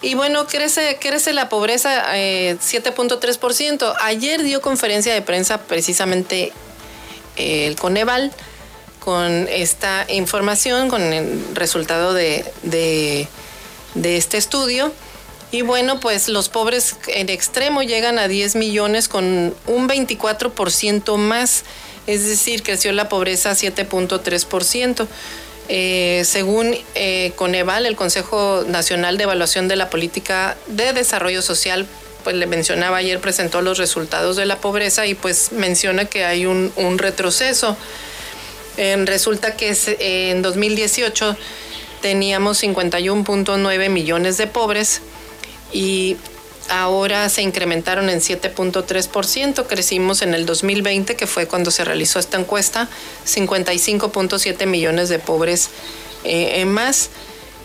Y 0.00 0.14
bueno, 0.14 0.46
crece, 0.46 0.98
crece 1.00 1.32
la 1.32 1.48
pobreza 1.48 2.14
7.3%. 2.14 3.82
Eh, 3.82 3.96
Ayer 4.00 4.44
dio 4.44 4.60
conferencia 4.60 5.12
de 5.12 5.22
prensa 5.22 5.58
precisamente 5.58 6.52
eh, 7.36 7.66
el 7.66 7.74
Coneval 7.74 8.30
con 9.00 9.48
esta 9.48 10.06
información, 10.08 10.88
con 10.88 11.02
el 11.02 11.42
resultado 11.56 12.14
de, 12.14 12.44
de 12.62 13.26
este 14.16 14.36
estudio. 14.36 14.92
Y 15.52 15.60
bueno, 15.60 16.00
pues 16.00 16.28
los 16.28 16.48
pobres 16.48 16.96
en 17.08 17.28
extremo 17.28 17.82
llegan 17.82 18.18
a 18.18 18.26
10 18.26 18.56
millones 18.56 19.06
con 19.06 19.54
un 19.66 19.88
24% 19.88 21.18
más, 21.18 21.64
es 22.06 22.26
decir, 22.26 22.62
creció 22.62 22.90
la 22.92 23.10
pobreza 23.10 23.52
7.3%. 23.52 25.06
Eh, 25.68 26.22
según 26.24 26.74
eh, 26.94 27.32
Coneval, 27.36 27.84
el 27.84 27.96
Consejo 27.96 28.64
Nacional 28.66 29.18
de 29.18 29.24
Evaluación 29.24 29.68
de 29.68 29.76
la 29.76 29.90
Política 29.90 30.56
de 30.68 30.94
Desarrollo 30.94 31.42
Social, 31.42 31.86
pues 32.24 32.34
le 32.34 32.46
mencionaba 32.46 32.96
ayer, 32.96 33.20
presentó 33.20 33.60
los 33.60 33.76
resultados 33.76 34.36
de 34.36 34.46
la 34.46 34.56
pobreza 34.56 35.06
y 35.06 35.14
pues 35.14 35.52
menciona 35.52 36.06
que 36.06 36.24
hay 36.24 36.46
un, 36.46 36.72
retroceso. 36.96 37.76
resulta 39.04 39.54
que 39.54 39.76
en 40.30 40.40
2018 40.40 41.36
teníamos 42.00 42.62
51.9 42.62 43.90
millones 43.90 44.38
de 44.38 44.46
pobres 44.46 45.02
y 45.72 46.16
ahora 46.68 47.28
se 47.28 47.42
incrementaron 47.42 48.08
en 48.08 48.20
7.3%, 48.20 49.66
crecimos 49.66 50.22
en 50.22 50.34
el 50.34 50.46
2020, 50.46 51.16
que 51.16 51.26
fue 51.26 51.46
cuando 51.46 51.70
se 51.70 51.84
realizó 51.84 52.18
esta 52.18 52.38
encuesta, 52.38 52.88
55.7 53.26 54.66
millones 54.66 55.08
de 55.08 55.18
pobres 55.18 55.70
eh, 56.24 56.64
más. 56.64 57.10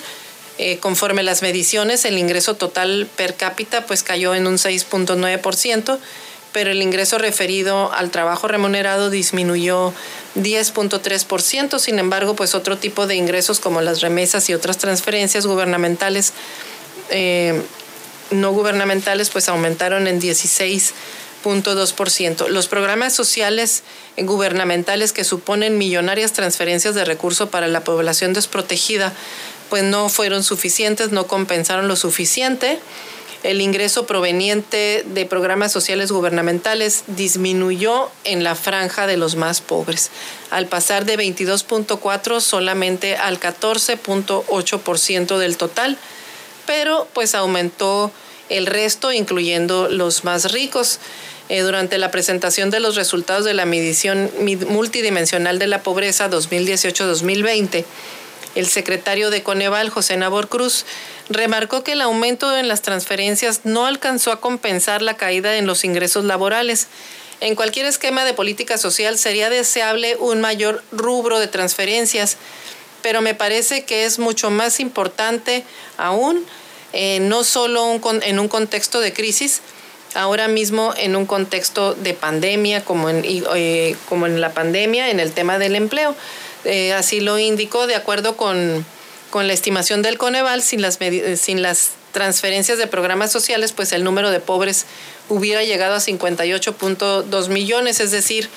Eh, 0.59 0.76
conforme 0.80 1.22
las 1.22 1.41
mediciones, 1.41 2.05
el 2.05 2.18
ingreso 2.18 2.57
total 2.57 3.09
per 3.16 3.36
cápita 3.36 3.86
pues 3.86 4.03
cayó 4.03 4.34
en 4.34 4.47
un 4.47 4.57
6.9%, 4.57 5.99
pero 6.53 6.70
el 6.70 6.82
ingreso 6.82 7.16
referido 7.16 7.91
al 7.95 8.11
trabajo 8.11 8.49
remunerado 8.49 9.09
disminuyó 9.09 9.95
10.3%. 10.36 11.78
Sin 11.78 11.99
embargo, 11.99 12.36
pues 12.36 12.55
otro 12.55 12.76
tipo 12.76 13.07
de 13.07 13.14
ingresos 13.14 13.61
como 13.61 13.80
las 13.80 14.03
remesas 14.03 14.51
y 14.51 14.55
otras 14.55 14.76
transferencias 14.76 15.47
gubernamentales 15.47 16.34
eh, 17.09 17.62
no 18.30 18.53
gubernamentales 18.53 19.30
pues 19.30 19.49
aumentaron 19.49 20.07
en 20.07 20.20
16 20.20 20.93
los 21.45 22.68
programas 22.68 23.14
sociales 23.14 23.82
gubernamentales 24.16 25.12
que 25.12 25.24
suponen 25.24 25.78
millonarias 25.78 26.32
transferencias 26.32 26.95
de 26.95 27.05
recursos 27.05 27.49
para 27.49 27.68
la 27.68 27.84
población 27.84 28.32
desprotegida, 28.32 29.12
pues 29.70 29.82
no 29.82 30.09
fueron 30.09 30.43
suficientes, 30.43 31.12
no 31.12 31.26
compensaron 31.26 31.89
lo 31.89 31.97
suficiente. 31.97 32.78
El 33.45 33.61
ingreso 33.61 34.05
proveniente 34.05 35.05
de 35.07 35.24
programas 35.24 35.70
sociales 35.70 36.11
gubernamentales 36.11 37.05
disminuyó 37.07 38.11
en 38.24 38.43
la 38.43 38.57
franja 38.57 39.07
de 39.07 39.16
los 39.16 39.36
más 39.36 39.61
pobres, 39.61 40.11
al 40.51 40.66
pasar 40.66 41.05
de 41.05 41.16
22.4 41.16 42.41
solamente 42.41 43.16
al 43.16 43.39
14.8% 43.39 45.39
del 45.39 45.57
total, 45.57 45.99
pero 46.66 47.07
pues 47.14 47.36
aumentó 47.36 48.11
el 48.49 48.66
resto, 48.66 49.12
incluyendo 49.12 49.88
los 49.88 50.24
más 50.24 50.53
ricos. 50.53 51.01
Eh, 51.49 51.61
durante 51.61 51.96
la 51.96 52.11
presentación 52.11 52.68
de 52.68 52.78
los 52.78 52.94
resultados 52.94 53.44
de 53.46 53.55
la 53.55 53.64
medición 53.64 54.30
multidimensional 54.68 55.59
de 55.59 55.66
la 55.66 55.82
pobreza 55.82 56.28
2018-2020, 56.28 57.86
el 58.55 58.66
secretario 58.66 59.30
de 59.30 59.42
Coneval, 59.42 59.88
José 59.88 60.16
Nabor 60.18 60.49
Cruz, 60.49 60.84
remarcó 61.30 61.84
que 61.84 61.92
el 61.92 62.01
aumento 62.01 62.57
en 62.57 62.68
las 62.68 62.82
transferencias 62.82 63.61
no 63.64 63.86
alcanzó 63.86 64.30
a 64.30 64.40
compensar 64.40 65.01
la 65.01 65.16
caída 65.16 65.57
en 65.57 65.66
los 65.66 65.84
ingresos 65.84 66.24
laborales. 66.24 66.88
En 67.40 67.55
cualquier 67.55 67.86
esquema 67.86 68.24
de 68.24 68.34
política 68.34 68.76
social 68.76 69.16
sería 69.16 69.49
deseable 69.49 70.16
un 70.16 70.40
mayor 70.40 70.82
rubro 70.90 71.38
de 71.38 71.46
transferencias, 71.46 72.36
pero 73.01 73.22
me 73.22 73.34
parece 73.34 73.84
que 73.84 74.05
es 74.05 74.18
mucho 74.18 74.51
más 74.51 74.80
importante 74.80 75.64
aún, 75.96 76.44
eh, 76.93 77.20
no 77.20 77.45
solo 77.45 78.01
en 78.22 78.39
un 78.39 78.49
contexto 78.49 79.01
de 79.01 79.12
crisis, 79.12 79.61
ahora 80.14 80.49
mismo 80.49 80.95
en 80.97 81.16
un 81.16 81.26
contexto 81.26 81.95
de 81.95 82.14
pandemia, 82.14 82.84
como 82.84 83.11
en, 83.11 83.22
eh, 83.26 83.97
como 84.09 84.26
en 84.26 84.41
la 84.41 84.53
pandemia, 84.53 85.11
en 85.11 85.20
el 85.20 85.32
tema 85.32 85.59
del 85.59 85.76
empleo. 85.76 86.14
Eh, 86.64 86.93
así 86.93 87.20
lo 87.20 87.39
indicó 87.39 87.86
de 87.86 87.95
acuerdo 87.95 88.36
con, 88.36 88.84
la 89.34 89.53
estimación 89.53 90.03
del 90.03 90.18
Coneval, 90.18 90.62
sin 90.62 90.80
las, 90.82 90.99
sin 91.36 91.62
las 91.62 91.91
transferencias 92.12 92.78
de 92.78 92.86
programas 92.86 93.30
sociales, 93.30 93.72
pues 93.72 93.93
el 93.93 94.03
número 94.03 94.30
de 94.30 94.41
pobres 94.41 94.86
hubiera 95.28 95.62
llegado 95.62 95.95
a 95.95 95.99
58.2 95.99 97.49
millones, 97.49 98.01
es 98.01 98.11
decir, 98.11 98.49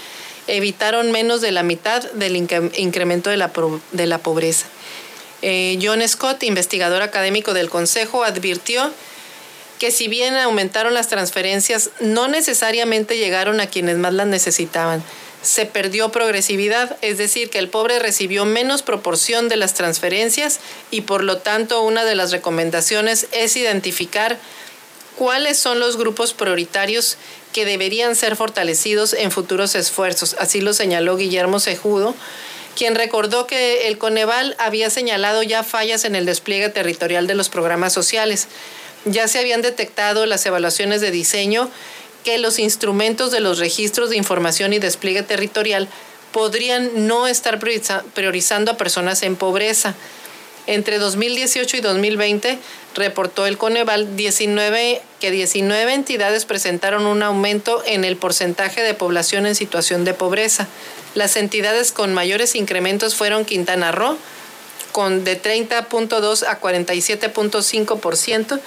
evitaron 0.48 1.12
menos 1.12 1.42
de 1.42 1.52
la 1.52 1.64
mitad 1.64 2.02
del 2.14 2.36
incremento 2.36 3.30
de 3.30 3.38
la, 3.38 3.52
de 3.92 4.06
la 4.06 4.18
pobreza. 4.18 4.68
Eh, 5.42 5.80
John 5.82 6.08
Scott, 6.08 6.44
investigador 6.44 7.02
académico 7.02 7.54
del 7.54 7.70
Consejo, 7.70 8.24
advirtió 8.24 8.92
que 9.80 9.90
si 9.90 10.08
bien 10.08 10.36
aumentaron 10.36 10.94
las 10.94 11.08
transferencias, 11.08 11.90
no 12.00 12.28
necesariamente 12.28 13.18
llegaron 13.18 13.60
a 13.60 13.68
quienes 13.68 13.98
más 13.98 14.14
las 14.14 14.28
necesitaban. 14.28 15.04
Se 15.42 15.66
perdió 15.66 16.12
progresividad, 16.12 16.98
es 17.02 17.18
decir, 17.18 17.50
que 17.50 17.58
el 17.58 17.68
pobre 17.68 17.98
recibió 17.98 18.46
menos 18.46 18.84
proporción 18.84 19.50
de 19.50 19.56
las 19.56 19.74
transferencias 19.74 20.60
y 20.92 21.02
por 21.02 21.24
lo 21.24 21.40
tanto 21.40 21.82
una 21.82 22.06
de 22.06 22.14
las 22.14 22.32
recomendaciones 22.32 23.26
es 23.32 23.56
identificar 23.56 24.38
cuáles 25.18 25.58
son 25.58 25.80
los 25.80 25.98
grupos 25.98 26.34
prioritarios 26.34 27.18
que 27.52 27.66
deberían 27.66 28.16
ser 28.16 28.36
fortalecidos 28.36 29.14
en 29.14 29.32
futuros 29.32 29.74
esfuerzos. 29.74 30.36
Así 30.38 30.62
lo 30.62 30.74
señaló 30.74 31.18
Guillermo 31.18 31.60
Sejudo, 31.60 32.14
quien 32.76 32.96
recordó 32.96 33.48
que 33.48 33.88
el 33.88 33.98
Coneval 33.98 34.56
había 34.60 34.90
señalado 34.90 35.44
ya 35.44 35.64
fallas 35.64 36.06
en 36.06 36.16
el 36.16 36.26
despliegue 36.26 36.70
territorial 36.70 37.28
de 37.28 37.36
los 37.36 37.50
programas 37.50 37.94
sociales 37.94 38.48
ya 39.06 39.28
se 39.28 39.40
habían 39.40 39.62
detectado 39.62 40.26
las 40.26 40.46
evaluaciones 40.46 41.02
de 41.02 41.12
diseño 41.12 41.70
que 42.24 42.38
los 42.38 42.60
instrumentos 42.60 43.32
de 43.32 43.40
los 43.40 43.58
registros 43.58 44.10
de 44.10 44.18
información 44.18 44.74
y 44.74 44.80
despliegue 44.80 45.24
territorial 45.24 45.88
podrían 46.32 47.08
no 47.08 47.28
estar 47.28 47.60
priorizando 48.14 48.72
a 48.72 48.78
personas 48.78 49.24
en 49.24 49.36
pobreza. 49.36 49.96
Entre 50.68 51.00
2018 51.00 51.78
y 51.78 51.82
2020 51.82 52.60
reportó 52.94 53.48
el 53.48 53.58
Coneval 53.58 54.16
19, 54.16 55.02
que 55.20 55.32
19 55.32 55.94
entidades 55.94 56.46
presentaron 56.46 57.08
un 57.08 57.24
aumento 57.24 57.82
en 57.86 58.04
el 58.04 58.16
porcentaje 58.16 58.82
de 58.82 58.94
población 58.94 59.46
en 59.46 59.56
situación 59.56 60.06
de 60.06 60.14
pobreza. 60.14 60.68
Las 61.16 61.36
entidades 61.36 61.92
con 61.92 62.14
mayores 62.14 62.56
incrementos 62.56 63.16
fueron 63.16 63.44
Quintana 63.46 63.92
Roo, 63.92 64.18
con 64.92 65.24
de 65.24 65.42
30.2 65.42 66.44
a 66.48 66.62
47.5%, 66.62 68.60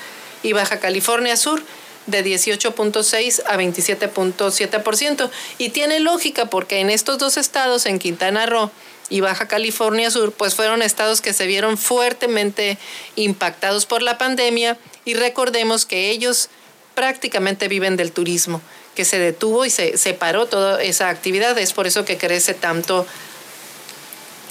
y 0.43 0.53
Baja 0.53 0.81
California 0.81 1.37
Sur 1.37 1.63
de 2.07 2.25
18.6 2.25 3.43
a 3.47 3.57
27.7%. 3.57 5.31
Y 5.59 5.71
tiene 5.71 6.01
lógica 6.01 6.47
porque 6.47 6.81
en 6.81 6.91
estos 6.91 7.19
dos 7.19 7.37
estados, 7.37 7.87
en 7.87 7.99
Quintana 7.99 8.47
Roo 8.47 8.71
y 9.09 9.21
Baja 9.21 9.49
California 9.49 10.11
Sur, 10.11 10.33
pues 10.33 10.55
fueron 10.55 10.83
estados 10.83 11.21
que 11.21 11.33
se 11.33 11.47
vieron 11.47 11.77
fuertemente 11.77 12.79
impactados 13.17 13.87
por 13.87 14.03
la 14.03 14.19
pandemia 14.19 14.79
y 15.05 15.15
recordemos 15.15 15.85
que 15.85 16.11
ellos 16.11 16.49
prácticamente 16.95 17.69
viven 17.69 17.97
del 17.97 18.13
turismo, 18.13 18.61
que 18.95 19.05
se 19.05 19.19
detuvo 19.19 19.65
y 19.65 19.71
se, 19.71 20.15
paró 20.19 20.47
toda 20.47 20.83
esa 20.83 21.09
actividad. 21.09 21.59
Es 21.59 21.73
por 21.73 21.87
eso 21.87 22.05
que 22.05 22.17
crece 22.17 22.55
tanto 22.55 23.07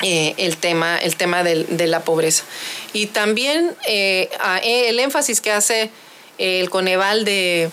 eh, 0.01 0.35
el 0.37 0.57
tema, 0.57 0.97
el 0.97 1.15
tema 1.15 1.43
de 1.43 1.87
la 1.87 2.03
pobreza. 2.03 2.43
Y 2.91 3.07
también 3.07 3.75
eh, 3.87 4.29
el 4.63 4.99
énfasis 4.99 5.41
que 5.41 5.51
hace 5.51 5.89
el 6.37 6.69
Coneval 6.69 7.25
de, 7.25 7.71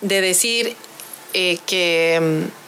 decir 0.00 0.76
eh, 1.32 1.58
que 1.66 2.20
mm, 2.20 2.63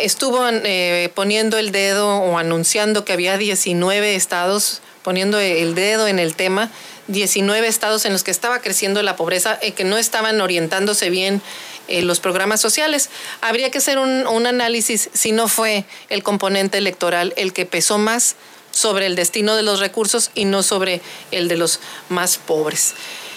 estuvo 0.00 0.46
eh, 0.48 1.10
poniendo 1.14 1.58
el 1.58 1.72
dedo 1.72 2.08
o 2.18 2.38
anunciando 2.38 3.04
que 3.04 3.12
había 3.12 3.38
19 3.38 4.14
estados 4.14 4.80
poniendo 5.02 5.38
el 5.38 5.76
dedo 5.76 6.08
en 6.08 6.18
el 6.18 6.34
tema, 6.34 6.68
19 7.06 7.68
estados 7.68 8.04
en 8.06 8.12
los 8.12 8.24
que 8.24 8.32
estaba 8.32 8.60
creciendo 8.60 9.00
la 9.04 9.14
pobreza 9.14 9.56
y 9.62 9.70
que 9.70 9.84
no 9.84 9.98
estaban 9.98 10.40
orientándose 10.40 11.10
bien 11.10 11.40
eh, 11.86 12.02
los 12.02 12.18
programas 12.18 12.60
sociales. 12.60 13.08
Habría 13.40 13.70
que 13.70 13.78
hacer 13.78 13.98
un 13.98 14.46
análisis 14.46 15.08
si 15.12 15.30
no 15.30 15.46
fue 15.46 15.84
el 16.08 16.24
componente 16.24 16.78
electoral 16.78 17.34
el 17.36 17.52
que 17.52 17.66
pesó 17.66 17.98
más 17.98 18.34
sobre 18.72 19.06
el 19.06 19.14
destino 19.14 19.54
de 19.54 19.62
los 19.62 19.78
recursos 19.78 20.30
y 20.34 20.44
no 20.44 20.62
sobre 20.62 21.00
el 21.30 21.46
de 21.46 21.56
los 21.56 21.78
más 22.08 22.36
pobres. 22.36 22.94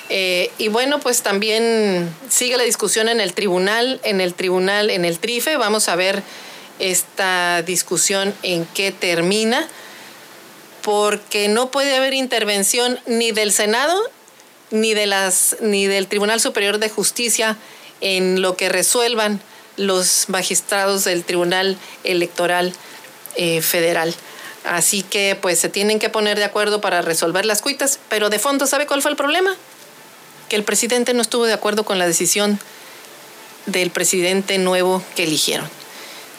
Eh, 0.09 0.51
y 0.57 0.69
bueno, 0.69 0.99
pues 0.99 1.21
también 1.21 2.13
sigue 2.29 2.57
la 2.57 2.63
discusión 2.63 3.09
en 3.09 3.19
el 3.19 3.33
tribunal, 3.33 3.99
en 4.03 4.21
el 4.21 4.33
tribunal, 4.33 4.89
en 4.89 5.05
el 5.05 5.19
TRIFE. 5.19 5.57
Vamos 5.57 5.87
a 5.87 5.95
ver 5.95 6.23
esta 6.79 7.61
discusión 7.61 8.33
en 8.41 8.65
qué 8.65 8.91
termina, 8.91 9.67
porque 10.81 11.47
no 11.47 11.69
puede 11.69 11.95
haber 11.95 12.13
intervención 12.13 12.99
ni 13.05 13.31
del 13.31 13.51
Senado 13.51 14.01
ni, 14.71 14.93
de 14.93 15.05
las, 15.05 15.57
ni 15.61 15.87
del 15.87 16.07
Tribunal 16.07 16.39
Superior 16.39 16.79
de 16.79 16.89
Justicia 16.89 17.57
en 18.01 18.41
lo 18.41 18.55
que 18.55 18.69
resuelvan 18.69 19.41
los 19.77 20.25
magistrados 20.29 21.03
del 21.03 21.23
Tribunal 21.23 21.77
Electoral 22.03 22.73
eh, 23.35 23.61
Federal. 23.61 24.13
Así 24.65 25.03
que 25.03 25.37
pues 25.39 25.59
se 25.59 25.69
tienen 25.69 25.99
que 25.99 26.09
poner 26.09 26.37
de 26.37 26.43
acuerdo 26.43 26.81
para 26.81 27.01
resolver 27.01 27.45
las 27.45 27.61
cuitas, 27.61 27.99
pero 28.09 28.29
de 28.29 28.39
fondo, 28.39 28.67
¿sabe 28.67 28.87
cuál 28.87 29.01
fue 29.01 29.11
el 29.11 29.17
problema? 29.17 29.55
Que 30.49 30.55
el 30.55 30.63
presidente 30.63 31.13
no 31.13 31.21
estuvo 31.21 31.45
de 31.45 31.53
acuerdo 31.53 31.85
con 31.85 31.99
la 31.99 32.07
decisión 32.07 32.59
del 33.65 33.91
presidente 33.91 34.57
nuevo 34.57 35.03
que 35.15 35.23
eligieron. 35.23 35.69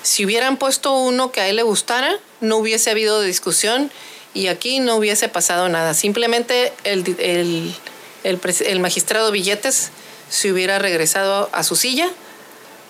Si 0.02 0.24
hubieran 0.24 0.56
puesto 0.56 0.92
uno 0.94 1.30
que 1.30 1.40
a 1.40 1.48
él 1.48 1.56
le 1.56 1.62
gustara, 1.62 2.18
no 2.40 2.56
hubiese 2.56 2.90
habido 2.90 3.20
discusión 3.20 3.90
y 4.34 4.46
aquí 4.46 4.80
no 4.80 4.96
hubiese 4.96 5.28
pasado 5.28 5.68
nada. 5.68 5.94
Simplemente 5.94 6.72
el, 6.84 7.74
el, 8.24 8.80
magistrado 8.80 9.30
Billetes 9.30 9.90
se 10.28 10.52
hubiera 10.52 10.78
regresado 10.78 11.50
a 11.52 11.62
su 11.64 11.76
silla 11.76 12.08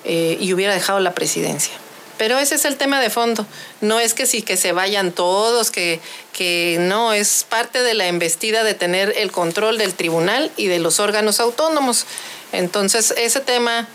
eh, 0.04 0.36
y 0.40 0.52
hubiera 0.52 0.74
dejado 0.74 1.00
la 1.00 1.14
presidencia. 1.14 1.72
Pero 2.20 2.38
ese 2.38 2.56
es 2.56 2.66
el 2.66 2.76
tema 2.76 3.00
de 3.00 3.08
fondo. 3.08 3.46
No 3.80 3.98
es 3.98 4.12
que 4.12 4.26
sí 4.26 4.42
que 4.42 4.58
se 4.58 4.72
vayan 4.72 5.10
todos, 5.10 5.70
que, 5.70 6.00
que 6.34 6.76
no, 6.78 7.14
es 7.14 7.46
parte 7.48 7.82
de 7.82 7.94
la 7.94 8.08
embestida 8.08 8.62
de 8.62 8.74
tener 8.74 9.14
el 9.16 9.32
control 9.32 9.78
del 9.78 9.94
tribunal 9.94 10.50
y 10.58 10.66
de 10.66 10.80
los 10.80 11.00
órganos 11.00 11.40
autónomos. 11.40 12.04
Entonces, 12.52 13.14
ese 13.16 13.40
tema 13.40 13.88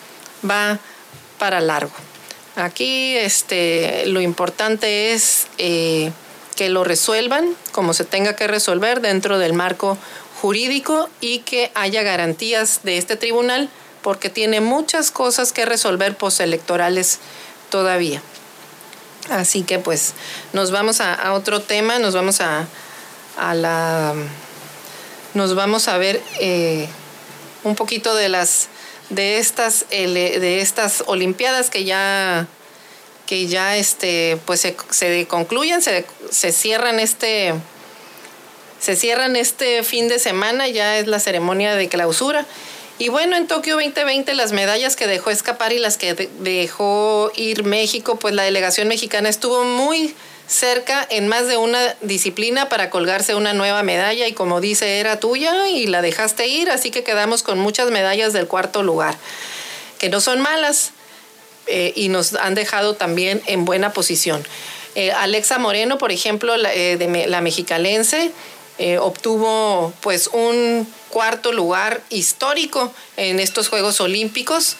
va 0.43 0.79
para 1.37 1.61
largo. 1.61 1.93
Aquí 2.55 3.15
este, 3.15 4.07
lo 4.07 4.21
importante 4.21 5.13
es 5.13 5.45
eh, 5.59 6.11
que 6.55 6.69
lo 6.69 6.83
resuelvan 6.83 7.55
como 7.73 7.93
se 7.93 8.05
tenga 8.05 8.35
que 8.35 8.47
resolver 8.47 9.01
dentro 9.01 9.37
del 9.37 9.53
marco 9.53 9.99
jurídico 10.41 11.11
y 11.21 11.41
que 11.41 11.69
haya 11.75 12.01
garantías 12.01 12.79
de 12.81 12.97
este 12.97 13.17
tribunal 13.17 13.69
porque 14.01 14.31
tiene 14.31 14.61
muchas 14.61 15.11
cosas 15.11 15.53
que 15.53 15.65
resolver 15.65 16.15
postelectorales 16.17 17.19
todavía. 17.69 18.21
Así 19.29 19.63
que 19.63 19.79
pues 19.79 20.13
nos 20.53 20.71
vamos 20.71 21.01
a, 21.01 21.33
otro 21.33 21.61
tema, 21.61 21.99
nos 21.99 22.13
vamos 22.13 22.41
a, 22.41 22.67
la... 23.53 24.13
Nos 25.33 25.53
vamos 25.53 25.89
a 25.89 25.97
ver 25.97 26.21
eh, 26.39 26.87
un 27.63 27.75
poquito 27.75 28.15
de 28.15 28.29
las 28.29 28.69
de 29.09 29.37
estas 29.37 29.85
de 29.89 30.61
estas 30.61 31.03
olimpiadas 31.05 31.69
que 31.69 31.83
ya 31.83 32.47
que 33.25 33.47
ya 33.47 33.75
este 33.75 34.39
pues 34.45 34.61
se, 34.61 35.27
concluyen 35.27 35.81
se, 35.81 36.05
se, 36.31 36.51
cierran 36.51 36.99
este 36.99 37.53
se 38.79 38.95
cierran 38.95 39.35
este 39.35 39.83
fin 39.83 40.07
de 40.07 40.19
semana 40.19 40.67
ya 40.67 40.97
es 40.97 41.07
la 41.07 41.19
ceremonia 41.19 41.75
de 41.75 41.87
clausura 41.89 42.45
y 42.97 43.09
bueno, 43.09 43.35
en 43.35 43.47
Tokio 43.47 43.75
2020 43.75 44.33
las 44.35 44.53
medallas 44.53 44.95
que 44.95 45.07
dejó 45.07 45.29
escapar 45.29 45.73
y 45.73 45.79
las 45.79 45.97
que 45.97 46.13
dejó 46.13 47.31
ir 47.35 47.63
México, 47.63 48.17
pues 48.17 48.33
la 48.33 48.43
delegación 48.43 48.87
mexicana 48.87 49.27
estuvo 49.27 49.63
muy 49.65 50.15
cerca 50.47 51.05
en 51.09 51.27
más 51.27 51.47
de 51.47 51.57
una 51.57 51.95
disciplina 52.01 52.69
para 52.69 52.89
colgarse 52.89 53.35
una 53.35 53.53
nueva 53.53 53.83
medalla 53.83 54.27
y 54.27 54.33
como 54.33 54.61
dice 54.61 54.99
era 54.99 55.19
tuya 55.19 55.67
y 55.69 55.87
la 55.87 56.01
dejaste 56.01 56.47
ir, 56.47 56.69
así 56.69 56.91
que 56.91 57.03
quedamos 57.03 57.43
con 57.43 57.59
muchas 57.59 57.89
medallas 57.91 58.31
del 58.31 58.47
cuarto 58.47 58.83
lugar, 58.83 59.17
que 59.97 60.09
no 60.09 60.21
son 60.21 60.39
malas 60.39 60.91
eh, 61.67 61.93
y 61.95 62.09
nos 62.09 62.35
han 62.35 62.55
dejado 62.55 62.95
también 62.95 63.41
en 63.47 63.65
buena 63.65 63.91
posición. 63.91 64.45
Eh, 64.93 65.11
Alexa 65.11 65.57
Moreno, 65.57 65.97
por 65.97 66.11
ejemplo, 66.11 66.55
la, 66.55 66.73
eh, 66.73 66.95
de 66.95 67.27
la 67.27 67.41
mexicalense, 67.41 68.31
obtuvo 68.99 69.93
pues 70.01 70.27
un 70.27 70.85
cuarto 71.15 71.53
lugar 71.53 72.01
histórico 72.09 72.93
en 73.15 73.39
estos 73.39 73.69
Juegos 73.69 74.01
Olímpicos. 74.01 74.75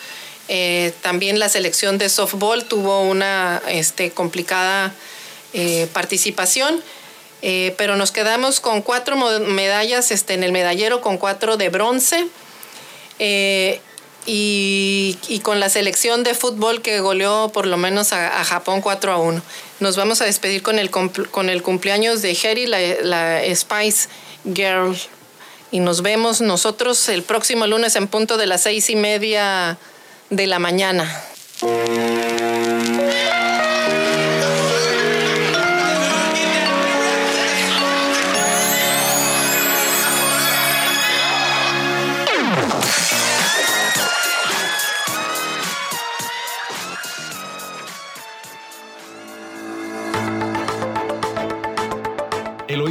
Eh, 0.50 0.92
también 1.02 1.40
la 1.40 1.48
selección 1.48 1.98
de 1.98 2.10
softball 2.10 2.66
tuvo 2.66 3.04
una 3.04 3.62
este, 3.70 4.12
complicada 4.12 4.94
eh, 5.54 5.88
participación, 5.94 6.84
eh, 7.42 7.74
pero 7.78 7.96
nos 7.96 8.12
quedamos 8.12 8.60
con 8.60 8.82
cuatro 8.82 9.16
medallas 9.16 10.12
este, 10.12 10.34
en 10.34 10.44
el 10.44 10.52
medallero, 10.52 11.00
con 11.00 11.18
cuatro 11.18 11.56
de 11.56 11.70
bronce. 11.70 12.28
Y, 14.28 15.40
con 15.44 15.62
la 15.62 15.70
selección 15.70 16.24
de 16.24 16.34
fútbol 16.34 16.82
que 16.82 17.00
goleó 17.00 17.50
por 17.54 17.66
lo 17.66 17.78
menos 17.78 18.12
a, 18.12 18.44
Japón 18.44 18.82
4 18.82 19.12
a 19.14 19.18
1. 19.20 19.42
Nos 19.80 19.96
vamos 19.96 20.20
a 20.20 20.26
despedir 20.26 20.64
con 20.64 20.80
el, 20.80 20.90
con 20.90 21.50
el 21.50 21.62
cumpleaños 21.62 22.22
de 22.22 22.36
la, 22.68 22.80
la 23.04 23.56
Spice 23.56 24.10
Girl 24.54 24.98
y 25.76 25.82
nos 25.82 26.02
vemos 26.02 26.40
nosotros 26.40 27.10
el 27.10 27.22
próximo 27.22 27.68
lunes 27.68 27.98
en 27.98 28.08
punto 28.08 28.38
de 28.38 28.48
las 28.48 28.62
seis 28.62 28.90
y 28.90 28.96
media 28.96 29.78
de 30.30 30.48
la 30.48 30.58
mañana. 30.58 31.04